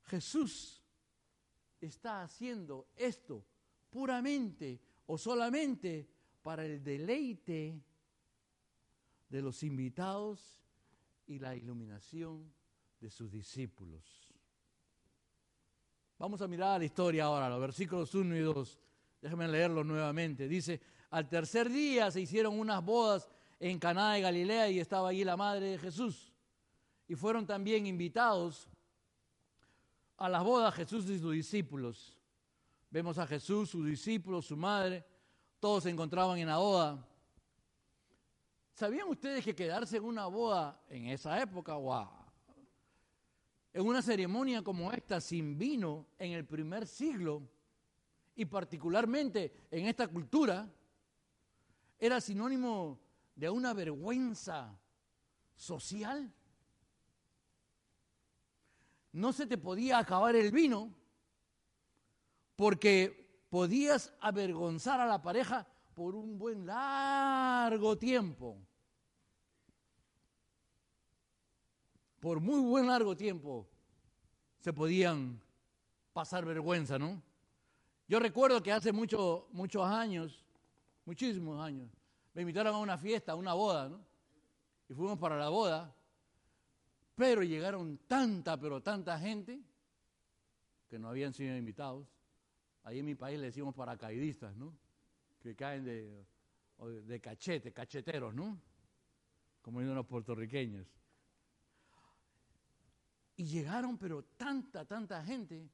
Jesús 0.04 0.80
está 1.80 2.22
haciendo 2.22 2.86
esto 2.94 3.44
puramente 3.90 4.80
o 5.06 5.18
solamente 5.18 6.08
para 6.42 6.64
el 6.64 6.84
deleite 6.84 7.82
de 9.28 9.42
los 9.42 9.62
invitados 9.62 10.62
y 11.26 11.38
la 11.38 11.56
iluminación 11.56 12.52
de 13.02 13.10
sus 13.10 13.32
discípulos. 13.32 14.00
Vamos 16.18 16.40
a 16.40 16.46
mirar 16.46 16.78
la 16.78 16.84
historia 16.84 17.24
ahora, 17.24 17.48
los 17.48 17.60
versículos 17.60 18.14
1 18.14 18.36
y 18.36 18.40
2. 18.40 18.78
Déjenme 19.20 19.48
leerlo 19.48 19.82
nuevamente. 19.82 20.46
Dice, 20.46 20.80
al 21.10 21.28
tercer 21.28 21.68
día 21.68 22.12
se 22.12 22.20
hicieron 22.20 22.58
unas 22.58 22.82
bodas 22.84 23.28
en 23.58 23.80
Caná 23.80 24.12
de 24.12 24.20
Galilea 24.20 24.70
y 24.70 24.78
estaba 24.78 25.08
allí 25.08 25.24
la 25.24 25.36
madre 25.36 25.72
de 25.72 25.78
Jesús. 25.78 26.32
Y 27.08 27.16
fueron 27.16 27.44
también 27.44 27.88
invitados 27.88 28.68
a 30.16 30.28
las 30.28 30.44
bodas 30.44 30.72
Jesús 30.72 31.04
y 31.10 31.18
sus 31.18 31.32
discípulos. 31.32 32.16
Vemos 32.88 33.18
a 33.18 33.26
Jesús, 33.26 33.70
sus 33.70 33.84
discípulos, 33.84 34.46
su 34.46 34.56
madre, 34.56 35.04
todos 35.58 35.82
se 35.82 35.90
encontraban 35.90 36.38
en 36.38 36.46
la 36.46 36.58
boda. 36.58 37.04
¿Sabían 38.74 39.08
ustedes 39.08 39.44
que 39.44 39.56
quedarse 39.56 39.96
en 39.96 40.04
una 40.04 40.26
boda 40.26 40.80
en 40.88 41.06
esa 41.06 41.42
época, 41.42 41.74
en 43.72 43.86
una 43.86 44.02
ceremonia 44.02 44.62
como 44.62 44.92
esta 44.92 45.20
sin 45.20 45.58
vino 45.58 46.06
en 46.18 46.32
el 46.32 46.44
primer 46.44 46.86
siglo, 46.86 47.42
y 48.34 48.44
particularmente 48.44 49.52
en 49.70 49.86
esta 49.86 50.08
cultura, 50.08 50.70
era 51.98 52.20
sinónimo 52.20 52.98
de 53.34 53.48
una 53.48 53.72
vergüenza 53.74 54.78
social? 55.54 56.32
No 59.12 59.32
se 59.32 59.46
te 59.46 59.58
podía 59.58 59.98
acabar 59.98 60.34
el 60.34 60.50
vino 60.50 60.92
porque 62.56 63.46
podías 63.50 64.12
avergonzar 64.20 65.00
a 65.00 65.06
la 65.06 65.20
pareja 65.20 65.66
por 65.94 66.14
un 66.14 66.38
buen 66.38 66.66
largo 66.66 67.98
tiempo. 67.98 68.58
Por 72.22 72.38
muy 72.38 72.60
buen 72.60 72.86
largo 72.86 73.16
tiempo 73.16 73.68
se 74.60 74.72
podían 74.72 75.42
pasar 76.12 76.44
vergüenza, 76.44 76.96
¿no? 76.96 77.20
Yo 78.06 78.20
recuerdo 78.20 78.62
que 78.62 78.70
hace 78.70 78.92
muchos 78.92 79.42
muchos 79.50 79.84
años, 79.84 80.46
muchísimos 81.04 81.60
años, 81.60 81.90
me 82.32 82.42
invitaron 82.42 82.76
a 82.76 82.78
una 82.78 82.96
fiesta, 82.96 83.32
a 83.32 83.34
una 83.34 83.54
boda, 83.54 83.88
¿no? 83.88 84.06
Y 84.88 84.94
fuimos 84.94 85.18
para 85.18 85.36
la 85.36 85.48
boda, 85.48 85.92
pero 87.16 87.42
llegaron 87.42 87.98
tanta, 88.06 88.56
pero 88.56 88.80
tanta 88.80 89.18
gente 89.18 89.60
que 90.88 91.00
no 91.00 91.08
habían 91.08 91.34
sido 91.34 91.56
invitados. 91.56 92.06
Ahí 92.84 93.00
en 93.00 93.06
mi 93.06 93.16
país 93.16 93.36
le 93.40 93.46
decimos 93.46 93.74
paracaidistas, 93.74 94.54
¿no? 94.54 94.72
Que 95.40 95.56
caen 95.56 95.84
de, 95.84 96.24
de 97.04 97.20
cachete, 97.20 97.72
cacheteros, 97.72 98.32
¿no? 98.32 98.60
Como 99.60 99.80
dicen 99.80 99.96
los 99.96 100.06
puertorriqueños. 100.06 100.86
Y 103.36 103.44
llegaron, 103.44 103.98
pero 103.98 104.24
tanta, 104.24 104.84
tanta 104.84 105.24
gente, 105.24 105.68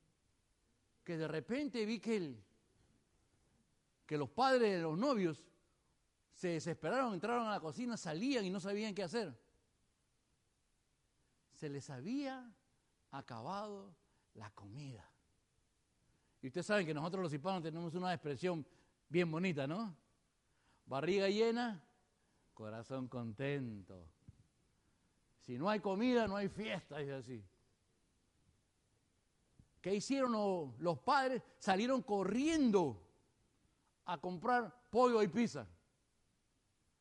que 1.04 1.16
de 1.16 1.28
repente 1.28 1.84
vi 1.84 2.00
que, 2.00 2.16
el, 2.16 2.44
que 4.06 4.16
los 4.16 4.28
padres 4.28 4.76
de 4.76 4.82
los 4.82 4.96
novios 4.96 5.44
se 6.32 6.48
desesperaron, 6.48 7.14
entraron 7.14 7.46
a 7.46 7.52
la 7.52 7.60
cocina, 7.60 7.96
salían 7.96 8.44
y 8.44 8.50
no 8.50 8.60
sabían 8.60 8.94
qué 8.94 9.02
hacer. 9.02 9.36
Se 11.54 11.68
les 11.68 11.90
había 11.90 12.54
acabado 13.10 13.92
la 14.34 14.50
comida. 14.50 15.10
Y 16.40 16.46
ustedes 16.46 16.66
saben 16.66 16.86
que 16.86 16.94
nosotros 16.94 17.22
los 17.22 17.32
hispanos 17.32 17.62
tenemos 17.62 17.94
una 17.94 18.14
expresión 18.14 18.64
bien 19.08 19.30
bonita, 19.30 19.66
¿no? 19.66 19.96
Barriga 20.86 21.28
llena, 21.28 21.82
corazón 22.54 23.08
contento. 23.08 24.08
Si 25.48 25.56
no 25.56 25.70
hay 25.70 25.80
comida, 25.80 26.28
no 26.28 26.36
hay 26.36 26.48
fiesta, 26.48 27.00
es 27.00 27.08
así. 27.08 27.42
¿Qué 29.80 29.94
hicieron 29.94 30.74
los 30.78 30.98
padres? 30.98 31.42
Salieron 31.58 32.02
corriendo 32.02 33.02
a 34.04 34.18
comprar 34.18 34.72
pollo 34.90 35.22
y 35.22 35.28
pizza. 35.28 35.66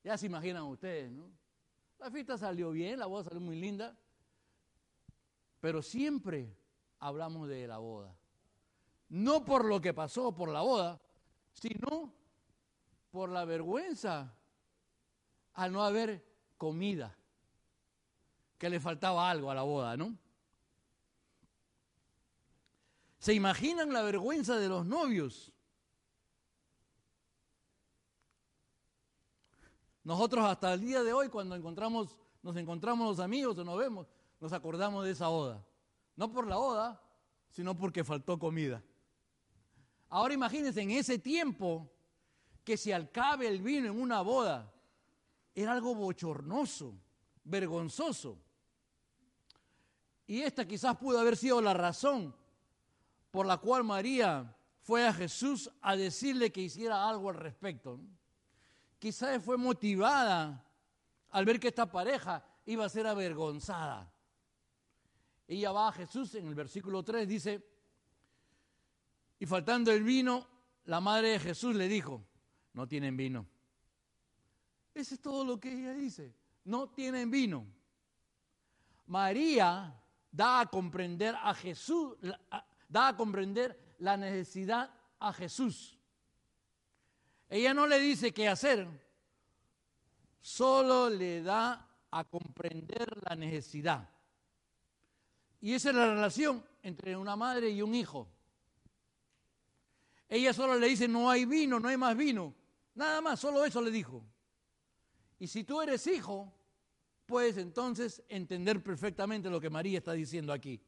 Ya 0.02 0.18
se 0.18 0.28
imaginan 0.28 0.64
ustedes, 0.64 1.12
¿no? 1.12 1.30
La 2.00 2.10
fiesta 2.10 2.38
salió 2.38 2.72
bien, 2.72 3.00
la 3.00 3.08
boda 3.08 3.26
salió 3.26 3.42
muy 3.42 3.60
linda, 3.60 3.98
pero 5.60 5.82
siempre 5.82 6.56
hablamos 7.00 7.50
de 7.50 7.68
la 7.68 7.80
boda 7.80 8.18
no 9.10 9.46
por 9.46 9.66
lo 9.66 9.80
que 9.80 9.94
pasó 9.94 10.34
por 10.34 10.50
la 10.50 10.62
boda, 10.62 11.00
sino 11.54 12.14
por 13.12 13.30
la 13.30 13.46
vergüenza 13.46 14.34
al 15.54 15.72
no 15.72 15.84
haber 15.84 16.24
comida, 16.58 17.17
que 18.58 18.70
le 18.70 18.80
faltaba 18.80 19.30
algo 19.30 19.52
a 19.52 19.56
la 19.56 19.64
boda, 19.64 19.96
¿no? 19.98 20.18
¿Se 23.20 23.34
imaginan 23.34 23.92
la 23.92 24.02
vergüenza 24.04 24.58
de 24.58 24.70
los 24.70 24.86
novios? 24.86 25.52
Nosotros 30.04 30.46
hasta 30.46 30.74
el 30.74 30.82
día 30.82 31.04
de 31.04 31.12
hoy, 31.12 31.28
cuando 31.28 31.56
encontramos, 31.56 32.18
nos 32.42 32.56
encontramos 32.56 33.08
los 33.10 33.20
amigos 33.20 33.58
o 33.58 33.64
nos 33.64 33.78
vemos, 33.78 34.08
nos 34.40 34.54
acordamos 34.54 35.04
de 35.04 35.12
esa 35.12 35.28
boda. 35.28 35.66
No 36.16 36.32
por 36.32 36.48
la 36.48 36.56
boda, 36.56 37.02
sino 37.50 37.76
porque 37.76 38.04
faltó 38.04 38.40
comida. 38.40 38.82
Ahora 40.10 40.34
imagínense 40.34 40.82
en 40.82 40.92
ese 40.92 41.20
tiempo 41.20 41.92
que 42.64 42.78
se 42.78 42.94
alcabe 42.94 43.48
el 43.48 43.62
vino 43.62 43.88
en 43.88 44.00
una 44.00 44.22
boda 44.22 44.74
era 45.54 45.74
algo 45.74 45.96
bochornoso, 45.96 46.96
vergonzoso. 47.44 48.40
Y 50.28 50.42
esta 50.42 50.68
quizás 50.68 50.98
pudo 50.98 51.20
haber 51.20 51.38
sido 51.38 51.62
la 51.62 51.74
razón 51.74 52.36
por 53.32 53.46
la 53.46 53.58
cual 53.58 53.86
María 53.86 54.54
fue 54.82 55.08
a 55.08 55.14
Jesús 55.14 55.72
a 55.82 55.96
decirle 55.96 56.52
que 56.52 56.62
hiciera 56.62 57.08
algo 57.10 57.30
al 57.30 57.36
respecto. 57.36 58.00
Quizás 59.00 59.44
fue 59.44 59.58
motivada 59.58 60.66
al 61.30 61.46
ver 61.46 61.60
que 61.60 61.70
esta 61.70 61.90
pareja 61.90 62.46
iba 62.66 62.86
a 62.86 62.90
ser 62.90 63.08
avergonzada. 63.08 64.12
Ella 65.48 65.72
va 65.72 65.88
a 65.88 65.92
Jesús 65.94 66.36
en 66.36 66.48
el 66.48 66.56
versículo 66.56 67.04
3, 67.04 67.28
dice, 67.28 67.66
y 69.40 69.46
faltando 69.46 69.92
el 69.92 70.04
vino, 70.04 70.46
la 70.86 71.00
madre 71.00 71.30
de 71.30 71.40
Jesús 71.40 71.76
le 71.76 71.88
dijo, 71.88 72.26
no 72.74 72.88
tienen 72.88 73.16
vino. 73.16 73.46
Eso 74.94 75.16
es 75.16 75.22
todo 75.22 75.46
lo 75.46 75.60
que 75.60 75.72
ella 75.72 75.94
dice, 75.94 76.34
no 76.66 76.90
tienen 76.90 77.32
vino. 77.32 77.66
María 79.06 80.04
da 80.38 80.60
a 80.60 80.66
comprender 80.68 81.36
a 81.42 81.54
Jesús, 81.56 82.16
da 82.88 83.08
a 83.08 83.18
comprender 83.18 83.96
la 83.98 84.16
necesidad 84.16 84.94
a 85.20 85.34
Jesús. 85.34 85.98
Ella 87.50 87.74
no 87.74 87.88
le 87.88 87.98
dice 88.00 88.32
qué 88.32 88.48
hacer, 88.48 88.88
solo 90.40 91.10
le 91.10 91.42
da 91.42 91.90
a 92.12 92.24
comprender 92.26 93.18
la 93.28 93.36
necesidad. 93.36 94.08
Y 95.60 95.74
esa 95.74 95.90
es 95.90 95.96
la 95.96 96.14
relación 96.14 96.64
entre 96.84 97.18
una 97.18 97.36
madre 97.36 97.72
y 97.72 97.82
un 97.82 97.96
hijo. 97.96 98.28
Ella 100.30 100.54
solo 100.54 100.76
le 100.76 100.88
dice, 100.88 101.08
no 101.08 101.32
hay 101.32 101.46
vino, 101.46 101.80
no 101.80 101.88
hay 101.88 101.98
más 101.98 102.16
vino. 102.16 102.54
Nada 102.94 103.22
más, 103.22 103.40
solo 103.40 103.66
eso 103.66 103.82
le 103.82 103.90
dijo. 103.90 104.24
Y 105.40 105.48
si 105.48 105.64
tú 105.64 105.82
eres 105.82 106.06
hijo, 106.06 106.54
puedes 107.28 107.58
entonces 107.58 108.24
entender 108.28 108.82
perfectamente 108.82 109.52
lo 109.52 109.62
que 109.62 109.70
María 109.70 110.00
está 110.00 110.14
diciendo 110.14 110.52
aquí. 110.52 110.82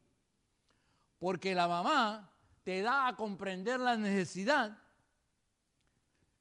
Porque 1.20 1.54
la 1.54 1.68
mamá 1.68 2.32
te 2.64 2.82
da 2.82 3.06
a 3.06 3.14
comprender 3.14 3.78
la 3.78 3.96
necesidad 3.96 4.76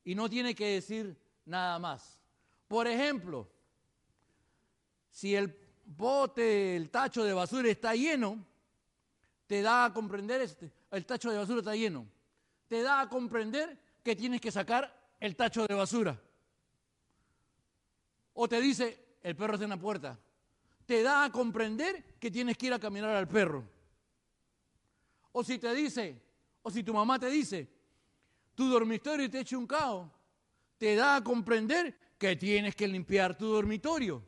y 0.03 0.15
no 0.15 0.27
tiene 0.27 0.55
que 0.55 0.73
decir 0.73 1.15
nada 1.45 1.77
más. 1.77 2.17
Por 2.67 2.87
ejemplo, 2.87 3.47
si 5.11 5.35
el 5.35 5.55
bote, 5.85 6.75
el 6.75 6.89
tacho 6.89 7.23
de 7.23 7.33
basura 7.33 7.69
está 7.69 7.93
lleno, 7.93 8.43
te 9.45 9.61
da 9.61 9.85
a 9.85 9.93
comprender, 9.93 10.41
este, 10.41 10.71
el 10.89 11.05
tacho 11.05 11.29
de 11.29 11.37
basura 11.37 11.59
está 11.59 11.75
lleno 11.75 12.07
te 12.69 12.83
da 12.83 13.01
a 13.01 13.09
comprender 13.09 13.77
que 14.03 14.15
tienes 14.15 14.39
que 14.39 14.51
sacar 14.51 14.95
el 15.19 15.35
tacho 15.35 15.67
de 15.67 15.73
basura. 15.73 16.21
O 18.33 18.47
te 18.47 18.61
dice, 18.61 19.08
el 19.21 19.35
perro 19.35 19.53
está 19.53 19.65
en 19.65 19.71
la 19.71 19.79
puerta. 19.79 20.19
Te 20.85 21.03
da 21.03 21.25
a 21.25 21.31
comprender 21.31 22.17
que 22.19 22.31
tienes 22.31 22.57
que 22.57 22.67
ir 22.67 22.73
a 22.73 22.79
caminar 22.79 23.11
al 23.11 23.27
perro. 23.27 23.63
O 25.31 25.43
si 25.43 25.59
te 25.59 25.73
dice, 25.73 26.21
o 26.61 26.71
si 26.71 26.83
tu 26.83 26.93
mamá 26.93 27.19
te 27.19 27.29
dice, 27.29 27.69
tu 28.55 28.69
dormitorio 28.69 29.29
te 29.29 29.39
echa 29.39 29.57
un 29.57 29.67
caos, 29.67 30.09
te 30.77 30.95
da 30.95 31.17
a 31.17 31.23
comprender 31.23 31.95
que 32.17 32.35
tienes 32.35 32.75
que 32.75 32.87
limpiar 32.87 33.37
tu 33.37 33.47
dormitorio. 33.47 34.23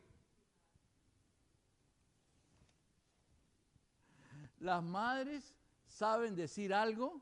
Las 4.60 4.82
madres 4.82 5.58
saben 5.88 6.36
decir 6.36 6.72
algo 6.72 7.20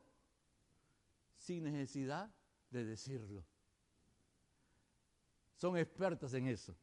sin 1.37 1.63
necesidad 1.63 2.29
de 2.69 2.85
decirlo. 2.85 3.43
Son 5.55 5.75
expertas 5.77 6.33
en 6.33 6.47
eso. 6.47 6.75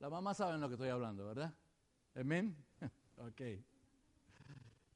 Las 0.00 0.10
mamás 0.10 0.36
saben 0.36 0.60
lo 0.60 0.68
que 0.68 0.74
estoy 0.74 0.90
hablando, 0.90 1.26
¿verdad? 1.26 1.52
Amén. 2.14 2.56
ok. 3.16 3.40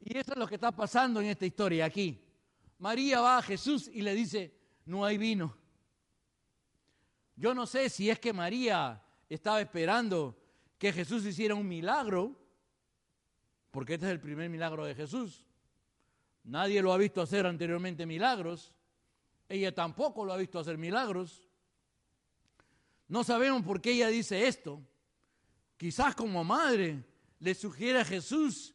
Y 0.00 0.16
eso 0.16 0.32
es 0.32 0.38
lo 0.38 0.46
que 0.46 0.56
está 0.56 0.70
pasando 0.72 1.20
en 1.20 1.26
esta 1.26 1.46
historia 1.46 1.84
aquí. 1.84 2.24
María 2.78 3.20
va 3.20 3.38
a 3.38 3.42
Jesús 3.42 3.88
y 3.88 4.02
le 4.02 4.14
dice, 4.14 4.54
no 4.86 5.04
hay 5.04 5.18
vino. 5.18 5.56
Yo 7.36 7.54
no 7.54 7.66
sé 7.66 7.88
si 7.88 8.10
es 8.10 8.18
que 8.18 8.32
María 8.32 9.02
estaba 9.28 9.60
esperando 9.60 10.36
que 10.78 10.92
Jesús 10.92 11.24
hiciera 11.24 11.54
un 11.54 11.66
milagro, 11.66 12.36
porque 13.70 13.94
este 13.94 14.06
es 14.06 14.12
el 14.12 14.20
primer 14.20 14.50
milagro 14.50 14.84
de 14.84 14.94
Jesús. 14.94 15.46
Nadie 16.44 16.82
lo 16.82 16.92
ha 16.92 16.98
visto 16.98 17.22
hacer 17.22 17.46
anteriormente 17.46 18.04
milagros. 18.04 18.72
Ella 19.48 19.74
tampoco 19.74 20.24
lo 20.24 20.32
ha 20.32 20.36
visto 20.36 20.58
hacer 20.58 20.76
milagros. 20.76 21.48
No 23.08 23.22
sabemos 23.22 23.62
por 23.62 23.80
qué 23.80 23.92
ella 23.92 24.08
dice 24.08 24.46
esto. 24.46 24.82
Quizás 25.82 26.14
como 26.14 26.44
madre 26.44 27.04
le 27.40 27.56
sugiere 27.56 27.98
a 27.98 28.04
Jesús 28.04 28.72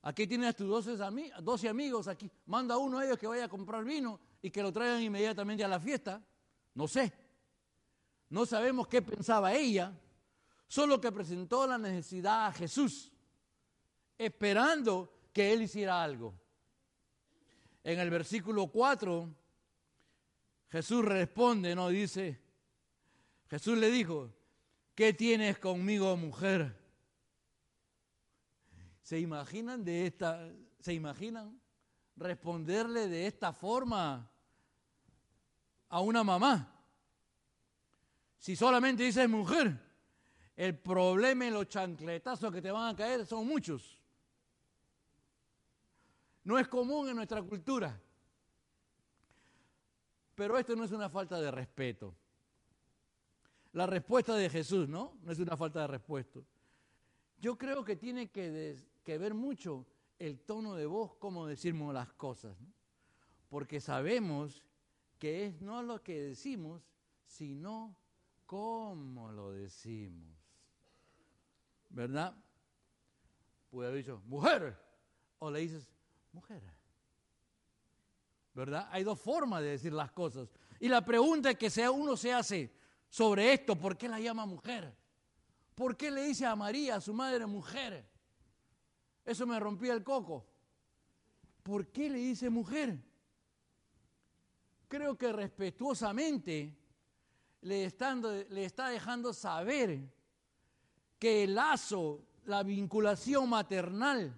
Aquí 0.00 0.26
tienes 0.26 0.56
tus 0.56 0.68
12, 0.68 1.68
amigos, 1.68 2.08
aquí 2.08 2.30
manda 2.46 2.78
uno 2.78 2.98
a 2.98 3.04
ellos 3.04 3.18
que 3.18 3.26
vaya 3.26 3.44
a 3.44 3.48
comprar 3.48 3.84
vino 3.84 4.18
y 4.40 4.50
que 4.50 4.62
lo 4.62 4.70
traigan 4.72 5.02
inmediatamente 5.02 5.62
a 5.64 5.68
la 5.68 5.78
fiesta. 5.78 6.22
No 6.74 6.86
sé. 6.88 7.12
No 8.30 8.46
sabemos 8.46 8.86
qué 8.86 9.02
pensaba 9.02 9.54
ella, 9.54 9.98
solo 10.66 10.98
que 10.98 11.12
presentó 11.12 11.66
la 11.66 11.78
necesidad 11.78 12.46
a 12.46 12.52
Jesús, 12.52 13.12
esperando 14.16 15.10
que 15.32 15.52
él 15.52 15.62
hiciera 15.62 16.02
algo. 16.02 16.34
En 17.82 18.00
el 18.00 18.08
versículo 18.08 18.66
4, 18.66 19.34
Jesús 20.68 21.04
responde, 21.04 21.74
no 21.74 21.88
dice, 21.88 22.42
Jesús 23.48 23.76
le 23.78 23.90
dijo, 23.90 24.30
¿qué 24.94 25.12
tienes 25.12 25.58
conmigo, 25.58 26.16
mujer? 26.16 26.76
¿Se 29.02 29.18
imaginan 29.18 29.84
de 29.84 30.06
esta, 30.06 30.48
se 30.80 30.94
imaginan 30.94 31.60
responderle 32.16 33.08
de 33.08 33.26
esta 33.26 33.52
forma 33.52 34.30
a 35.88 36.00
una 36.00 36.24
mamá? 36.24 36.70
Si 38.38 38.56
solamente 38.56 39.02
dices 39.02 39.28
mujer, 39.28 39.78
el 40.56 40.78
problema 40.78 41.46
y 41.46 41.50
los 41.50 41.68
chancletazos 41.68 42.52
que 42.52 42.62
te 42.62 42.70
van 42.70 42.94
a 42.94 42.96
caer 42.96 43.26
son 43.26 43.46
muchos. 43.46 44.00
No 46.44 46.58
es 46.58 46.68
común 46.68 47.08
en 47.08 47.16
nuestra 47.16 47.42
cultura. 47.42 47.98
Pero 50.34 50.58
esto 50.58 50.76
no 50.76 50.84
es 50.84 50.92
una 50.92 51.08
falta 51.08 51.40
de 51.40 51.50
respeto. 51.50 52.14
La 53.74 53.86
respuesta 53.86 54.34
de 54.34 54.48
Jesús, 54.48 54.88
¿no? 54.88 55.18
No 55.22 55.32
es 55.32 55.38
una 55.38 55.56
falta 55.56 55.82
de 55.82 55.88
respuesta. 55.88 56.40
Yo 57.38 57.58
creo 57.58 57.84
que 57.84 57.96
tiene 57.96 58.30
que 58.30 58.78
ver 59.06 59.34
mucho 59.34 59.84
el 60.18 60.40
tono 60.40 60.74
de 60.74 60.86
voz, 60.86 61.16
cómo 61.16 61.46
decimos 61.46 61.92
las 61.92 62.12
cosas. 62.12 62.56
Porque 63.48 63.80
sabemos 63.80 64.64
que 65.18 65.46
es 65.46 65.60
no 65.60 65.82
lo 65.82 66.02
que 66.02 66.20
decimos, 66.20 66.82
sino 67.26 67.96
cómo 68.46 69.32
lo 69.32 69.52
decimos. 69.52 70.36
¿Verdad? 71.90 72.34
Puede 73.70 73.88
haber 73.88 74.04
dicho, 74.04 74.22
mujer, 74.26 74.78
o 75.40 75.50
le 75.50 75.60
dices, 75.60 75.88
mujer. 76.32 76.62
¿Verdad? 78.54 78.88
Hay 78.92 79.02
dos 79.02 79.20
formas 79.20 79.62
de 79.62 79.70
decir 79.70 79.92
las 79.92 80.12
cosas. 80.12 80.48
Y 80.78 80.88
la 80.88 81.04
pregunta 81.04 81.54
que 81.54 81.70
sea, 81.70 81.90
uno 81.90 82.16
se 82.16 82.32
hace 82.32 82.83
sobre 83.14 83.52
esto, 83.52 83.78
¿por 83.78 83.96
qué 83.96 84.08
la 84.08 84.18
llama 84.18 84.44
mujer? 84.44 84.92
¿Por 85.76 85.96
qué 85.96 86.10
le 86.10 86.24
dice 86.24 86.46
a 86.46 86.56
María, 86.56 86.96
a 86.96 87.00
su 87.00 87.14
madre, 87.14 87.46
mujer? 87.46 88.04
Eso 89.24 89.46
me 89.46 89.60
rompía 89.60 89.92
el 89.92 90.02
coco. 90.02 90.44
¿Por 91.62 91.92
qué 91.92 92.10
le 92.10 92.18
dice 92.18 92.50
mujer? 92.50 92.98
Creo 94.88 95.16
que 95.16 95.32
respetuosamente 95.32 96.76
le, 97.60 97.84
está 97.84 98.88
dejando 98.88 99.32
saber 99.32 100.12
que 101.16 101.44
el 101.44 101.54
lazo, 101.54 102.26
la 102.46 102.64
vinculación 102.64 103.48
maternal, 103.48 104.36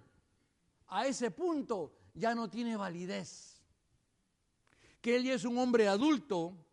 a 0.89 1.07
ese 1.07 1.31
punto 1.31 1.93
ya 2.13 2.35
no 2.35 2.47
tiene 2.47 2.77
validez. 2.77 3.59
Que 5.01 5.15
él 5.15 5.23
ya 5.23 5.33
es 5.33 5.45
un 5.45 5.57
hombre 5.57 5.87
adulto 5.87 6.66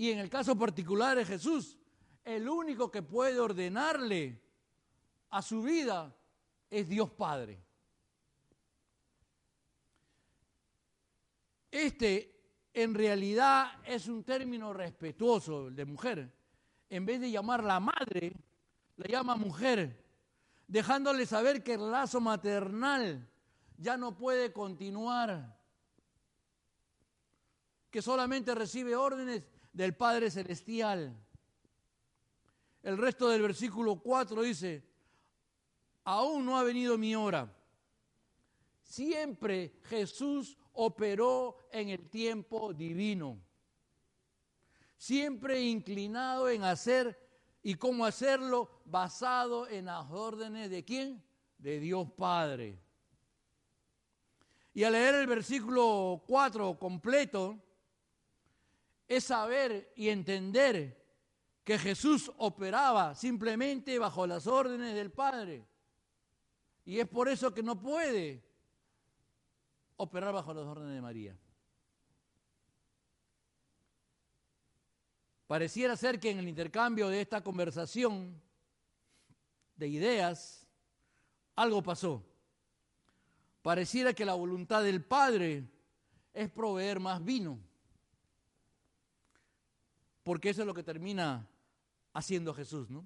y 0.00 0.12
en 0.12 0.18
el 0.18 0.30
caso 0.30 0.56
particular 0.56 1.14
de 1.18 1.26
Jesús, 1.26 1.76
el 2.24 2.48
único 2.48 2.90
que 2.90 3.02
puede 3.02 3.38
ordenarle 3.38 4.40
a 5.28 5.42
su 5.42 5.62
vida 5.62 6.16
es 6.70 6.88
Dios 6.88 7.10
Padre. 7.10 7.62
Este 11.70 12.34
en 12.72 12.94
realidad 12.94 13.72
es 13.84 14.08
un 14.08 14.24
término 14.24 14.72
respetuoso 14.72 15.70
de 15.70 15.84
mujer. 15.84 16.32
En 16.88 17.04
vez 17.04 17.20
de 17.20 17.30
llamarla 17.30 17.78
madre, 17.78 18.32
la 18.96 19.06
llama 19.06 19.36
mujer, 19.36 20.02
dejándole 20.66 21.26
saber 21.26 21.62
que 21.62 21.74
el 21.74 21.90
lazo 21.90 22.22
maternal 22.22 23.28
ya 23.76 23.98
no 23.98 24.16
puede 24.16 24.50
continuar, 24.50 25.60
que 27.90 28.00
solamente 28.00 28.54
recibe 28.54 28.96
órdenes 28.96 29.59
del 29.72 29.94
Padre 29.94 30.30
Celestial. 30.30 31.16
El 32.82 32.98
resto 32.98 33.28
del 33.28 33.42
versículo 33.42 34.00
4 34.00 34.42
dice, 34.42 34.82
aún 36.04 36.44
no 36.44 36.58
ha 36.58 36.62
venido 36.62 36.96
mi 36.96 37.14
hora. 37.14 37.54
Siempre 38.82 39.78
Jesús 39.84 40.56
operó 40.72 41.56
en 41.70 41.90
el 41.90 42.08
tiempo 42.08 42.72
divino. 42.72 43.38
Siempre 44.96 45.62
inclinado 45.62 46.48
en 46.48 46.64
hacer 46.64 47.18
y 47.62 47.74
cómo 47.74 48.04
hacerlo 48.04 48.70
basado 48.84 49.68
en 49.68 49.86
las 49.86 50.10
órdenes 50.10 50.70
de 50.70 50.84
quién? 50.84 51.22
De 51.58 51.78
Dios 51.78 52.10
Padre. 52.12 52.78
Y 54.72 54.84
al 54.84 54.92
leer 54.92 55.16
el 55.16 55.26
versículo 55.26 56.22
4 56.26 56.78
completo, 56.78 57.58
es 59.10 59.24
saber 59.24 59.92
y 59.96 60.08
entender 60.08 60.96
que 61.64 61.76
Jesús 61.76 62.30
operaba 62.36 63.16
simplemente 63.16 63.98
bajo 63.98 64.24
las 64.24 64.46
órdenes 64.46 64.94
del 64.94 65.10
Padre. 65.10 65.66
Y 66.84 67.00
es 67.00 67.08
por 67.08 67.28
eso 67.28 67.52
que 67.52 67.60
no 67.60 67.80
puede 67.80 68.40
operar 69.96 70.32
bajo 70.32 70.54
las 70.54 70.64
órdenes 70.64 70.94
de 70.94 71.00
María. 71.00 71.36
Pareciera 75.48 75.96
ser 75.96 76.20
que 76.20 76.30
en 76.30 76.38
el 76.38 76.48
intercambio 76.48 77.08
de 77.08 77.22
esta 77.22 77.42
conversación 77.42 78.40
de 79.74 79.88
ideas, 79.88 80.68
algo 81.56 81.82
pasó. 81.82 82.24
Pareciera 83.60 84.14
que 84.14 84.24
la 84.24 84.34
voluntad 84.34 84.84
del 84.84 85.04
Padre 85.04 85.68
es 86.32 86.48
proveer 86.48 87.00
más 87.00 87.24
vino. 87.24 87.69
Porque 90.30 90.50
eso 90.50 90.60
es 90.60 90.66
lo 90.68 90.74
que 90.74 90.84
termina 90.84 91.44
haciendo 92.12 92.54
Jesús, 92.54 92.88
¿no? 92.88 93.04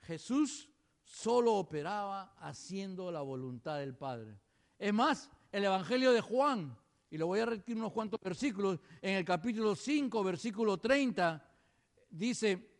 Jesús 0.00 0.70
solo 1.04 1.56
operaba 1.56 2.34
haciendo 2.38 3.12
la 3.12 3.20
voluntad 3.20 3.76
del 3.76 3.94
Padre. 3.94 4.40
Es 4.78 4.94
más, 4.94 5.30
el 5.50 5.64
Evangelio 5.64 6.10
de 6.12 6.22
Juan, 6.22 6.74
y 7.10 7.18
lo 7.18 7.26
voy 7.26 7.40
a 7.40 7.44
repetir 7.44 7.76
unos 7.76 7.92
cuantos 7.92 8.18
versículos, 8.24 8.80
en 9.02 9.16
el 9.16 9.26
capítulo 9.26 9.76
5, 9.76 10.24
versículo 10.24 10.78
30, 10.78 11.46
dice, 12.08 12.74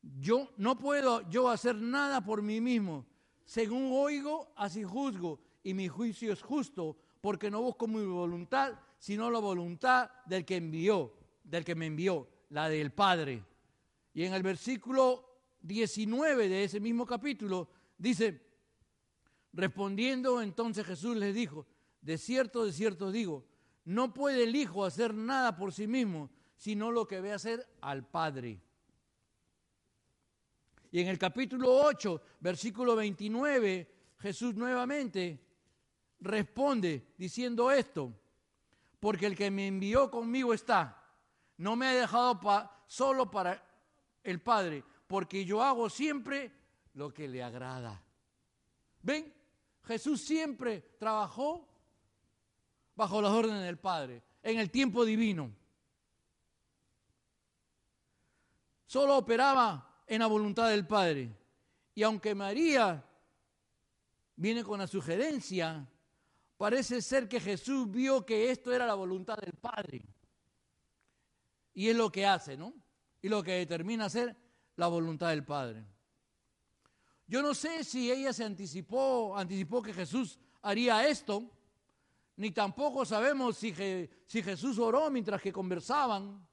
yo 0.00 0.54
no 0.56 0.78
puedo 0.78 1.28
yo 1.28 1.50
hacer 1.50 1.76
nada 1.76 2.24
por 2.24 2.40
mí 2.40 2.58
mismo. 2.58 3.04
Según 3.44 3.90
oigo, 3.92 4.50
así 4.56 4.82
juzgo, 4.82 5.40
y 5.62 5.74
mi 5.74 5.88
juicio 5.88 6.32
es 6.32 6.40
justo, 6.40 6.96
porque 7.20 7.50
no 7.50 7.60
busco 7.60 7.86
mi 7.86 8.02
voluntad, 8.02 8.80
sino 8.98 9.30
la 9.30 9.40
voluntad 9.40 10.10
del 10.24 10.46
que 10.46 10.56
envió, 10.56 11.25
del 11.46 11.64
que 11.64 11.74
me 11.74 11.86
envió, 11.86 12.28
la 12.50 12.68
del 12.68 12.92
Padre. 12.92 13.42
Y 14.12 14.24
en 14.24 14.34
el 14.34 14.42
versículo 14.42 15.24
19 15.62 16.48
de 16.48 16.64
ese 16.64 16.80
mismo 16.80 17.06
capítulo 17.06 17.70
dice, 17.96 18.46
Respondiendo 19.56 20.42
entonces 20.42 20.84
Jesús 20.84 21.16
les 21.16 21.34
dijo, 21.34 21.66
de 22.02 22.18
cierto, 22.18 22.66
de 22.66 22.72
cierto 22.72 23.10
digo, 23.10 23.46
no 23.86 24.12
puede 24.12 24.44
el 24.44 24.54
Hijo 24.54 24.84
hacer 24.84 25.14
nada 25.14 25.56
por 25.56 25.72
sí 25.72 25.86
mismo, 25.86 26.30
sino 26.56 26.90
lo 26.90 27.06
que 27.06 27.22
ve 27.22 27.32
hacer 27.32 27.66
al 27.80 28.06
Padre. 28.06 28.60
Y 30.90 31.00
en 31.00 31.08
el 31.08 31.18
capítulo 31.18 31.74
8, 31.74 32.20
versículo 32.40 32.94
29, 32.96 33.90
Jesús 34.18 34.54
nuevamente 34.54 35.40
responde 36.20 37.14
diciendo 37.16 37.70
esto, 37.70 38.12
porque 39.00 39.24
el 39.24 39.36
que 39.36 39.50
me 39.50 39.68
envió 39.68 40.10
conmigo 40.10 40.52
está, 40.52 41.02
no 41.58 41.76
me 41.76 41.86
ha 41.86 41.94
dejado 41.94 42.40
solo 42.86 43.30
para 43.30 43.62
el 44.22 44.40
Padre, 44.40 44.84
porque 45.06 45.44
yo 45.44 45.62
hago 45.62 45.88
siempre 45.88 46.52
lo 46.94 47.12
que 47.12 47.28
le 47.28 47.42
agrada. 47.42 48.02
¿Ven? 49.02 49.32
Jesús 49.84 50.20
siempre 50.20 50.80
trabajó 50.98 51.68
bajo 52.94 53.22
las 53.22 53.30
órdenes 53.30 53.62
del 53.62 53.78
Padre, 53.78 54.22
en 54.42 54.58
el 54.58 54.70
tiempo 54.70 55.04
divino. 55.04 55.50
Solo 58.86 59.18
operaba 59.18 60.02
en 60.06 60.20
la 60.20 60.26
voluntad 60.26 60.70
del 60.70 60.86
Padre. 60.86 61.30
Y 61.94 62.02
aunque 62.02 62.34
María 62.34 63.04
viene 64.36 64.64
con 64.64 64.78
la 64.78 64.86
sugerencia, 64.86 65.86
parece 66.56 67.02
ser 67.02 67.28
que 67.28 67.40
Jesús 67.40 67.90
vio 67.90 68.24
que 68.24 68.50
esto 68.50 68.72
era 68.72 68.86
la 68.86 68.94
voluntad 68.94 69.36
del 69.36 69.52
Padre. 69.54 70.02
Y 71.76 71.90
es 71.90 71.96
lo 71.96 72.10
que 72.10 72.24
hace, 72.24 72.56
¿no? 72.56 72.72
Y 73.20 73.28
lo 73.28 73.42
que 73.42 73.52
determina 73.52 74.08
ser 74.08 74.34
la 74.76 74.86
voluntad 74.86 75.28
del 75.28 75.44
Padre. 75.44 75.84
Yo 77.26 77.42
no 77.42 77.52
sé 77.52 77.84
si 77.84 78.10
ella 78.10 78.32
se 78.32 78.44
anticipó, 78.44 79.36
anticipó 79.36 79.82
que 79.82 79.92
Jesús 79.92 80.38
haría 80.62 81.06
esto, 81.06 81.50
ni 82.36 82.50
tampoco 82.50 83.04
sabemos 83.04 83.58
si, 83.58 83.74
Jesús 83.74 84.78
oró 84.78 85.10
mientras 85.10 85.42
que 85.42 85.52
conversaban 85.52 86.48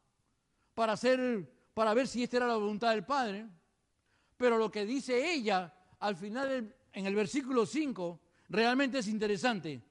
para, 0.74 0.92
hacer, 0.92 1.70
para 1.74 1.94
ver 1.94 2.06
si 2.06 2.24
esta 2.24 2.38
era 2.38 2.48
la 2.48 2.58
voluntad 2.58 2.90
del 2.90 3.06
Padre. 3.06 3.48
Pero 4.36 4.58
lo 4.58 4.70
que 4.70 4.86
dice 4.86 5.34
ella 5.34 5.74
al 6.00 6.18
final, 6.18 6.76
en 6.92 7.06
el 7.06 7.16
versículo 7.16 7.66
5, 7.66 8.20
realmente 8.50 9.00
es 9.00 9.08
interesante. 9.08 9.82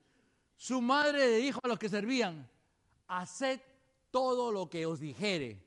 Su 0.56 0.82
madre 0.82 1.20
le 1.20 1.36
dijo 1.38 1.58
a 1.62 1.68
los 1.68 1.78
que 1.78 1.88
servían, 1.88 2.46
haced 3.08 3.60
todo 4.12 4.52
lo 4.52 4.70
que 4.70 4.86
os 4.86 5.00
dijere. 5.00 5.66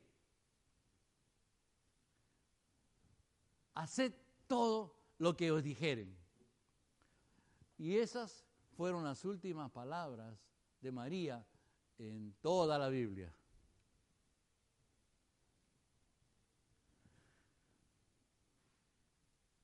Haced 3.74 4.14
todo 4.48 4.96
lo 5.18 5.36
que 5.36 5.52
os 5.52 5.62
dijeren. 5.62 6.16
Y 7.78 7.98
esas 7.98 8.46
fueron 8.78 9.04
las 9.04 9.26
últimas 9.26 9.70
palabras 9.72 10.40
de 10.80 10.92
María 10.92 11.46
en 11.98 12.34
toda 12.42 12.78
la 12.78 12.88
Biblia. 12.88 13.34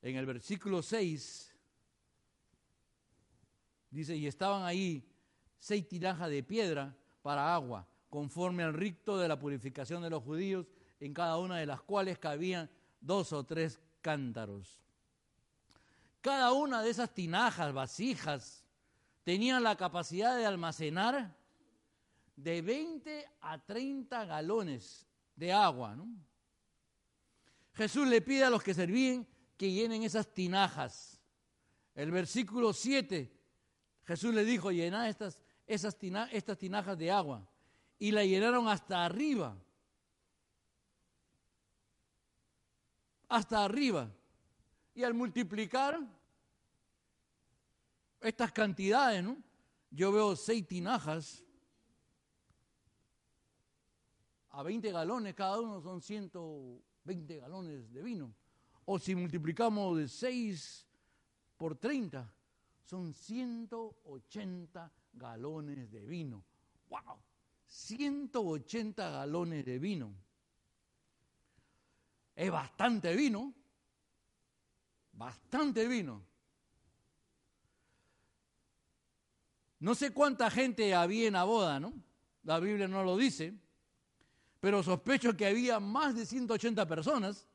En 0.02 0.16
el 0.16 0.26
versículo 0.26 0.82
6 0.82 1.56
dice, 3.92 4.16
y 4.16 4.26
estaban 4.26 4.64
ahí 4.64 5.08
seis 5.58 5.88
tirajas 5.88 6.30
de 6.30 6.42
piedra 6.42 6.98
para 7.22 7.54
agua, 7.54 7.88
conforme 8.12 8.62
al 8.62 8.74
rito 8.74 9.18
de 9.18 9.30
la 9.30 9.39
purificación 9.39 10.03
de 10.03 10.09
los 10.09 10.22
judíos, 10.22 10.68
en 10.99 11.14
cada 11.14 11.38
una 11.38 11.57
de 11.57 11.66
las 11.66 11.82
cuales 11.82 12.20
cabían 12.20 12.70
dos 12.99 13.32
o 13.32 13.45
tres 13.45 13.80
cántaros. 14.01 14.82
Cada 16.20 16.51
una 16.51 16.84
de 16.84 16.89
esas 16.89 17.14
tinajas, 17.14 17.74
vasijas, 17.74 18.66
tenía 19.24 19.62
la 19.62 19.78
capacidad 19.78 20.36
de 20.36 20.45
almacenar 20.45 21.34
de 22.36 22.62
20 22.62 23.30
a 23.39 23.57
30 23.64 24.26
galones 24.26 25.07
de 25.38 25.53
agua. 25.53 25.95
Jesús 27.74 28.05
le 28.09 28.22
pide 28.22 28.43
a 28.43 28.49
los 28.49 28.62
que 28.62 28.74
servían 28.74 29.26
que 29.55 29.72
llenen 29.72 30.03
esas 30.03 30.28
tinajas. 30.34 31.18
El 31.95 32.12
versículo 32.12 32.74
7, 32.74 33.32
Jesús 34.03 34.34
le 34.34 34.43
dijo, 34.43 34.70
llena 34.70 35.07
estas, 35.07 35.41
esas 35.66 35.97
estas 36.34 36.57
tinajas 36.57 36.97
de 36.97 37.09
agua. 37.09 37.47
Y 38.02 38.10
la 38.10 38.26
llenaron 38.26 38.68
hasta 38.68 39.06
arriba. 39.06 39.56
Hasta 43.30 43.64
arriba. 43.64 44.12
Y 44.95 45.04
al 45.04 45.14
multiplicar 45.14 45.99
estas 48.20 48.52
cantidades, 48.54 49.24
¿no? 49.24 49.38
Yo 49.91 50.12
veo 50.12 50.36
seis 50.36 50.68
tinajas 50.68 51.45
a 54.49 54.64
20 54.64 54.91
galones, 54.91 55.36
cada 55.36 55.60
uno 55.60 55.80
son 55.80 56.02
120 56.02 57.38
galones 57.38 57.93
de 57.93 58.02
vino. 58.02 58.34
O 58.86 58.97
si 58.97 59.14
multiplicamos 59.14 59.95
de 59.95 60.08
6 60.08 60.88
por 61.56 61.76
30, 61.76 62.34
son 62.82 63.14
180 63.14 64.91
galones 65.14 65.91
de 65.91 66.04
vino. 66.04 66.43
¡Wow! 66.89 67.31
180 67.72 69.10
galones 69.12 69.66
de 69.66 69.80
vino. 69.80 70.14
Es 72.36 72.52
bastante 72.52 73.16
vino. 73.16 73.54
Bastante 75.14 75.88
vino. 75.88 76.22
No 79.80 79.96
sé 79.96 80.12
cuánta 80.12 80.52
gente 80.52 80.94
había 80.94 81.28
en 81.28 81.34
la 81.34 81.46
boda, 81.46 81.80
¿no? 81.80 81.94
La 82.44 82.60
Biblia 82.60 82.90
no 82.90 83.04
lo 83.04 83.16
dice, 83.16 83.54
pero 84.60 84.84
sospecho 84.84 85.38
que 85.38 85.46
había 85.46 85.80
más 85.80 86.14
de 86.14 86.26
180 86.26 86.86
personas. 86.88 87.48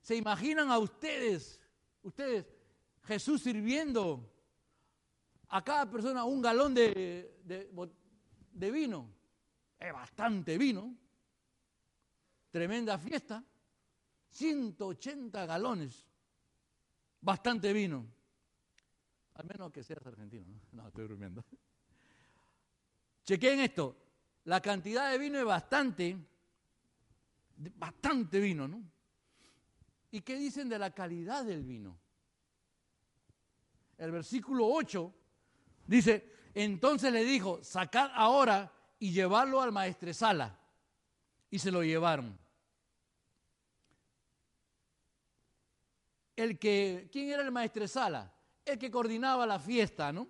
¿Se 0.00 0.16
imaginan 0.16 0.70
a 0.70 0.78
ustedes, 0.78 1.60
ustedes, 2.02 2.46
Jesús 3.04 3.42
sirviendo 3.42 4.28
a 5.48 5.62
cada 5.62 5.88
persona 5.88 6.24
un 6.24 6.42
galón 6.42 6.74
de, 6.74 7.40
de 7.44 7.70
vino? 8.52 9.08
Es 9.78 9.92
bastante 9.92 10.58
vino. 10.58 10.94
Tremenda 12.50 12.98
fiesta. 12.98 13.44
180 14.30 15.46
galones. 15.46 16.06
Bastante 17.20 17.72
vino. 17.72 18.06
Al 19.34 19.46
menos 19.46 19.72
que 19.72 19.82
seas 19.82 20.06
argentino. 20.06 20.46
No, 20.72 20.88
estoy 20.88 21.08
durmiendo. 21.08 21.44
Chequeen 23.24 23.60
esto. 23.60 23.96
La 24.44 24.60
cantidad 24.60 25.10
de 25.10 25.18
vino 25.18 25.38
es 25.38 25.44
bastante, 25.44 26.16
bastante 27.56 28.40
vino, 28.40 28.66
¿no? 28.66 28.82
¿Y 30.10 30.20
qué 30.20 30.36
dicen 30.36 30.68
de 30.68 30.78
la 30.78 30.90
calidad 30.92 31.44
del 31.44 31.62
vino? 31.62 31.98
El 33.96 34.10
versículo 34.10 34.66
8 34.66 35.14
dice, 35.86 36.32
entonces 36.54 37.12
le 37.12 37.24
dijo, 37.24 37.62
sacad 37.62 38.10
ahora 38.14 38.72
y 38.98 39.12
llevarlo 39.12 39.60
al 39.60 39.72
maestresala. 39.72 40.58
Y 41.50 41.58
se 41.58 41.70
lo 41.70 41.82
llevaron. 41.82 42.38
El 46.36 46.58
que, 46.58 47.08
¿quién 47.12 47.30
era 47.30 47.42
el 47.42 47.52
maestresala? 47.52 48.32
el 48.64 48.78
que 48.78 48.90
coordinaba 48.90 49.46
la 49.46 49.58
fiesta, 49.58 50.12
¿no? 50.12 50.28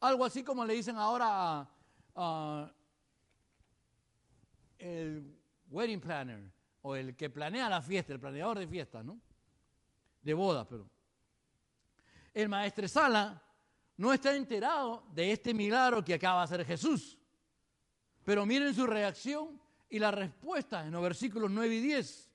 Algo 0.00 0.24
así 0.24 0.44
como 0.44 0.64
le 0.64 0.74
dicen 0.74 0.96
ahora 0.96 1.68
a, 2.14 2.72
el 4.78 5.36
wedding 5.70 6.00
planner 6.00 6.52
o 6.82 6.94
el 6.94 7.16
que 7.16 7.30
planea 7.30 7.68
la 7.68 7.82
fiesta, 7.82 8.12
el 8.12 8.20
planeador 8.20 8.58
de 8.58 8.68
fiestas, 8.68 9.04
¿no? 9.04 9.18
De 10.22 10.34
boda, 10.34 10.66
pero. 10.66 10.88
El 12.32 12.48
maestresala 12.48 13.42
no 13.98 14.12
está 14.12 14.34
enterado 14.34 15.02
de 15.12 15.32
este 15.32 15.52
milagro 15.52 16.04
que 16.04 16.14
acaba 16.14 16.38
de 16.38 16.44
hacer 16.44 16.64
Jesús. 16.64 17.18
Pero 18.24 18.46
miren 18.46 18.72
su 18.72 18.86
reacción 18.86 19.60
y 19.90 19.98
la 19.98 20.12
respuesta 20.12 20.86
en 20.86 20.92
los 20.92 21.02
versículos 21.02 21.50
9 21.50 21.74
y 21.74 21.80
10. 21.80 22.30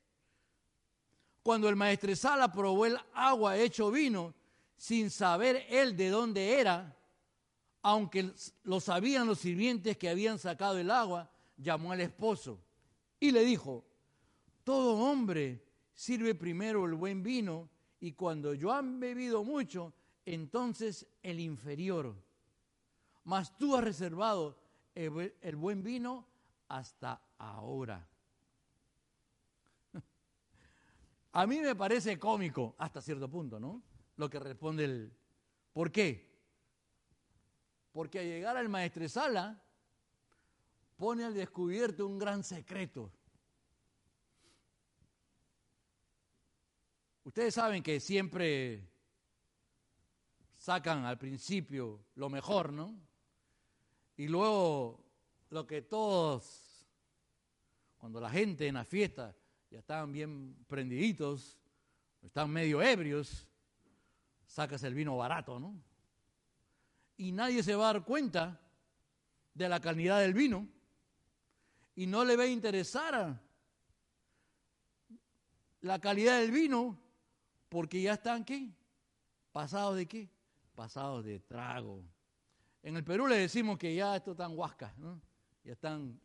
Cuando 1.42 1.70
el 1.70 1.78
maestresala 1.78 2.52
probó 2.52 2.86
el 2.86 2.98
agua 3.14 3.58
hecho 3.58 3.92
vino, 3.92 4.34
sin 4.76 5.10
saber 5.10 5.66
él 5.70 5.96
de 5.96 6.10
dónde 6.10 6.60
era, 6.60 6.98
aunque 7.82 8.32
lo 8.64 8.82
sabían 8.82 9.26
los 9.26 9.40
sirvientes 9.40 9.98
que 9.98 10.10
habían 10.10 10.40
sacado 10.40 10.78
el 10.78 10.92
agua, 10.92 11.32
llamó 11.56 11.94
al 11.94 12.02
esposo 12.02 12.60
y 13.22 13.32
le 13.32 13.46
dijo, 13.46 13.86
todo 14.66 14.98
hombre 14.98 15.64
sirve 15.94 16.36
primero 16.36 16.86
el 16.86 16.96
buen 16.96 17.24
vino 17.24 17.70
y 18.02 18.12
cuando 18.12 18.54
yo 18.54 18.74
han 18.74 19.00
bebido 19.00 19.46
mucho, 19.46 19.94
entonces 20.26 21.08
el 21.22 21.40
inferior. 21.40 22.16
Mas 23.24 23.58
tú 23.58 23.76
has 23.76 23.84
reservado 23.84 24.58
el, 24.96 25.36
el 25.42 25.56
buen 25.56 25.84
vino 25.84 26.28
hasta 26.68 27.22
ahora. 27.38 28.08
A 31.34 31.48
mí 31.48 31.60
me 31.60 31.76
parece 31.76 32.20
cómico 32.20 32.76
hasta 32.78 33.02
cierto 33.02 33.30
punto, 33.30 33.60
¿no? 33.60 33.82
lo 34.18 34.30
que 34.30 34.40
responde 34.40 34.86
el, 34.86 35.14
¿Por 35.72 35.92
qué? 35.92 36.32
Porque 37.92 38.20
al 38.20 38.26
llegar 38.26 38.58
al 38.58 38.70
maestresala 38.70 39.64
pone 40.98 41.24
al 41.24 41.34
descubierto 41.34 42.08
un 42.08 42.18
gran 42.18 42.44
secreto. 42.44 43.12
Ustedes 47.24 47.54
saben 47.56 47.82
que 47.82 48.00
siempre 48.00 48.88
sacan 50.64 51.04
al 51.04 51.18
principio 51.18 52.06
lo 52.16 52.30
mejor, 52.30 52.72
¿no? 52.72 52.98
Y 54.16 54.30
luego 54.30 55.06
lo 55.50 55.68
que 55.68 55.82
todos, 55.82 56.88
cuando 57.98 58.22
la 58.22 58.30
gente 58.30 58.66
en 58.68 58.76
la 58.76 58.86
fiesta 58.86 59.36
ya 59.70 59.80
estaban 59.80 60.14
bien 60.14 60.56
prendiditos, 60.70 61.60
están 62.22 62.50
medio 62.50 62.82
ebrios, 62.82 63.46
sacas 64.46 64.82
el 64.84 64.94
vino 64.94 65.18
barato, 65.18 65.60
¿no? 65.60 65.84
Y 67.18 67.34
nadie 67.34 67.62
se 67.62 67.76
va 67.76 67.90
a 67.90 67.94
dar 67.96 68.06
cuenta 68.06 68.62
de 69.54 69.68
la 69.68 69.82
calidad 69.82 70.22
del 70.22 70.34
vino 70.34 70.66
y 71.94 72.08
no 72.08 72.24
le 72.24 72.38
va 72.38 72.44
a 72.44 72.48
interesar 72.48 73.38
la 75.82 76.00
calidad 76.00 76.40
del 76.40 76.52
vino 76.52 76.98
porque 77.68 78.02
ya 78.02 78.14
están 78.14 78.46
qué? 78.46 78.72
¿Pasados 79.52 79.98
de 79.98 80.08
qué? 80.08 80.30
Pasados 80.76 81.24
de 81.24 81.40
trago. 81.40 82.04
En 82.82 82.98
el 82.98 83.04
Perú 83.04 83.28
le 83.28 83.38
decimos 83.38 83.78
que 83.78 83.94
ya 83.96 84.16
esto 84.16 84.32
están 84.32 84.58
huascas, 84.58 84.98
¿no? 84.98 85.22
Ya 85.64 85.74
están... 85.74 86.20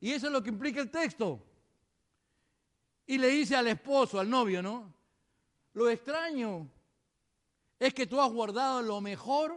Y 0.00 0.10
eso 0.10 0.26
es 0.26 0.32
lo 0.32 0.42
que 0.42 0.50
implica 0.50 0.80
el 0.80 0.90
texto. 0.90 1.42
Y 3.06 3.18
le 3.18 3.28
dice 3.28 3.54
al 3.54 3.68
esposo, 3.68 4.18
al 4.18 4.28
novio, 4.28 4.62
¿no? 4.62 4.92
Lo 5.74 5.88
extraño 5.88 6.68
es 7.78 7.94
que 7.94 8.06
tú 8.06 8.20
has 8.20 8.30
guardado 8.32 8.82
lo 8.82 9.00
mejor 9.00 9.56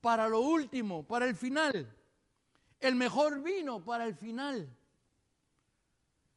para 0.00 0.28
lo 0.28 0.40
último, 0.40 1.06
para 1.06 1.26
el 1.26 1.34
final. 1.34 1.96
El 2.78 2.94
mejor 2.94 3.42
vino 3.42 3.82
para 3.82 4.04
el 4.04 4.14
final. 4.14 4.68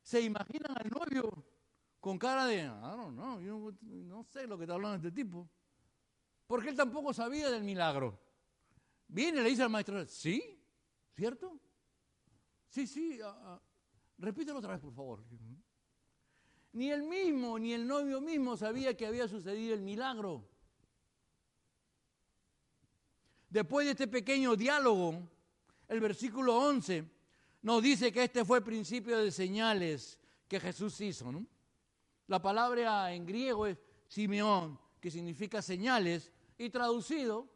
¿Se 0.02 0.22
imaginan 0.22 0.78
al 0.78 0.90
novio 0.90 1.44
con 2.00 2.18
cara 2.18 2.46
de, 2.46 2.64
no, 2.64 3.12
no, 3.12 3.42
yo 3.42 3.74
no 3.82 4.24
sé 4.24 4.46
lo 4.48 4.58
que 4.58 4.64
está 4.64 4.76
hablando 4.76 4.98
este 4.98 5.12
tipo? 5.12 5.50
Porque 6.48 6.70
él 6.70 6.76
tampoco 6.76 7.14
sabía 7.14 7.50
del 7.50 7.64
milagro. 7.64 8.20
Viene 9.08 9.42
le 9.42 9.50
dice 9.50 9.64
al 9.64 9.70
maestro, 9.70 10.06
¿sí? 10.08 10.60
¿Cierto? 11.16 11.60
Sí, 12.70 12.88
sí, 12.88 13.20
ah, 13.24 13.38
ah, 13.44 13.62
repítelo 14.18 14.60
otra 14.60 14.74
vez, 14.74 14.82
por 14.82 14.94
favor. 14.94 15.24
Ni 16.74 16.92
él 16.92 17.04
mismo, 17.04 17.58
ni 17.58 17.74
el 17.74 17.88
novio 17.88 18.20
mismo 18.20 18.58
sabía 18.58 18.98
que 18.98 19.06
había 19.06 19.28
sucedido 19.28 19.74
el 19.74 19.82
milagro. 19.82 20.46
Después 23.50 23.86
de 23.86 23.92
este 23.92 24.08
pequeño 24.08 24.58
diálogo, 24.58 25.30
el 25.88 26.02
versículo 26.02 26.58
11 26.58 27.06
nos 27.62 27.82
dice 27.82 28.12
que 28.12 28.26
este 28.26 28.44
fue 28.44 28.58
el 28.58 28.64
principio 28.64 29.18
de 29.18 29.32
señales 29.32 30.20
que 30.48 30.60
Jesús 30.60 31.00
hizo. 31.00 31.32
La 32.28 32.42
palabra 32.42 33.14
en 33.14 33.26
griego 33.26 33.66
es 33.68 33.78
Simeón, 34.08 34.78
que 35.00 35.10
significa 35.10 35.62
señales, 35.62 36.34
y 36.58 36.70
traducido 36.70 37.48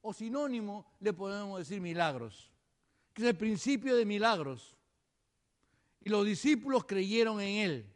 o 0.00 0.12
sinónimo 0.12 0.86
le 1.00 1.12
podemos 1.12 1.58
decir 1.58 1.80
milagros, 1.80 2.50
que 3.12 3.22
es 3.22 3.28
el 3.28 3.36
principio 3.36 3.96
de 3.96 4.04
milagros. 4.04 4.76
Y 6.00 6.08
los 6.10 6.24
discípulos 6.24 6.84
creyeron 6.84 7.40
en 7.40 7.56
él 7.56 7.94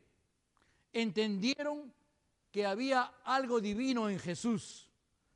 entendieron 0.93 1.93
que 2.51 2.67
había 2.67 3.03
algo 3.25 3.61
divino 3.61 4.09
en 4.09 4.19
Jesús, 4.19 4.91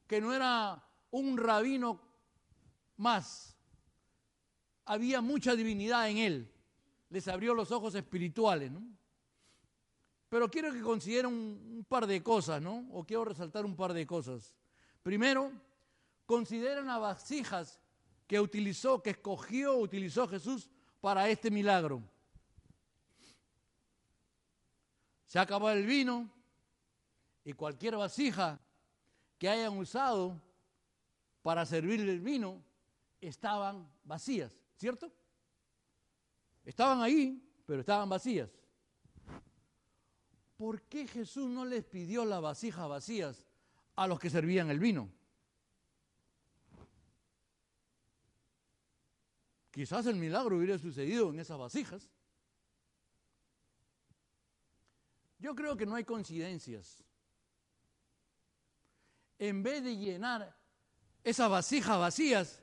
que 0.07 0.20
no 0.20 0.33
era 0.35 0.83
un 1.11 1.39
rabino 1.39 2.01
más, 2.97 3.57
había 4.85 5.20
mucha 5.20 5.57
divinidad 5.57 6.09
en 6.11 6.18
él, 6.18 6.53
les 7.09 7.27
abrió 7.29 7.55
los 7.55 7.70
ojos 7.72 7.95
espirituales. 7.95 8.70
Pero 10.29 10.51
quiero 10.51 10.72
que 10.72 10.81
consideren 10.81 11.33
un, 11.33 11.87
par 11.89 12.07
de 12.07 12.22
cosas, 12.22 12.61
¿no? 12.61 12.87
O 12.93 13.05
quiero 13.05 13.24
resaltar 13.24 13.64
un 13.64 13.77
par 13.77 13.95
de 13.95 14.07
cosas. 14.07 14.55
Primero, 15.07 15.52
consideren 16.26 16.86
las 16.86 17.00
vasijas 17.00 17.78
que 18.26 18.40
utilizó, 18.40 19.00
que 19.00 19.11
escogió, 19.11 19.76
utilizó 19.76 20.26
Jesús 20.26 20.68
para 21.00 21.28
este 21.28 21.48
milagro. 21.48 22.02
Se 25.26 25.38
acabó 25.38 25.70
el 25.70 25.86
vino 25.86 26.28
y 27.44 27.52
cualquier 27.52 27.94
vasija 27.96 28.59
que 29.38 29.48
hayan 29.48 29.78
usado 29.78 30.42
para 31.40 31.64
servir 31.64 32.00
el 32.00 32.20
vino 32.20 32.61
estaban 33.20 33.88
vacías, 34.02 34.59
¿cierto? 34.74 35.12
Estaban 36.64 37.00
ahí, 37.00 37.48
pero 37.64 37.78
estaban 37.78 38.09
vacías. 38.09 38.50
¿Por 40.57 40.82
qué 40.82 41.07
Jesús 41.07 41.48
no 41.48 41.64
les 41.64 41.84
pidió 41.84 42.24
las 42.24 42.42
vasijas 42.42 42.88
vacías 42.88 43.45
a 43.97 44.07
los 44.07 44.20
que 44.20 44.30
servían 44.30 44.70
el 44.70 44.78
vino? 44.78 45.11
Quizás 49.70 50.07
el 50.07 50.16
milagro 50.16 50.57
hubiera 50.57 50.78
sucedido 50.78 51.30
en 51.30 51.40
esas 51.40 51.59
vasijas. 51.59 52.11
Yo 55.38 55.54
creo 55.54 55.76
que 55.76 55.84
no 55.84 55.95
hay 55.95 56.04
coincidencias. 56.04 57.04
En 59.38 59.62
vez 59.62 59.84
de 59.84 59.96
llenar 59.96 60.57
esas 61.22 61.50
vasijas 61.50 61.99
vacías, 61.99 62.62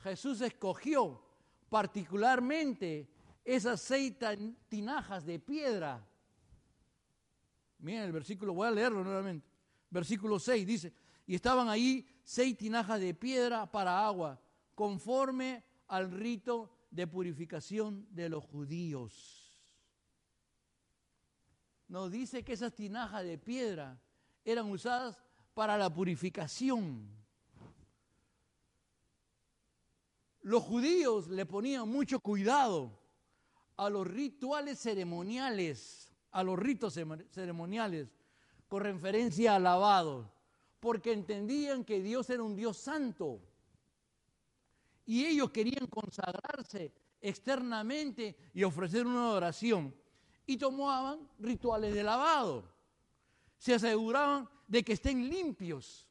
Jesús 0.00 0.40
escogió 0.40 1.24
particularmente 1.68 3.08
esas 3.44 3.80
seis 3.80 4.14
tinajas 4.68 5.24
de 5.24 5.38
piedra. 5.38 6.04
Miren 7.78 8.02
el 8.02 8.12
versículo, 8.12 8.52
voy 8.52 8.66
a 8.66 8.72
leerlo 8.72 9.04
nuevamente. 9.04 9.51
Versículo 9.92 10.40
6 10.40 10.66
dice, 10.66 10.92
y 11.26 11.36
estaban 11.36 11.68
ahí 11.68 12.04
seis 12.24 12.56
tinajas 12.56 12.98
de 12.98 13.14
piedra 13.14 13.70
para 13.70 14.04
agua, 14.04 14.40
conforme 14.74 15.62
al 15.86 16.10
rito 16.10 16.74
de 16.90 17.06
purificación 17.06 18.08
de 18.10 18.28
los 18.28 18.42
judíos 18.44 19.42
nos 21.92 22.10
dice 22.10 22.42
que 22.42 22.54
esas 22.54 22.74
tinajas 22.74 23.22
de 23.22 23.36
piedra 23.36 24.00
eran 24.46 24.70
usadas 24.70 25.18
para 25.52 25.76
la 25.76 25.92
purificación. 25.92 27.06
Los 30.40 30.62
judíos 30.62 31.28
le 31.28 31.44
ponían 31.44 31.86
mucho 31.86 32.18
cuidado 32.18 32.98
a 33.76 33.90
los 33.90 34.06
rituales 34.06 34.78
ceremoniales, 34.78 36.10
a 36.30 36.42
los 36.42 36.58
ritos 36.58 36.98
ceremoniales, 37.30 38.10
con 38.72 38.84
referencia 38.84 39.56
al 39.56 39.64
lavado, 39.64 40.32
porque 40.80 41.12
entendían 41.12 41.84
que 41.84 42.00
Dios 42.00 42.30
era 42.30 42.42
un 42.42 42.56
Dios 42.56 42.78
santo. 42.78 43.38
Y 45.04 45.26
ellos 45.26 45.50
querían 45.50 45.86
consagrarse 45.88 46.90
externamente 47.20 48.34
y 48.54 48.62
ofrecer 48.62 49.06
una 49.06 49.32
oración 49.32 49.94
y 50.46 50.56
tomaban 50.56 51.28
rituales 51.38 51.92
de 51.92 52.02
lavado. 52.02 52.64
Se 53.58 53.74
aseguraban 53.74 54.48
de 54.66 54.82
que 54.82 54.94
estén 54.94 55.28
limpios. 55.28 56.08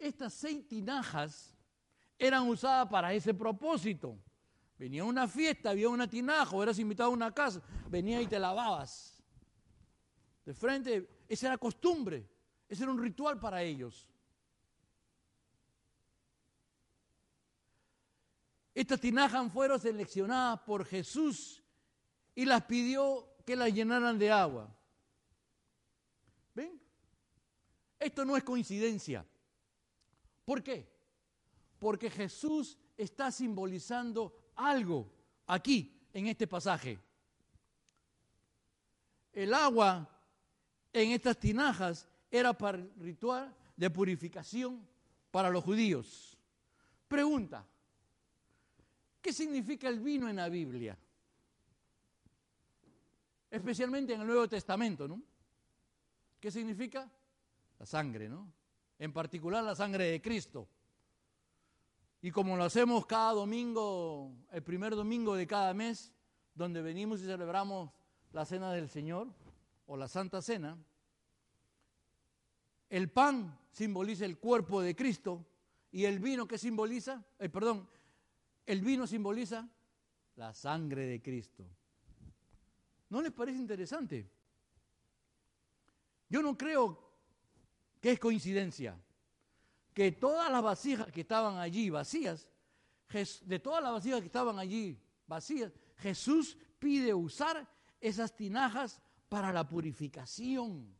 Estas 0.00 0.34
seis 0.34 0.66
tinajas 0.66 1.56
eran 2.18 2.48
usadas 2.48 2.88
para 2.88 3.14
ese 3.14 3.32
propósito. 3.32 4.18
Venía 4.76 5.04
una 5.04 5.28
fiesta, 5.28 5.70
había 5.70 5.88
una 5.88 6.10
tinaja, 6.10 6.56
o 6.56 6.60
eras 6.60 6.80
invitado 6.80 7.10
a 7.10 7.12
una 7.12 7.32
casa, 7.32 7.62
venía 7.88 8.20
y 8.20 8.26
te 8.26 8.40
lavabas. 8.40 9.21
De 10.44 10.54
frente, 10.54 11.24
esa 11.28 11.46
era 11.48 11.58
costumbre, 11.58 12.28
ese 12.68 12.82
era 12.82 12.92
un 12.92 13.00
ritual 13.00 13.38
para 13.38 13.62
ellos. 13.62 14.08
Estas 18.74 19.00
tinajas 19.00 19.52
fueron 19.52 19.78
seleccionadas 19.78 20.60
por 20.60 20.84
Jesús 20.84 21.62
y 22.34 22.44
las 22.44 22.64
pidió 22.64 23.36
que 23.44 23.54
las 23.54 23.72
llenaran 23.72 24.18
de 24.18 24.30
agua. 24.30 24.74
¿Ven? 26.54 26.80
Esto 27.98 28.24
no 28.24 28.36
es 28.36 28.42
coincidencia. 28.42 29.26
¿Por 30.44 30.62
qué? 30.62 30.90
Porque 31.78 32.10
Jesús 32.10 32.78
está 32.96 33.30
simbolizando 33.30 34.50
algo 34.56 35.12
aquí, 35.46 36.08
en 36.12 36.26
este 36.26 36.46
pasaje. 36.46 36.98
El 39.32 39.54
agua 39.54 40.11
en 40.92 41.12
estas 41.12 41.38
tinajas 41.38 42.06
era 42.30 42.52
para 42.52 42.78
el 42.78 42.90
ritual 42.98 43.54
de 43.76 43.90
purificación 43.90 44.86
para 45.30 45.50
los 45.50 45.64
judíos. 45.64 46.36
Pregunta, 47.08 47.66
¿qué 49.20 49.32
significa 49.32 49.88
el 49.88 50.00
vino 50.00 50.28
en 50.28 50.36
la 50.36 50.48
Biblia? 50.48 50.96
especialmente 53.52 54.14
en 54.14 54.22
el 54.22 54.26
Nuevo 54.26 54.48
Testamento, 54.48 55.06
¿no? 55.06 55.22
¿Qué 56.40 56.50
significa? 56.50 57.08
la 57.78 57.86
sangre, 57.86 58.28
¿no? 58.28 58.48
En 58.96 59.12
particular 59.12 59.64
la 59.64 59.74
sangre 59.74 60.04
de 60.04 60.22
Cristo. 60.22 60.68
Y 62.20 62.30
como 62.30 62.56
lo 62.56 62.62
hacemos 62.62 63.06
cada 63.06 63.32
domingo, 63.32 64.32
el 64.52 64.62
primer 64.62 64.94
domingo 64.94 65.34
de 65.34 65.48
cada 65.48 65.74
mes, 65.74 66.12
donde 66.54 66.80
venimos 66.80 67.20
y 67.20 67.24
celebramos 67.24 67.90
la 68.30 68.44
cena 68.44 68.72
del 68.72 68.88
Señor 68.88 69.34
o 69.92 69.96
la 69.98 70.08
Santa 70.08 70.40
Cena, 70.40 70.74
el 72.88 73.10
pan 73.10 73.58
simboliza 73.70 74.24
el 74.24 74.38
cuerpo 74.38 74.80
de 74.80 74.96
Cristo 74.96 75.44
y 75.90 76.06
el 76.06 76.18
vino 76.18 76.48
que 76.48 76.56
simboliza, 76.56 77.22
eh, 77.38 77.50
perdón, 77.50 77.86
el 78.64 78.80
vino 78.80 79.06
simboliza 79.06 79.68
la 80.36 80.54
sangre 80.54 81.04
de 81.04 81.20
Cristo. 81.20 81.66
¿No 83.10 83.20
les 83.20 83.32
parece 83.32 83.58
interesante? 83.58 84.30
Yo 86.30 86.40
no 86.40 86.56
creo 86.56 86.98
que 88.00 88.12
es 88.12 88.18
coincidencia 88.18 88.98
que 89.92 90.12
todas 90.12 90.50
las 90.50 90.62
vasijas 90.62 91.12
que 91.12 91.20
estaban 91.20 91.58
allí 91.58 91.90
vacías, 91.90 92.48
de 93.42 93.58
todas 93.58 93.82
las 93.82 93.92
vasijas 93.92 94.20
que 94.20 94.26
estaban 94.28 94.58
allí 94.58 94.98
vacías, 95.26 95.70
Jesús 95.98 96.56
pide 96.78 97.12
usar 97.12 97.68
esas 98.00 98.34
tinajas 98.34 99.02
para 99.32 99.50
la 99.50 99.66
purificación. 99.66 100.94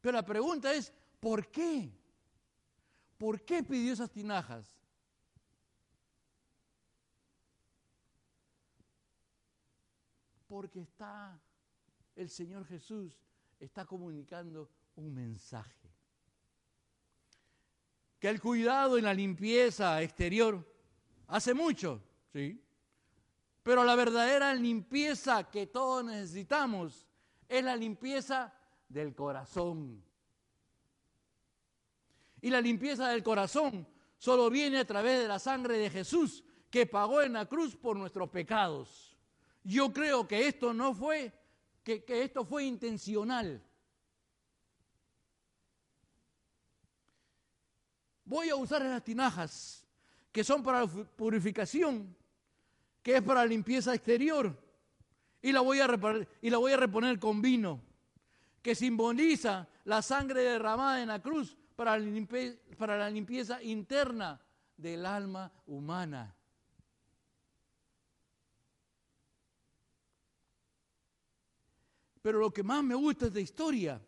Pero 0.00 0.12
la 0.18 0.24
pregunta 0.24 0.72
es, 0.72 0.92
¿por 1.18 1.48
qué? 1.50 1.90
¿Por 3.18 3.44
qué 3.44 3.64
pidió 3.64 3.92
esas 3.92 4.08
tinajas? 4.08 4.78
Porque 10.46 10.82
está 10.82 11.42
el 12.14 12.30
Señor 12.30 12.64
Jesús 12.66 13.18
está 13.58 13.84
comunicando 13.84 14.70
un 14.94 15.12
mensaje. 15.12 15.90
Que 18.20 18.28
el 18.28 18.40
cuidado 18.40 18.96
y 18.96 19.02
la 19.02 19.12
limpieza 19.12 20.00
exterior 20.02 20.64
hace 21.26 21.52
mucho, 21.52 22.00
sí. 22.32 22.62
Pero 23.62 23.84
la 23.84 23.94
verdadera 23.94 24.54
limpieza 24.54 25.50
que 25.50 25.66
todos 25.66 26.04
necesitamos 26.04 27.06
es 27.48 27.62
la 27.62 27.76
limpieza 27.76 28.52
del 28.88 29.14
corazón. 29.14 30.02
Y 32.40 32.50
la 32.50 32.60
limpieza 32.60 33.08
del 33.08 33.22
corazón 33.22 33.86
solo 34.18 34.50
viene 34.50 34.78
a 34.78 34.84
través 34.84 35.20
de 35.20 35.28
la 35.28 35.38
sangre 35.38 35.78
de 35.78 35.90
Jesús 35.90 36.42
que 36.70 36.86
pagó 36.86 37.22
en 37.22 37.34
la 37.34 37.46
cruz 37.46 37.76
por 37.76 37.96
nuestros 37.96 38.30
pecados. 38.30 39.16
Yo 39.62 39.92
creo 39.92 40.26
que 40.26 40.48
esto 40.48 40.74
no 40.74 40.92
fue, 40.92 41.32
que, 41.84 42.04
que 42.04 42.24
esto 42.24 42.44
fue 42.44 42.64
intencional. 42.64 43.62
Voy 48.24 48.48
a 48.48 48.56
usar 48.56 48.82
esas 48.82 49.04
tinajas 49.04 49.86
que 50.32 50.42
son 50.42 50.62
para 50.62 50.86
purificación, 50.86 52.16
que 53.02 53.16
es 53.16 53.22
para 53.22 53.44
limpieza 53.44 53.94
exterior, 53.94 54.56
y 55.42 55.50
la 55.50 55.60
voy 55.60 55.80
a, 55.80 55.88
y 56.40 56.50
la 56.50 56.58
voy 56.58 56.72
a 56.72 56.76
reponer 56.76 57.18
con 57.18 57.42
vino, 57.42 57.80
que 58.62 58.74
simboliza 58.74 59.68
la 59.84 60.00
sangre 60.02 60.42
derramada 60.42 61.02
en 61.02 61.08
la 61.08 61.20
cruz 61.20 61.56
para 61.74 61.98
la, 61.98 63.10
limpieza, 63.10 63.62
interna 63.62 64.40
del 64.76 65.04
alma 65.04 65.50
humana. 65.66 66.34
Pero 72.20 72.38
lo 72.38 72.52
que 72.52 72.62
más 72.62 72.84
me 72.84 72.94
gusta 72.94 73.24
de 73.24 73.28
esta 73.30 73.40
historia 73.40 74.00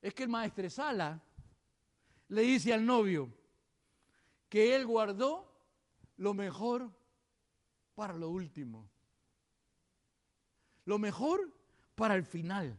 es 0.00 0.14
que 0.14 0.22
el 0.22 0.30
maestro 0.30 0.70
Sala 0.70 1.20
le 2.28 2.42
dice 2.42 2.72
al 2.72 2.86
novio 2.86 3.30
que 4.48 4.74
él 4.74 4.86
guardó 4.86 5.52
lo 6.16 6.32
mejor 6.32 6.90
para 7.98 8.14
lo 8.14 8.30
último. 8.30 8.88
Lo 10.84 11.00
mejor 11.00 11.52
para 11.96 12.14
el 12.14 12.22
final. 12.24 12.78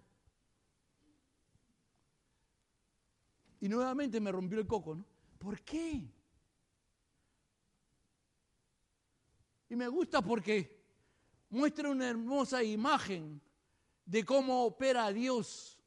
Y 3.60 3.68
nuevamente 3.68 4.22
me 4.22 4.32
rompió 4.32 4.58
el 4.60 4.66
coco, 4.66 4.96
¿no? 4.96 5.06
¿Por 5.38 5.60
qué? 5.60 6.10
Y 9.68 9.76
me 9.76 9.90
gusta 9.90 10.22
porque 10.22 10.86
muestra 11.50 11.90
una 11.90 12.08
hermosa 12.08 12.64
imagen 12.64 13.41
de 14.06 14.24
cómo 14.24 14.64
opera 14.64 15.12
Dios. 15.12 15.78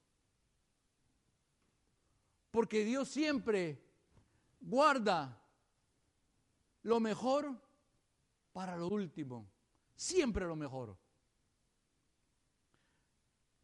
Porque 2.50 2.84
Dios 2.84 3.08
siempre 3.08 3.82
guarda 4.60 5.42
lo 6.82 7.00
mejor 7.00 7.71
para 8.52 8.76
lo 8.76 8.88
último. 8.88 9.50
Siempre 9.94 10.46
lo 10.46 10.56
mejor. 10.56 10.96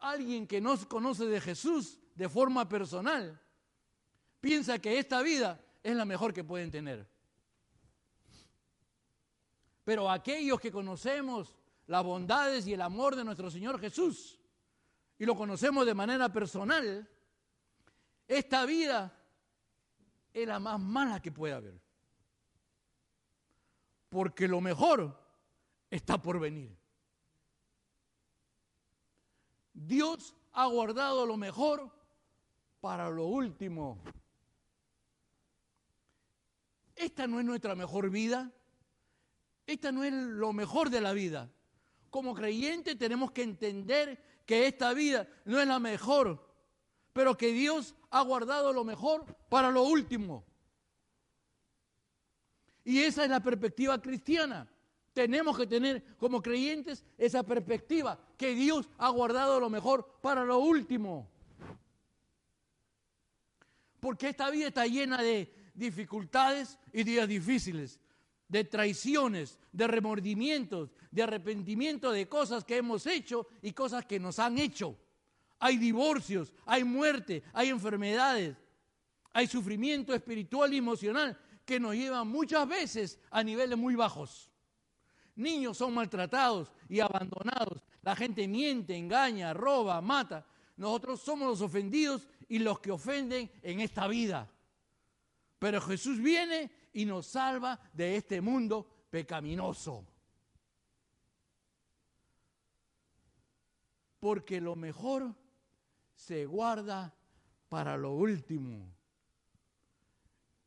Alguien 0.00 0.46
que 0.46 0.60
no 0.60 0.78
conoce 0.88 1.26
de 1.26 1.40
Jesús 1.40 1.98
de 2.14 2.28
forma 2.28 2.68
personal 2.68 3.40
piensa 4.40 4.78
que 4.78 4.98
esta 4.98 5.22
vida 5.22 5.60
es 5.82 5.96
la 5.96 6.04
mejor 6.04 6.32
que 6.32 6.44
pueden 6.44 6.70
tener. 6.70 7.08
Pero 9.84 10.10
aquellos 10.10 10.60
que 10.60 10.70
conocemos 10.70 11.56
las 11.86 12.04
bondades 12.04 12.66
y 12.66 12.74
el 12.74 12.82
amor 12.82 13.16
de 13.16 13.24
nuestro 13.24 13.50
Señor 13.50 13.80
Jesús 13.80 14.38
y 15.18 15.24
lo 15.24 15.34
conocemos 15.34 15.84
de 15.84 15.94
manera 15.94 16.32
personal, 16.32 17.08
esta 18.28 18.64
vida 18.66 19.12
es 20.32 20.46
la 20.46 20.60
más 20.60 20.78
mala 20.78 21.20
que 21.20 21.32
puede 21.32 21.54
haber. 21.54 21.87
Porque 24.08 24.48
lo 24.48 24.60
mejor 24.60 25.18
está 25.90 26.20
por 26.20 26.40
venir. 26.40 26.76
Dios 29.72 30.34
ha 30.52 30.66
guardado 30.66 31.24
lo 31.26 31.36
mejor 31.36 31.90
para 32.80 33.10
lo 33.10 33.26
último. 33.26 33.98
Esta 36.96 37.26
no 37.26 37.38
es 37.38 37.46
nuestra 37.46 37.74
mejor 37.74 38.10
vida. 38.10 38.50
Esta 39.66 39.92
no 39.92 40.02
es 40.02 40.12
lo 40.12 40.52
mejor 40.52 40.90
de 40.90 41.00
la 41.00 41.12
vida. 41.12 41.50
Como 42.10 42.34
creyentes 42.34 42.98
tenemos 42.98 43.30
que 43.32 43.42
entender 43.42 44.42
que 44.46 44.66
esta 44.66 44.94
vida 44.94 45.28
no 45.44 45.60
es 45.60 45.68
la 45.68 45.78
mejor, 45.78 46.48
pero 47.12 47.36
que 47.36 47.52
Dios 47.52 47.94
ha 48.10 48.22
guardado 48.22 48.72
lo 48.72 48.82
mejor 48.82 49.26
para 49.48 49.70
lo 49.70 49.82
último. 49.82 50.47
Y 52.88 53.00
esa 53.00 53.22
es 53.22 53.28
la 53.28 53.42
perspectiva 53.42 54.00
cristiana. 54.00 54.66
Tenemos 55.12 55.58
que 55.58 55.66
tener 55.66 56.02
como 56.16 56.40
creyentes 56.40 57.04
esa 57.18 57.42
perspectiva, 57.42 58.18
que 58.38 58.54
Dios 58.54 58.88
ha 58.96 59.10
guardado 59.10 59.60
lo 59.60 59.68
mejor 59.68 60.18
para 60.22 60.42
lo 60.42 60.60
último. 60.60 61.28
Porque 64.00 64.30
esta 64.30 64.48
vida 64.48 64.68
está 64.68 64.86
llena 64.86 65.20
de 65.20 65.52
dificultades 65.74 66.78
y 66.90 67.04
días 67.04 67.28
difíciles, 67.28 68.00
de 68.48 68.64
traiciones, 68.64 69.58
de 69.70 69.86
remordimientos, 69.86 70.88
de 71.10 71.24
arrepentimiento 71.24 72.10
de 72.10 72.26
cosas 72.26 72.64
que 72.64 72.78
hemos 72.78 73.06
hecho 73.06 73.48
y 73.60 73.72
cosas 73.72 74.06
que 74.06 74.18
nos 74.18 74.38
han 74.38 74.56
hecho. 74.56 74.96
Hay 75.58 75.76
divorcios, 75.76 76.54
hay 76.64 76.84
muerte, 76.84 77.42
hay 77.52 77.68
enfermedades, 77.68 78.56
hay 79.34 79.46
sufrimiento 79.46 80.14
espiritual 80.14 80.72
y 80.72 80.78
emocional 80.78 81.38
que 81.68 81.78
nos 81.78 81.94
llevan 81.94 82.26
muchas 82.26 82.66
veces 82.66 83.18
a 83.30 83.44
niveles 83.44 83.76
muy 83.76 83.94
bajos. 83.94 84.50
Niños 85.36 85.76
son 85.76 85.92
maltratados 85.92 86.72
y 86.88 87.00
abandonados. 87.00 87.82
La 88.00 88.16
gente 88.16 88.48
miente, 88.48 88.96
engaña, 88.96 89.52
roba, 89.52 90.00
mata. 90.00 90.46
Nosotros 90.78 91.20
somos 91.20 91.46
los 91.46 91.60
ofendidos 91.60 92.26
y 92.48 92.58
los 92.58 92.80
que 92.80 92.90
ofenden 92.90 93.50
en 93.60 93.80
esta 93.80 94.08
vida. 94.08 94.50
Pero 95.58 95.78
Jesús 95.82 96.18
viene 96.22 96.70
y 96.94 97.04
nos 97.04 97.26
salva 97.26 97.78
de 97.92 98.16
este 98.16 98.40
mundo 98.40 99.04
pecaminoso. 99.10 100.06
Porque 104.20 104.58
lo 104.58 104.74
mejor 104.74 105.34
se 106.14 106.46
guarda 106.46 107.14
para 107.68 107.98
lo 107.98 108.12
último. 108.12 108.97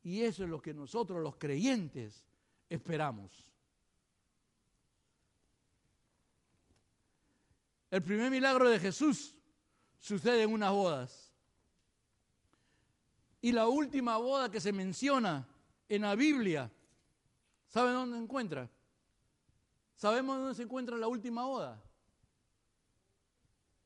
Y 0.02 0.22
eso 0.22 0.44
es 0.44 0.50
lo 0.50 0.60
que 0.60 0.74
nosotros 0.74 1.22
los 1.22 1.36
creyentes 1.36 2.24
esperamos. 2.68 3.46
El 7.90 8.02
primer 8.02 8.30
milagro 8.30 8.68
de 8.68 8.80
Jesús 8.80 9.34
sucede 10.00 10.42
en 10.42 10.52
unas 10.52 10.72
bodas. 10.72 11.32
Y 13.40 13.52
la 13.52 13.68
última 13.68 14.16
boda 14.16 14.50
que 14.50 14.60
se 14.60 14.72
menciona 14.72 15.46
en 15.88 16.02
la 16.02 16.14
Biblia, 16.14 16.70
¿saben 17.68 17.92
dónde 17.92 18.16
se 18.16 18.22
encuentra? 18.22 18.70
¿Sabemos 19.94 20.38
dónde 20.38 20.54
se 20.54 20.62
encuentra 20.62 20.96
la 20.96 21.06
última 21.06 21.44
boda? 21.44 21.82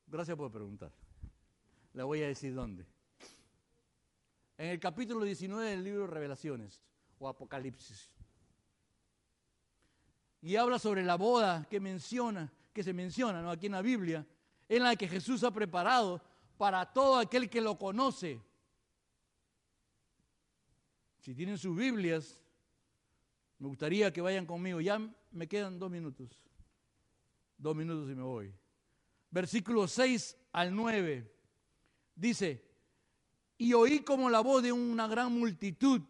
Gracias 0.06 0.36
por 0.36 0.50
preguntar. 0.50 0.92
Le 1.92 2.02
voy 2.02 2.22
a 2.22 2.28
decir 2.28 2.54
dónde. 2.54 2.86
En 4.58 4.70
el 4.70 4.80
capítulo 4.80 5.24
19 5.24 5.70
del 5.70 5.84
libro 5.84 6.02
de 6.02 6.06
Revelaciones 6.08 6.82
o 7.18 7.28
Apocalipsis. 7.28 8.10
Y 10.42 10.56
habla 10.56 10.78
sobre 10.78 11.02
la 11.02 11.16
boda 11.16 11.66
que 11.68 11.80
menciona, 11.80 12.52
que 12.72 12.82
se 12.82 12.92
menciona 12.92 13.50
aquí 13.50 13.66
en 13.66 13.72
la 13.72 13.82
Biblia, 13.82 14.26
en 14.68 14.82
la 14.82 14.96
que 14.96 15.08
Jesús 15.08 15.44
ha 15.44 15.50
preparado 15.50 16.22
para 16.56 16.92
todo 16.92 17.18
aquel 17.18 17.50
que 17.50 17.60
lo 17.60 17.78
conoce. 17.78 18.40
Si 21.20 21.34
tienen 21.34 21.58
sus 21.58 21.76
Biblias, 21.76 22.40
me 23.58 23.68
gustaría 23.68 24.12
que 24.12 24.20
vayan 24.20 24.46
conmigo. 24.46 24.80
Ya 24.80 25.00
me 25.32 25.48
quedan 25.48 25.78
dos 25.78 25.90
minutos. 25.90 26.40
Dos 27.58 27.74
minutos 27.74 28.10
y 28.10 28.14
me 28.14 28.22
voy. 28.22 28.54
Versículo 29.30 29.88
6 29.88 30.36
al 30.52 30.74
9. 30.74 31.32
Dice, 32.14 32.65
y 33.58 33.72
oí 33.72 34.00
como 34.00 34.28
la 34.30 34.40
voz 34.40 34.62
de 34.62 34.72
una 34.72 35.06
gran 35.06 35.32
multitud, 35.38 36.02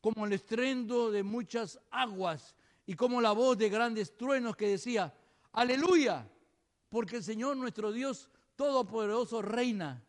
como 0.00 0.26
el 0.26 0.32
estrendo 0.32 1.10
de 1.10 1.22
muchas 1.22 1.78
aguas, 1.90 2.54
y 2.86 2.94
como 2.94 3.20
la 3.20 3.32
voz 3.32 3.58
de 3.58 3.68
grandes 3.68 4.16
truenos 4.16 4.56
que 4.56 4.68
decía, 4.68 5.14
aleluya, 5.52 6.26
porque 6.88 7.16
el 7.16 7.24
Señor 7.24 7.56
nuestro 7.56 7.92
Dios 7.92 8.30
Todopoderoso 8.56 9.40
reina. 9.40 10.02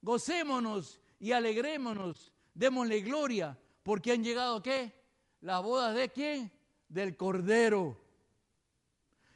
Gocémonos 0.00 1.00
y 1.18 1.32
alegrémonos, 1.32 2.32
démosle 2.54 3.00
gloria, 3.00 3.58
porque 3.82 4.12
han 4.12 4.24
llegado 4.24 4.62
qué? 4.62 4.94
Las 5.40 5.62
bodas 5.62 5.94
de 5.94 6.08
quién? 6.08 6.50
Del 6.88 7.16
Cordero. 7.16 8.00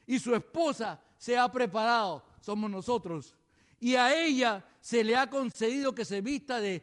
Y 0.06 0.18
su 0.18 0.34
esposa 0.34 1.02
se 1.18 1.36
ha 1.36 1.52
preparado, 1.52 2.24
somos 2.40 2.70
nosotros. 2.70 3.36
Y 3.80 3.96
a 3.96 4.14
ella 4.14 4.64
se 4.80 5.02
le 5.02 5.16
ha 5.16 5.28
concedido 5.28 5.94
que 5.94 6.04
se 6.04 6.20
vista 6.20 6.60
de 6.60 6.82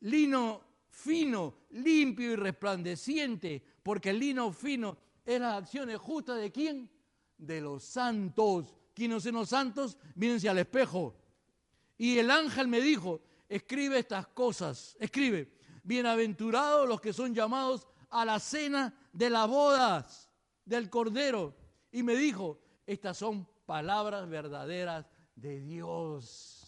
lino 0.00 0.62
fino, 0.88 1.54
limpio 1.70 2.32
y 2.32 2.36
resplandeciente, 2.36 3.62
porque 3.82 4.10
el 4.10 4.20
lino 4.20 4.52
fino 4.52 4.96
es 5.24 5.40
las 5.40 5.62
acciones 5.62 5.98
justas 5.98 6.40
de 6.40 6.52
quién? 6.52 6.88
De 7.36 7.60
los 7.60 7.82
santos. 7.82 8.74
¿Quiénes 8.94 9.22
son 9.22 9.34
los 9.34 9.48
santos? 9.48 9.98
Mírense 10.14 10.48
al 10.48 10.58
espejo. 10.58 11.16
Y 11.98 12.18
el 12.18 12.30
ángel 12.30 12.68
me 12.68 12.80
dijo, 12.80 13.20
escribe 13.48 13.98
estas 13.98 14.26
cosas, 14.28 14.96
escribe, 15.00 15.52
bienaventurados 15.82 16.88
los 16.88 17.00
que 17.00 17.12
son 17.12 17.34
llamados 17.34 17.86
a 18.10 18.24
la 18.24 18.38
cena 18.38 18.94
de 19.12 19.30
las 19.30 19.48
bodas 19.48 20.30
del 20.64 20.90
Cordero. 20.90 21.54
Y 21.90 22.02
me 22.02 22.14
dijo, 22.14 22.60
estas 22.86 23.18
son 23.18 23.46
palabras 23.66 24.28
verdaderas 24.28 25.06
de 25.42 25.60
Dios. 25.60 26.60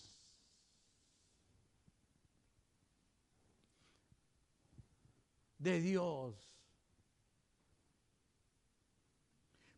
De 5.59 5.80
Dios. 5.80 6.34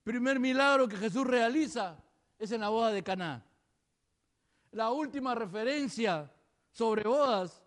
Primer 0.02 0.40
milagro 0.40 0.88
que 0.88 0.96
Jesús 0.96 1.26
realiza 1.26 2.02
es 2.38 2.50
en 2.52 2.62
la 2.62 2.70
boda 2.70 2.90
de 2.90 3.02
Caná. 3.02 3.44
La 4.72 4.90
última 4.90 5.34
referencia 5.34 6.32
sobre 6.70 7.02
bodas 7.02 7.62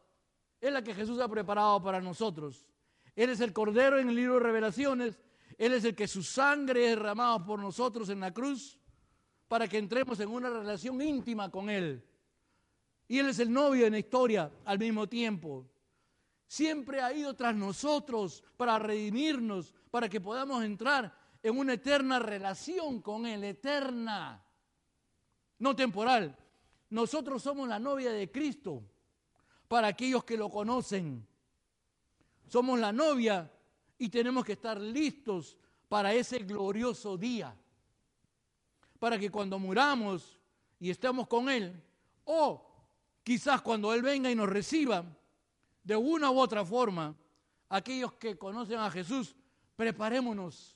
es 0.59 0.73
la 0.73 0.83
que 0.83 0.95
Jesús 0.95 1.19
ha 1.19 1.27
preparado 1.27 1.81
para 1.81 2.01
nosotros. 2.01 2.65
Él 3.15 3.29
es 3.29 3.39
el 3.39 3.53
Cordero 3.53 3.99
en 3.99 4.09
el 4.09 4.15
libro 4.15 4.35
de 4.35 4.39
Revelaciones. 4.39 5.19
Él 5.59 5.73
es 5.73 5.83
el 5.83 5.95
que 5.95 6.07
su 6.07 6.23
sangre 6.23 6.85
es 6.85 6.89
derramada 6.95 7.45
por 7.45 7.59
nosotros 7.59 8.09
en 8.09 8.19
la 8.19 8.33
cruz 8.33 8.78
para 9.49 9.67
que 9.67 9.79
entremos 9.79 10.19
en 10.19 10.29
una 10.29 10.47
relación 10.47 11.01
íntima 11.01 11.49
con 11.49 11.71
Él. 11.71 12.05
Y 13.07 13.17
Él 13.17 13.29
es 13.29 13.39
el 13.39 13.51
novio 13.51 13.87
en 13.87 13.93
la 13.93 13.99
historia 13.99 14.51
al 14.63 14.77
mismo 14.77 15.09
tiempo. 15.09 15.65
Siempre 16.47 17.01
ha 17.01 17.11
ido 17.11 17.35
tras 17.35 17.55
nosotros 17.55 18.43
para 18.55 18.77
redimirnos, 18.77 19.73
para 19.89 20.07
que 20.07 20.21
podamos 20.21 20.63
entrar 20.63 21.17
en 21.41 21.57
una 21.57 21.73
eterna 21.73 22.19
relación 22.19 23.01
con 23.01 23.25
Él, 23.25 23.43
eterna, 23.43 24.45
no 25.57 25.75
temporal. 25.75 26.37
Nosotros 26.91 27.41
somos 27.41 27.67
la 27.67 27.79
novia 27.79 28.11
de 28.11 28.29
Cristo 28.29 28.83
para 29.67 29.87
aquellos 29.87 30.23
que 30.23 30.37
lo 30.37 30.51
conocen. 30.51 31.27
Somos 32.47 32.79
la 32.79 32.91
novia 32.91 33.51
y 33.97 34.09
tenemos 34.09 34.45
que 34.45 34.53
estar 34.53 34.79
listos 34.79 35.57
para 35.87 36.13
ese 36.13 36.37
glorioso 36.39 37.17
día 37.17 37.55
para 38.99 39.17
que 39.17 39.31
cuando 39.31 39.57
muramos 39.57 40.37
y 40.79 40.89
estemos 40.89 41.27
con 41.27 41.49
Él, 41.49 41.81
o 42.25 42.65
quizás 43.23 43.61
cuando 43.61 43.93
Él 43.93 44.01
venga 44.01 44.29
y 44.29 44.35
nos 44.35 44.49
reciba, 44.49 45.05
de 45.83 45.95
una 45.95 46.29
u 46.29 46.39
otra 46.39 46.63
forma, 46.65 47.15
aquellos 47.69 48.13
que 48.13 48.37
conocen 48.37 48.79
a 48.79 48.91
Jesús, 48.91 49.35
preparémonos 49.75 50.75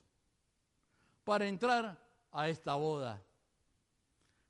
para 1.23 1.47
entrar 1.47 2.01
a 2.31 2.49
esta 2.49 2.75
boda, 2.75 3.21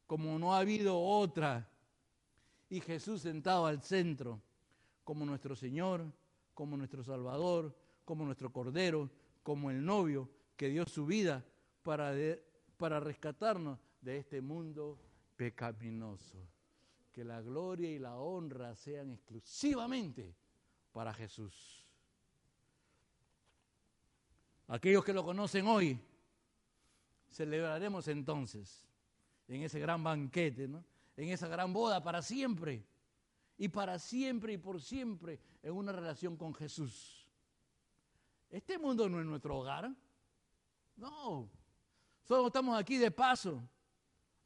como 0.08 0.38
no 0.38 0.54
ha 0.54 0.60
habido 0.60 1.00
otra, 1.00 1.68
y 2.70 2.80
Jesús 2.80 3.22
sentado 3.22 3.66
al 3.66 3.82
centro, 3.82 4.42
como 5.04 5.26
nuestro 5.26 5.56
Señor, 5.56 6.06
como 6.54 6.78
nuestro 6.78 7.04
Salvador, 7.04 7.76
como 8.06 8.26
nuestro 8.26 8.52
Cordero, 8.52 9.10
como 9.44 9.70
el 9.70 9.84
novio 9.84 10.30
que 10.56 10.70
dio 10.70 10.86
su 10.86 11.06
vida 11.06 11.44
para 11.84 12.14
para 12.78 13.00
rescatarnos 13.00 13.80
de 14.02 14.18
este 14.18 14.42
mundo 14.42 15.00
pecaminoso. 15.36 16.38
Que 17.12 17.24
la 17.24 17.42
gloria 17.42 17.92
y 17.92 18.00
la 18.00 18.18
honra 18.18 18.76
sean 18.76 19.12
exclusivamente 19.12 20.36
para 20.92 21.14
Jesús. 21.14 21.86
Aquellos 24.68 25.04
que 25.04 25.14
lo 25.14 25.24
conocen 25.24 25.68
hoy, 25.68 26.00
celebraremos 27.30 28.08
entonces 28.08 28.88
en 29.48 29.62
ese 29.62 29.80
gran 29.80 30.04
banquete, 30.04 30.64
en 30.64 31.30
esa 31.30 31.48
gran 31.48 31.74
boda 31.74 32.02
para 32.02 32.22
siempre 32.22 32.84
y 33.58 33.68
para 33.68 34.00
siempre 34.00 34.54
y 34.54 34.58
por 34.58 34.82
siempre 34.82 35.40
en 35.62 35.74
una 35.74 35.92
relación 35.92 36.38
con 36.38 36.54
Jesús. 36.54 37.28
Este 38.50 38.78
mundo 38.78 39.10
no 39.10 39.20
es 39.20 39.26
nuestro 39.26 39.58
hogar. 39.58 39.92
No, 40.96 41.50
Solo 42.24 42.48
estamos 42.48 42.80
aquí 42.80 42.98
de 42.98 43.12
paso. 43.12 43.62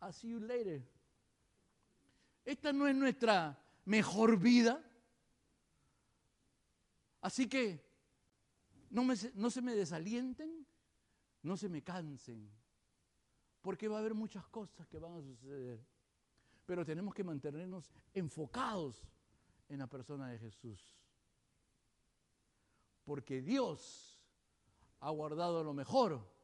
I'll 0.02 0.12
see 0.12 0.30
you 0.30 0.40
later. 0.40 0.82
Esta 2.44 2.74
no 2.74 2.88
es 2.88 2.96
nuestra 2.96 3.58
mejor 3.86 4.38
vida. 4.38 4.84
Así 7.22 7.48
que 7.48 7.86
no, 8.90 9.06
no 9.36 9.50
se 9.50 9.62
me 9.62 9.76
desalienten, 9.76 10.66
no 11.44 11.58
se 11.58 11.68
me 11.68 11.84
cansen, 11.84 12.50
porque 13.62 13.88
va 13.88 13.98
a 13.98 14.00
haber 14.00 14.14
muchas 14.14 14.48
cosas 14.48 14.88
que 14.88 14.98
van 14.98 15.18
a 15.18 15.22
suceder. 15.22 15.86
Pero 16.66 16.86
tenemos 16.86 17.14
que 17.14 17.24
mantenernos 17.24 17.92
enfocados 18.14 19.08
en 19.70 19.80
la 19.80 19.88
persona 19.88 20.30
de 20.30 20.40
Jesús. 20.40 20.98
Porque 23.04 23.42
Dios 23.42 24.22
ha 25.00 25.10
guardado 25.12 25.64
lo 25.64 25.74
mejor 25.74 26.37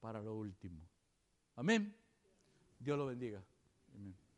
para 0.00 0.20
lo 0.20 0.34
último. 0.34 0.80
Amén. 1.56 1.94
Dios 2.78 2.98
lo 2.98 3.06
bendiga. 3.06 3.42
Amén. 3.94 4.29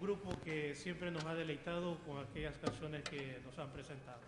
Grupo 0.00 0.30
que 0.44 0.74
siempre 0.74 1.10
nos 1.10 1.24
ha 1.24 1.34
deleitado 1.34 1.98
con 2.04 2.18
aquellas 2.18 2.56
canciones 2.58 3.02
que 3.04 3.40
nos 3.44 3.58
han 3.58 3.70
presentado. 3.72 4.20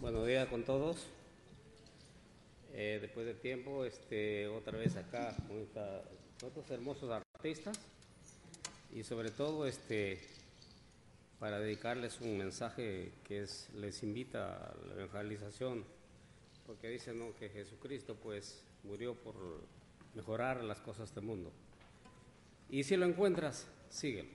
Buenos 0.00 0.28
días 0.28 0.46
con 0.46 0.62
todos. 0.62 1.08
Eh, 2.72 2.98
después 3.00 3.26
de 3.26 3.34
tiempo, 3.34 3.84
este, 3.84 4.46
otra 4.46 4.78
vez 4.78 4.94
acá 4.94 5.34
con 5.48 5.58
estos 5.58 6.70
hermosos 6.70 7.10
artistas 7.10 7.80
y 8.94 9.02
sobre 9.02 9.32
todo 9.32 9.66
este, 9.66 10.20
para 11.40 11.58
dedicarles 11.58 12.20
un 12.20 12.38
mensaje 12.38 13.10
que 13.24 13.42
es, 13.42 13.70
les 13.74 14.04
invita 14.04 14.68
a 14.68 14.76
la 14.86 15.02
evangelización, 15.02 15.84
porque 16.64 16.88
dicen 16.88 17.32
que 17.32 17.48
Jesucristo 17.48 18.14
pues 18.14 18.62
murió 18.84 19.16
por 19.16 19.34
mejorar 20.14 20.62
las 20.62 20.78
cosas 20.78 21.12
del 21.12 21.24
mundo. 21.24 21.50
Y 22.70 22.84
si 22.84 22.96
lo 22.96 23.04
encuentras, 23.04 23.66
síguelo. 23.90 24.30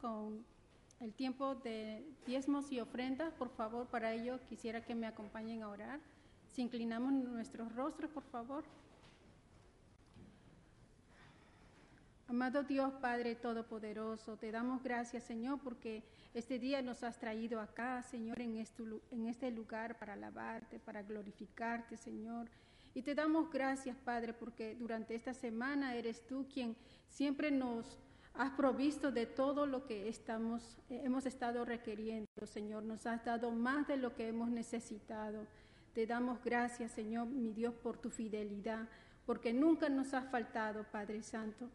Con 0.00 0.44
el 1.00 1.12
tiempo 1.12 1.54
de 1.56 2.04
diezmos 2.26 2.70
y 2.70 2.80
ofrendas. 2.80 3.32
Por 3.34 3.50
favor, 3.50 3.86
para 3.88 4.12
ello 4.12 4.38
quisiera 4.48 4.84
que 4.84 4.94
me 4.94 5.06
acompañen 5.06 5.62
a 5.62 5.68
orar. 5.68 6.00
Si 6.46 6.62
inclinamos 6.62 7.12
nuestros 7.12 7.74
rostros, 7.74 8.10
por 8.10 8.24
favor. 8.24 8.64
Amado 12.28 12.62
Dios 12.62 12.94
Padre 12.94 13.34
Todopoderoso, 13.34 14.38
te 14.38 14.50
damos 14.50 14.82
gracias, 14.82 15.22
Señor, 15.24 15.60
porque 15.62 16.02
este 16.32 16.58
día 16.58 16.80
nos 16.80 17.02
has 17.02 17.18
traído 17.18 17.60
acá, 17.60 18.02
Señor, 18.02 18.40
este, 18.40 18.84
en 19.10 19.26
este 19.26 19.50
lugar 19.50 19.98
para 19.98 20.14
alabarte, 20.14 20.78
para 20.78 21.02
glorificarte, 21.02 21.98
Señor. 21.98 22.48
Y 22.94 23.02
te 23.02 23.14
damos 23.14 23.50
gracias, 23.50 23.98
Padre, 23.98 24.32
porque 24.32 24.74
durante 24.76 25.14
esta 25.14 25.34
semana 25.34 25.94
eres 25.94 26.26
tú 26.26 26.46
quien 26.50 26.74
siempre 27.06 27.50
nos 27.50 27.98
has 28.34 28.50
provisto 28.52 29.12
de 29.12 29.26
todo 29.26 29.66
lo 29.66 29.84
que 29.84 30.08
estamos, 30.08 30.78
hemos 30.88 31.26
estado 31.26 31.64
requiriendo, 31.64 32.26
Señor. 32.44 32.82
Nos 32.82 33.06
has 33.06 33.24
dado 33.24 33.50
más 33.50 33.86
de 33.86 33.96
lo 33.96 34.14
que 34.14 34.28
hemos 34.28 34.50
necesitado. 34.50 35.46
Te 35.92 36.06
damos 36.06 36.42
gracias, 36.42 36.92
Señor, 36.92 37.26
mi 37.26 37.52
Dios, 37.52 37.74
por 37.74 37.98
tu 37.98 38.10
fidelidad, 38.10 38.88
porque 39.26 39.52
nunca 39.52 39.88
nos 39.88 40.14
has 40.14 40.30
faltado, 40.30 40.84
Padre 40.90 41.22
Santo. 41.22 41.68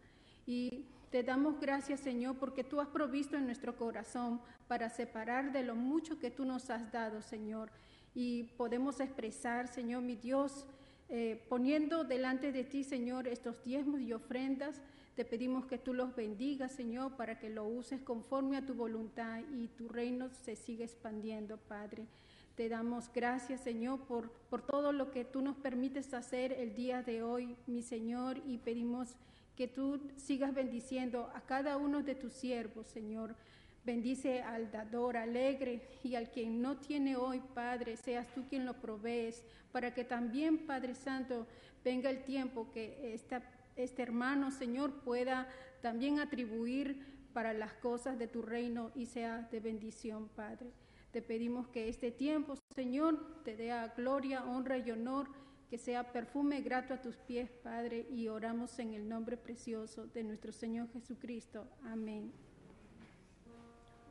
Y 0.47 0.85
te 1.11 1.23
damos 1.23 1.59
gracias, 1.59 1.99
Señor, 1.99 2.37
porque 2.37 2.63
tú 2.63 2.81
has 2.81 2.87
provisto 2.87 3.37
en 3.37 3.45
nuestro 3.45 3.77
corazón 3.77 4.41
para 4.67 4.89
separar 4.89 5.51
de 5.51 5.63
lo 5.63 5.75
mucho 5.75 6.19
que 6.19 6.31
tú 6.31 6.43
nos 6.43 6.69
has 6.69 6.91
dado, 6.91 7.21
Señor. 7.21 7.69
Y 8.15 8.43
podemos 8.57 8.99
expresar, 8.99 9.67
Señor, 9.67 10.01
mi 10.01 10.15
Dios, 10.15 10.65
eh, 11.09 11.45
poniendo 11.47 12.03
delante 12.03 12.51
de 12.51 12.63
ti, 12.63 12.83
Señor, 12.83 13.27
estos 13.27 13.63
diezmos 13.63 14.01
y 14.01 14.11
ofrendas. 14.11 14.81
Te 15.17 15.25
pedimos 15.25 15.65
que 15.65 15.79
tú 15.79 15.95
los 15.95 16.15
bendigas, 16.15 16.73
Señor, 16.73 17.17
para 17.17 17.39
que 17.39 17.49
lo 17.49 17.65
uses 17.65 17.99
conforme 18.01 18.55
a 18.55 18.63
tu 18.67 18.75
voluntad 18.75 19.41
y 19.51 19.67
tu 19.69 19.89
reino 19.89 20.29
se 20.29 20.55
siga 20.55 20.85
expandiendo, 20.85 21.57
Padre. 21.57 22.05
Te 22.53 22.69
damos 22.69 23.11
gracias, 23.11 23.61
Señor, 23.61 24.01
por, 24.01 24.29
por 24.47 24.61
todo 24.61 24.91
lo 24.91 25.09
que 25.09 25.25
tú 25.25 25.41
nos 25.41 25.57
permites 25.57 26.13
hacer 26.13 26.51
el 26.51 26.75
día 26.75 27.01
de 27.01 27.23
hoy, 27.23 27.55
mi 27.65 27.81
Señor, 27.81 28.37
y 28.45 28.59
pedimos 28.59 29.15
que 29.55 29.67
tú 29.67 29.99
sigas 30.17 30.53
bendiciendo 30.53 31.31
a 31.33 31.41
cada 31.41 31.77
uno 31.77 32.03
de 32.03 32.13
tus 32.13 32.33
siervos, 32.33 32.85
Señor. 32.85 33.35
Bendice 33.83 34.43
al 34.43 34.69
dador 34.69 35.17
alegre 35.17 35.81
y 36.03 36.13
al 36.13 36.29
quien 36.29 36.61
no 36.61 36.77
tiene 36.77 37.15
hoy, 37.15 37.41
Padre, 37.55 37.97
seas 37.97 38.27
tú 38.35 38.43
quien 38.47 38.67
lo 38.67 38.75
provees, 38.75 39.43
para 39.71 39.95
que 39.95 40.03
también, 40.03 40.67
Padre 40.67 40.93
Santo, 40.93 41.47
venga 41.83 42.11
el 42.11 42.23
tiempo 42.23 42.69
que 42.71 43.15
esta, 43.15 43.41
este 43.77 44.01
hermano, 44.01 44.51
Señor, 44.51 45.01
pueda 45.01 45.47
también 45.81 46.19
atribuir 46.19 47.05
para 47.33 47.53
las 47.53 47.73
cosas 47.73 48.17
de 48.17 48.27
tu 48.27 48.41
reino 48.41 48.91
y 48.95 49.05
sea 49.05 49.47
de 49.51 49.59
bendición, 49.59 50.27
Padre. 50.35 50.71
Te 51.11 51.21
pedimos 51.21 51.67
que 51.67 51.87
este 51.87 52.11
tiempo, 52.11 52.55
Señor, 52.75 53.43
te 53.43 53.55
dé 53.55 53.73
gloria, 53.95 54.43
honra 54.43 54.77
y 54.77 54.91
honor 54.91 55.27
que 55.69 55.77
sea 55.77 56.11
perfume 56.11 56.61
grato 56.61 56.93
a 56.93 57.01
tus 57.01 57.17
pies, 57.17 57.49
Padre, 57.49 58.07
y 58.09 58.27
oramos 58.27 58.79
en 58.79 58.93
el 58.93 59.07
nombre 59.07 59.37
precioso 59.37 60.07
de 60.07 60.23
nuestro 60.23 60.51
Señor 60.51 60.89
Jesucristo. 60.93 61.67
Amén. 61.83 62.31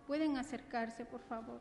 Pueden 0.06 0.36
acercarse, 0.36 1.05
por 1.05 1.22
favor. 1.22 1.60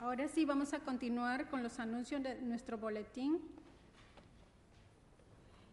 Ahora 0.00 0.28
sí, 0.28 0.46
vamos 0.46 0.72
a 0.72 0.80
continuar 0.80 1.50
con 1.50 1.62
los 1.62 1.78
anuncios 1.78 2.22
de 2.22 2.40
nuestro 2.40 2.78
boletín. 2.78 3.38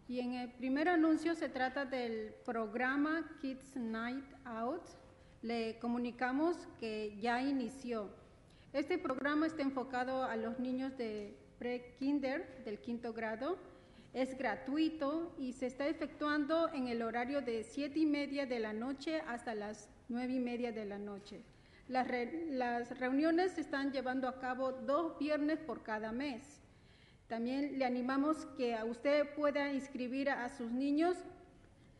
Y 0.09 0.19
en 0.19 0.33
el 0.33 0.51
primer 0.51 0.89
anuncio 0.89 1.33
se 1.33 1.47
trata 1.47 1.85
del 1.85 2.33
programa 2.43 3.25
Kids 3.39 3.77
Night 3.77 4.25
Out. 4.43 4.81
Le 5.41 5.79
comunicamos 5.79 6.57
que 6.77 7.17
ya 7.21 7.41
inició. 7.41 8.09
Este 8.73 8.97
programa 8.97 9.47
está 9.47 9.61
enfocado 9.61 10.25
a 10.25 10.35
los 10.35 10.59
niños 10.59 10.97
de 10.97 11.33
pre-kinder, 11.57 12.65
del 12.65 12.79
quinto 12.79 13.13
grado. 13.13 13.57
Es 14.13 14.37
gratuito 14.37 15.33
y 15.39 15.53
se 15.53 15.67
está 15.67 15.87
efectuando 15.87 16.67
en 16.73 16.89
el 16.89 17.01
horario 17.01 17.41
de 17.41 17.63
siete 17.63 17.99
y 17.99 18.05
media 18.05 18.45
de 18.45 18.59
la 18.59 18.73
noche 18.73 19.21
hasta 19.21 19.55
las 19.55 19.87
nueve 20.09 20.33
y 20.33 20.39
media 20.41 20.73
de 20.73 20.83
la 20.83 20.97
noche. 20.97 21.45
Las, 21.87 22.99
reuniones 22.99 23.53
se 23.53 23.61
están 23.61 23.93
llevando 23.93 24.27
a 24.27 24.39
cabo 24.39 24.73
dos 24.73 25.17
viernes 25.17 25.57
por 25.59 25.83
cada 25.83 26.11
mes. 26.11 26.59
También 27.27 27.79
le 27.79 27.85
animamos 27.85 28.45
que 28.57 28.75
a 28.75 28.83
usted 28.83 29.33
pueda 29.35 29.71
inscribir 29.71 30.29
a, 30.29 30.49
sus 30.49 30.69
niños 30.69 31.15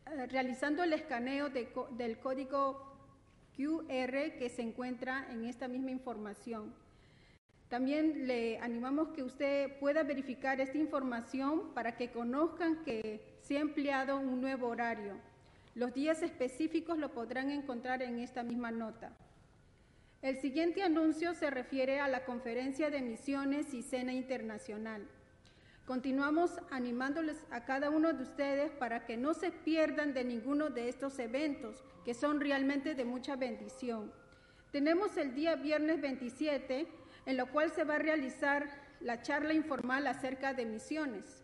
eh, 0.05 0.25
realizando 0.27 0.83
el 0.83 0.91
escaneo 0.91 1.49
del 1.49 2.19
código 2.19 2.97
QR 3.55 4.37
que 4.37 4.51
se 4.53 4.61
encuentra 4.61 5.25
en 5.31 5.45
esta 5.45 5.69
misma 5.69 5.91
información. 5.91 6.73
También 7.69 8.27
le 8.27 8.59
animamos 8.59 9.09
que 9.09 9.23
usted 9.23 9.79
pueda 9.79 10.03
verificar 10.03 10.59
esta 10.59 10.77
información 10.77 11.73
para 11.73 11.95
que 11.95 12.11
conozcan 12.11 12.83
que 12.83 13.39
se 13.41 13.57
ha 13.57 13.61
empleado 13.61 14.17
un 14.17 14.41
nuevo 14.41 14.67
horario. 14.67 15.13
Los 15.75 15.93
días 15.93 16.21
específicos 16.23 16.97
lo 16.97 17.13
podrán 17.13 17.51
encontrar 17.51 18.01
en 18.01 18.19
esta 18.19 18.43
misma 18.43 18.71
nota. 18.71 19.13
El 20.23 20.39
siguiente 20.39 20.81
anuncio 20.81 21.35
se 21.35 21.51
refiere 21.51 21.99
a 21.99 22.07
la 22.07 22.25
conferencia 22.25 22.89
de 22.89 23.01
misiones 23.01 23.71
y 23.75 23.83
cena 23.83 24.13
internacional. 24.13 25.07
Continuamos 25.85 26.59
animándoles 26.71 27.37
a 27.51 27.65
cada 27.65 27.91
uno 27.91 28.11
de 28.11 28.23
ustedes 28.23 28.71
para 28.71 29.05
que 29.05 29.15
no 29.15 29.35
se 29.35 29.51
pierdan 29.51 30.15
de 30.15 30.23
ninguno 30.23 30.69
de 30.69 30.89
estos 30.89 31.19
eventos, 31.19 31.83
que 32.03 32.15
son 32.15 32.41
realmente 32.41 32.95
de 32.95 33.05
mucha 33.05 33.35
bendición. 33.35 34.11
Tenemos 34.71 35.15
el 35.17 35.35
día 35.35 35.55
viernes 35.55 36.01
27, 36.01 36.87
en 37.27 37.37
lo 37.37 37.51
cual 37.51 37.71
se 37.71 37.83
va 37.83 37.95
a 37.95 37.99
realizar 37.99 38.67
la 38.99 39.21
charla 39.21 39.53
informal 39.53 40.07
acerca 40.07 40.53
de 40.55 40.65
misiones. 40.65 41.43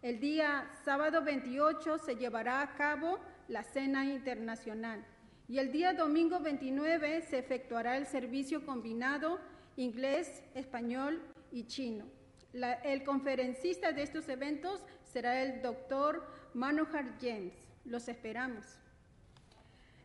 El 0.00 0.18
día 0.18 0.70
sábado 0.82 1.22
28 1.22 1.98
se 1.98 2.16
llevará 2.16 2.62
a 2.62 2.74
cabo 2.74 3.20
la 3.48 3.62
cena 3.62 4.06
internacional. 4.06 5.04
Y 5.46 5.58
el 5.58 5.72
día 5.72 5.92
domingo 5.92 6.40
29 6.40 7.22
se 7.22 7.38
efectuará 7.38 7.98
el 7.98 8.06
servicio 8.06 8.64
combinado 8.64 9.38
inglés, 9.76 10.42
español 10.54 11.20
y 11.52 11.66
chino. 11.66 12.06
el 12.52 13.02
conferencista 13.02 13.92
de 13.92 14.02
estos 14.02 14.28
eventos 14.28 14.80
será 15.02 15.42
el 15.42 15.60
doctor 15.60 16.24
Manohar 16.54 17.18
James. 17.20 17.54
Los 17.84 18.08
esperamos. 18.08 18.64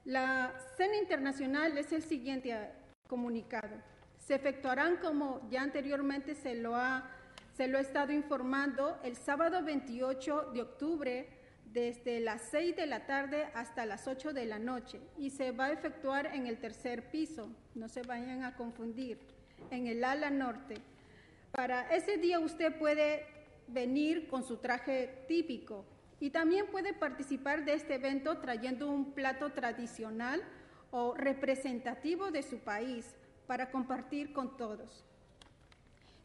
La 0.04 0.54
cena 0.76 0.98
internacional 0.98 1.78
es 1.78 1.94
el 1.94 2.02
siguiente 2.02 2.58
comunicado. 3.08 3.78
Se 4.18 4.36
efectuarán, 4.36 4.98
como 4.98 5.48
ya 5.50 5.62
anteriormente 5.62 6.36
se 6.36 6.56
lo 6.56 6.76
ha, 6.76 7.10
se 7.56 7.68
lo 7.68 7.78
ha 7.78 7.82
estado 7.82 8.12
informando, 8.12 9.00
el 9.04 9.16
sábado 9.16 9.64
28 9.64 10.52
de 10.54 10.62
octubre 10.62 11.39
desde 11.74 12.20
las 12.20 12.42
6 12.50 12.76
de 12.76 12.86
la 12.88 13.06
tarde 13.06 13.48
hasta 13.54 13.86
las 13.86 14.08
8 14.08 14.34
de 14.34 14.46
la 14.46 14.60
noche 14.60 15.00
y 15.18 15.30
se 15.30 15.52
va 15.52 15.66
a 15.66 15.72
efectuar 15.72 16.28
en 16.34 16.48
el 16.48 16.58
tercer 16.58 17.12
piso, 17.12 17.50
no 17.76 17.88
se 17.90 18.02
vayan 18.02 18.44
a 18.44 18.56
confundir. 18.56 19.20
en 19.72 19.88
el 19.88 20.06
ala 20.06 20.30
norte. 20.30 20.76
Para 21.52 21.94
ese 21.94 22.18
día 22.18 22.40
usted 22.40 22.78
puede 22.80 23.26
venir 23.68 24.28
con 24.30 24.44
su 24.44 24.58
traje 24.58 25.26
típico 25.28 25.86
y 26.20 26.30
también 26.30 26.68
puede 26.68 26.94
participar 26.94 27.66
de 27.66 27.74
este 27.74 27.96
evento 27.96 28.38
trayendo 28.38 28.90
un 28.90 29.12
plato 29.12 29.52
tradicional 29.52 30.42
o 30.92 31.14
representativo 31.14 32.32
de 32.32 32.42
su 32.42 32.60
país 32.60 33.14
para 33.48 33.70
compartir 33.70 34.34
con 34.34 34.58
todos. 34.58 35.04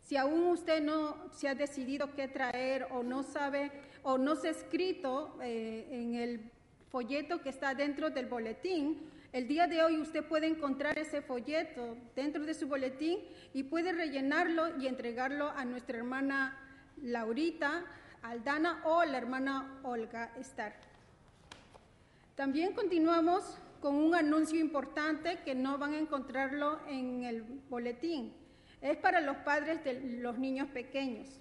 Si 0.01 0.17
aún 0.17 0.49
usted 0.49 0.83
no 0.83 1.17
se 1.33 1.49
ha 1.49 1.55
decidido 1.55 2.15
qué 2.15 2.29
traer 2.29 2.89
o 2.91 3.03
no 3.03 3.23
sabe 3.23 3.73
o 4.05 4.19
no 4.19 4.37
se 4.37 4.49
ha 4.49 4.51
escrito 4.53 5.37
eh, 5.43 5.89
en 5.91 6.15
el 6.15 6.51
folleto 6.91 7.41
que 7.43 7.49
está 7.49 7.75
dentro 7.75 8.11
del 8.11 8.27
boletín, 8.27 8.99
el 9.33 9.49
día 9.49 9.67
de 9.67 9.83
hoy 9.83 9.99
usted 9.99 10.25
puede 10.25 10.47
encontrar 10.47 10.97
ese 10.97 11.21
folleto 11.21 11.97
dentro 12.15 12.45
de 12.45 12.55
su 12.55 12.69
boletín 12.69 13.19
y 13.53 13.65
puede 13.65 13.93
rellenarlo 13.93 14.79
y 14.79 14.87
entregarlo 14.87 15.49
a 15.49 15.65
nuestra 15.65 15.99
hermana 15.99 16.57
Laurita 17.03 17.85
Aldana 18.23 18.83
o 18.85 19.05
la 19.05 19.19
hermana 19.19 19.81
Olga 19.83 20.33
Star. 20.39 20.77
También 22.37 22.75
continuamos 22.75 23.59
con 23.81 23.97
un 23.97 24.15
anuncio 24.15 24.61
importante 24.61 25.41
que 25.45 25.55
no 25.55 25.79
van 25.79 25.95
a 25.95 25.99
encontrarlo 25.99 26.79
en 26.89 27.25
el 27.25 27.43
boletín. 27.43 28.33
Es 28.81 28.97
para 28.99 29.21
los 29.21 29.39
padres 29.39 29.83
de 29.83 30.19
los 30.21 30.39
niños 30.39 30.69
pequeños. 30.69 31.41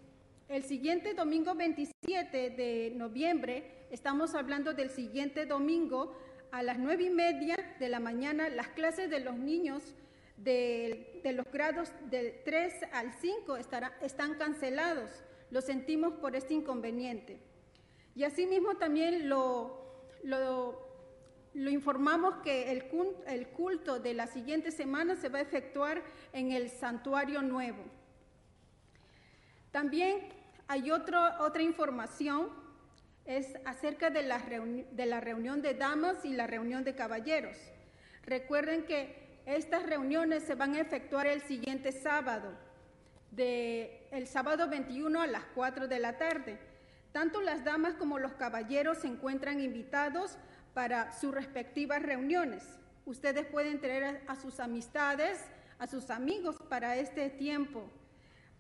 El 0.50 0.64
siguiente 0.64 1.14
domingo 1.14 1.56
27 1.56 2.50
de 2.50 2.94
noviembre, 2.96 3.88
estamos 3.92 4.36
hablando 4.36 4.74
del 4.74 4.90
siguiente 4.90 5.46
domingo, 5.46 6.16
a 6.52 6.62
las 6.62 6.78
nueve 6.78 7.06
y 7.06 7.10
media 7.10 7.56
de 7.80 7.90
la 7.90 8.00
mañana 8.00 8.50
las 8.50 8.68
clases 8.68 9.10
de 9.10 9.22
los 9.22 9.36
niños 9.38 9.96
de, 10.38 11.22
los 11.34 11.50
grados 11.52 11.92
del 12.12 12.44
3 12.44 12.74
al 12.92 13.14
5 13.14 13.58
están 14.02 14.36
cancelados. 14.36 15.10
Lo 15.50 15.62
sentimos 15.62 16.14
por 16.16 16.36
este 16.36 16.54
inconveniente. 16.54 17.40
Y 18.14 18.26
asimismo 18.26 18.76
también 18.76 19.30
lo, 19.30 20.06
lo, 20.24 20.78
informamos 21.56 22.36
que 22.44 22.72
el, 22.72 22.84
el 23.28 23.48
culto 23.48 24.00
de 24.00 24.14
la 24.14 24.28
siguiente 24.28 24.72
semana 24.72 25.16
se 25.16 25.30
va 25.30 25.40
a 25.40 25.44
efectuar 25.44 26.04
en 26.34 26.52
el 26.52 26.70
santuario 26.70 27.42
nuevo. 27.42 27.84
También 29.74 30.20
hay 30.68 30.92
otro, 30.92 31.20
otra 31.40 31.64
información 31.64 32.48
es 33.26 33.58
acerca 33.66 34.12
de 34.12 34.22
la, 34.22 34.38
de 34.38 35.06
la 35.08 35.20
reunión 35.20 35.64
de 35.64 35.74
damas 35.74 36.24
y 36.24 36.34
la 36.34 36.46
reunión 36.46 36.84
de 36.84 36.94
caballeros. 36.94 37.58
Recuerden 38.24 38.86
que 38.86 39.42
estas 39.48 39.84
reuniones 39.88 40.44
se 40.44 40.54
van 40.54 40.76
a 40.76 40.80
efectuar 40.80 41.26
el 41.26 41.42
siguiente 41.42 41.92
sábado, 41.92 42.52
el 43.36 44.28
sábado 44.28 44.70
21 44.70 45.20
a 45.20 45.26
las 45.26 45.44
4 45.56 45.88
de 45.88 46.00
la 46.00 46.20
tarde. 46.20 46.60
Tanto 47.12 47.42
las 47.42 47.64
damas 47.64 47.96
como 47.96 48.20
los 48.20 48.34
caballeros 48.34 49.00
se 49.00 49.08
encuentran 49.08 49.60
invitados 49.60 50.38
para 50.76 51.12
sus 51.14 51.34
respectivas 51.34 52.04
reuniones. 52.04 52.64
Ustedes 53.08 53.48
pueden 53.48 53.82
traer 53.82 54.22
a 54.28 54.36
sus 54.36 54.60
amistades, 54.60 55.44
a 55.80 55.88
sus 55.88 56.12
amigos 56.12 56.58
para 56.70 56.96
este 56.98 57.32
tiempo 57.32 57.90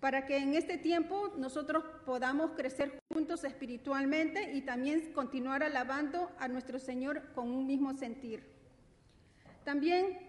para 0.04 0.26
que 0.26 0.36
en 0.36 0.54
este 0.54 0.78
tiempo 0.78 1.32
nosotros 1.38 1.82
podamos 2.06 2.52
crecer 2.58 3.00
juntos 3.14 3.46
espiritualmente 3.46 4.52
y 4.52 4.60
también 4.60 5.14
continuar 5.14 5.64
alabando 5.64 6.30
a 6.40 6.50
nuestro 6.50 6.78
Señor 6.78 7.22
con 7.34 7.50
un 7.50 7.66
mismo 7.66 7.94
sentir. 7.94 8.44
También 9.64 10.20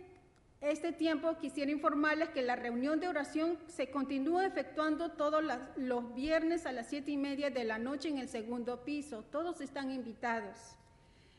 este 0.60 0.92
tiempo 0.92 1.38
quisiera 1.40 1.72
informarles 1.72 2.28
que 2.28 2.42
la 2.42 2.54
reunión 2.54 3.00
de 3.00 3.08
oración 3.08 3.58
se 3.66 3.90
continúa 3.90 4.46
efectuando 4.46 5.10
todos 5.10 5.42
los 5.74 6.14
viernes 6.14 6.66
a 6.66 6.72
las 6.72 6.86
siete 6.88 7.10
y 7.10 7.16
media 7.16 7.50
de 7.50 7.64
la 7.64 7.78
noche 7.78 8.08
en 8.08 8.18
el 8.18 8.28
segundo 8.28 8.84
piso. 8.84 9.24
Todos 9.24 9.60
están 9.60 9.90
invitados. 9.90 10.76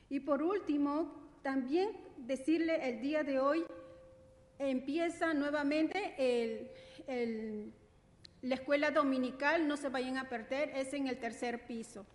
Y 0.10 0.20
por 0.20 0.44
último, 0.44 1.10
también 1.42 1.92
decirle 2.18 2.90
el 2.90 3.00
día 3.00 3.24
de 3.24 3.40
hoy 3.40 3.64
empieza 4.60 5.34
nuevamente 5.34 6.16
el, 6.18 6.70
el 7.08 7.74
la 8.46 8.54
escuela 8.54 8.92
dominical, 8.92 9.68
no 9.68 9.76
se 9.76 9.90
vayan 9.90 10.18
a 10.18 10.30
perder, 10.30 10.70
es 10.76 10.94
en 10.94 11.08
el 11.08 11.18
tercer 11.18 11.66
piso. 11.66 12.06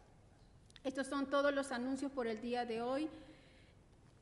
Estos 0.85 1.09
son 1.09 1.29
todos 1.29 1.53
los 1.53 1.73
anuncios 1.73 2.13
por 2.13 2.29
el 2.29 2.41
día 2.41 2.65
de 2.65 2.81
hoy. 2.81 3.09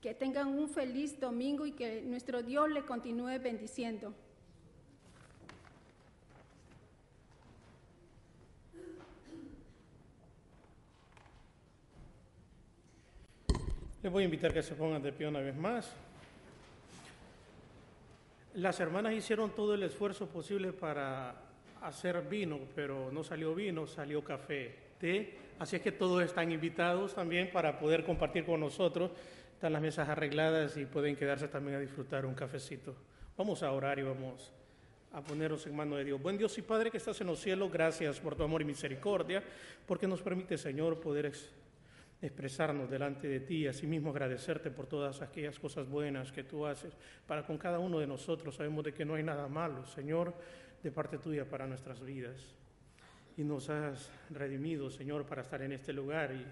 Que 0.01 0.15
tengan 0.15 0.49
un 0.49 0.71
feliz 0.71 1.21
domingo 1.21 1.67
y 1.67 1.73
que 1.73 2.01
nuestro 2.01 2.43
Dios 2.43 2.71
le 2.71 2.87
continúe 2.87 3.39
bendiciendo. 3.39 4.15
Les 14.03 14.11
voy 14.11 14.23
a 14.23 14.25
invitar 14.25 14.55
que 14.55 14.63
se 14.63 14.75
pongan 14.75 15.03
de 15.03 15.13
pie 15.13 15.29
una 15.29 15.41
vez 15.41 15.57
más. 15.57 15.93
Las 18.55 18.81
hermanas 18.81 19.13
hicieron 19.13 19.51
todo 19.51 19.75
el 19.75 19.83
esfuerzo 19.83 20.27
posible 20.27 20.73
para 20.73 21.48
hacer 21.83 22.23
vino, 22.29 22.59
pero 22.75 23.11
no 23.13 23.23
salió 23.23 23.55
vino, 23.55 23.87
salió 23.87 24.23
café, 24.23 24.75
té. 24.99 25.37
Así 25.59 25.77
es 25.77 25.83
que 25.83 25.93
todos 25.93 26.23
están 26.23 26.53
invitados 26.53 27.15
también 27.15 27.51
para 27.51 27.79
poder 27.79 28.05
compartir 28.05 28.45
con 28.45 28.61
nosotros. 28.61 29.11
Están 29.55 29.73
las 29.73 29.83
mesas 29.83 30.09
arregladas 30.09 30.77
y 30.77 30.87
pueden 30.87 31.17
quedarse 31.17 31.49
también 31.49 31.77
a 31.77 31.81
disfrutar 31.81 32.25
un 32.25 32.35
cafecito. 32.35 32.95
Vamos 33.37 33.63
a 33.63 33.73
orar 33.73 33.99
y 33.99 34.03
vamos 34.03 34.53
a 35.13 35.21
ponernos 35.23 35.67
en 35.67 35.75
mano 35.75 35.97
de 35.97 36.05
Dios. 36.05 36.23
Buen 36.23 36.39
Dios 36.39 36.57
y 36.59 36.63
Padre 36.63 36.91
que 36.91 36.99
estás 36.99 37.21
en 37.21 37.27
los 37.27 37.41
cielos, 37.41 37.73
gracias 37.73 38.21
por 38.21 38.37
tu 38.37 38.43
amor 38.43 38.63
y 38.63 38.65
misericordia, 38.65 39.43
porque 39.87 40.07
nos 40.07 40.23
permite, 40.23 40.59
Señor, 40.59 41.01
poder 41.01 41.33
expresarnos 42.21 42.91
delante 42.91 43.27
de 43.27 43.41
ti 43.41 43.59
y 43.59 43.67
asimismo 43.67 44.11
agradecerte 44.11 44.71
por 44.71 44.87
todas 44.87 45.23
aquellas 45.23 45.59
cosas 45.59 45.89
buenas 45.89 46.31
que 46.31 46.45
tú 46.45 46.67
haces 46.67 46.93
para 47.27 47.45
con 47.45 47.59
cada 47.59 47.79
uno 47.79 47.99
de 47.99 48.07
nosotros. 48.07 48.55
Sabemos 48.55 48.85
de 48.85 48.93
que 48.93 49.05
no 49.05 49.15
hay 49.15 49.23
nada 49.23 49.49
malo, 49.49 49.87
Señor 49.87 50.35
de 50.83 50.91
parte 50.91 51.19
tuya 51.19 51.45
para 51.45 51.67
nuestras 51.67 52.01
vidas. 52.01 52.37
Y 53.37 53.45
nos 53.45 53.71
has 53.71 54.11
redimido, 54.31 54.91
Señor, 54.91 55.25
para 55.25 55.43
estar 55.43 55.63
en 55.63 55.73
este 55.73 55.93
lugar 55.93 56.33
y 56.33 56.45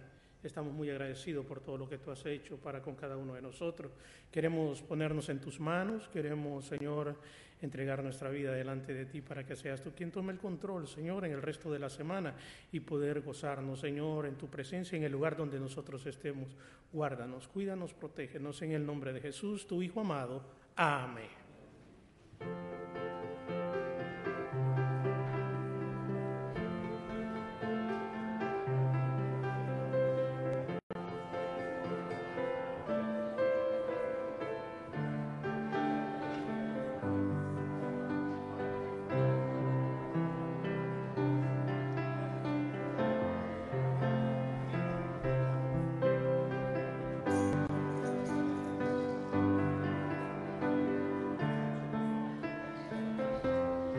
estamos 0.46 0.72
muy 0.72 0.88
agradecidos 0.90 1.44
por 1.44 1.60
todo 1.60 1.76
lo 1.76 1.88
que 1.88 1.98
tú 1.98 2.10
has 2.10 2.24
hecho 2.26 2.56
para 2.56 2.80
con 2.80 2.94
cada 2.94 3.16
uno 3.16 3.34
de 3.34 3.42
nosotros. 3.42 3.92
Queremos 4.30 4.82
ponernos 4.82 5.28
en 5.28 5.40
tus 5.40 5.58
manos, 5.58 6.08
queremos, 6.08 6.64
Señor, 6.66 7.16
entregar 7.60 8.02
nuestra 8.02 8.30
vida 8.30 8.52
delante 8.52 8.92
de 8.94 9.06
ti 9.06 9.20
para 9.22 9.44
que 9.44 9.56
seas 9.56 9.82
tú 9.82 9.92
quien 9.94 10.10
tome 10.10 10.32
el 10.32 10.38
control, 10.38 10.86
Señor, 10.86 11.24
en 11.24 11.32
el 11.32 11.42
resto 11.42 11.72
de 11.72 11.78
la 11.78 11.88
semana 11.88 12.34
y 12.70 12.80
poder 12.80 13.22
gozarnos, 13.22 13.80
Señor, 13.80 14.26
en 14.26 14.36
tu 14.36 14.48
presencia 14.48 14.96
en 14.96 15.04
el 15.04 15.12
lugar 15.12 15.36
donde 15.36 15.58
nosotros 15.58 16.04
estemos. 16.06 16.54
Guárdanos, 16.92 17.48
cuídanos, 17.48 17.94
protégenos 17.94 18.62
en 18.62 18.72
el 18.72 18.86
nombre 18.86 19.12
de 19.12 19.20
Jesús, 19.20 19.66
tu 19.66 19.82
Hijo 19.82 20.00
amado. 20.00 20.44
Amén. 20.76 21.26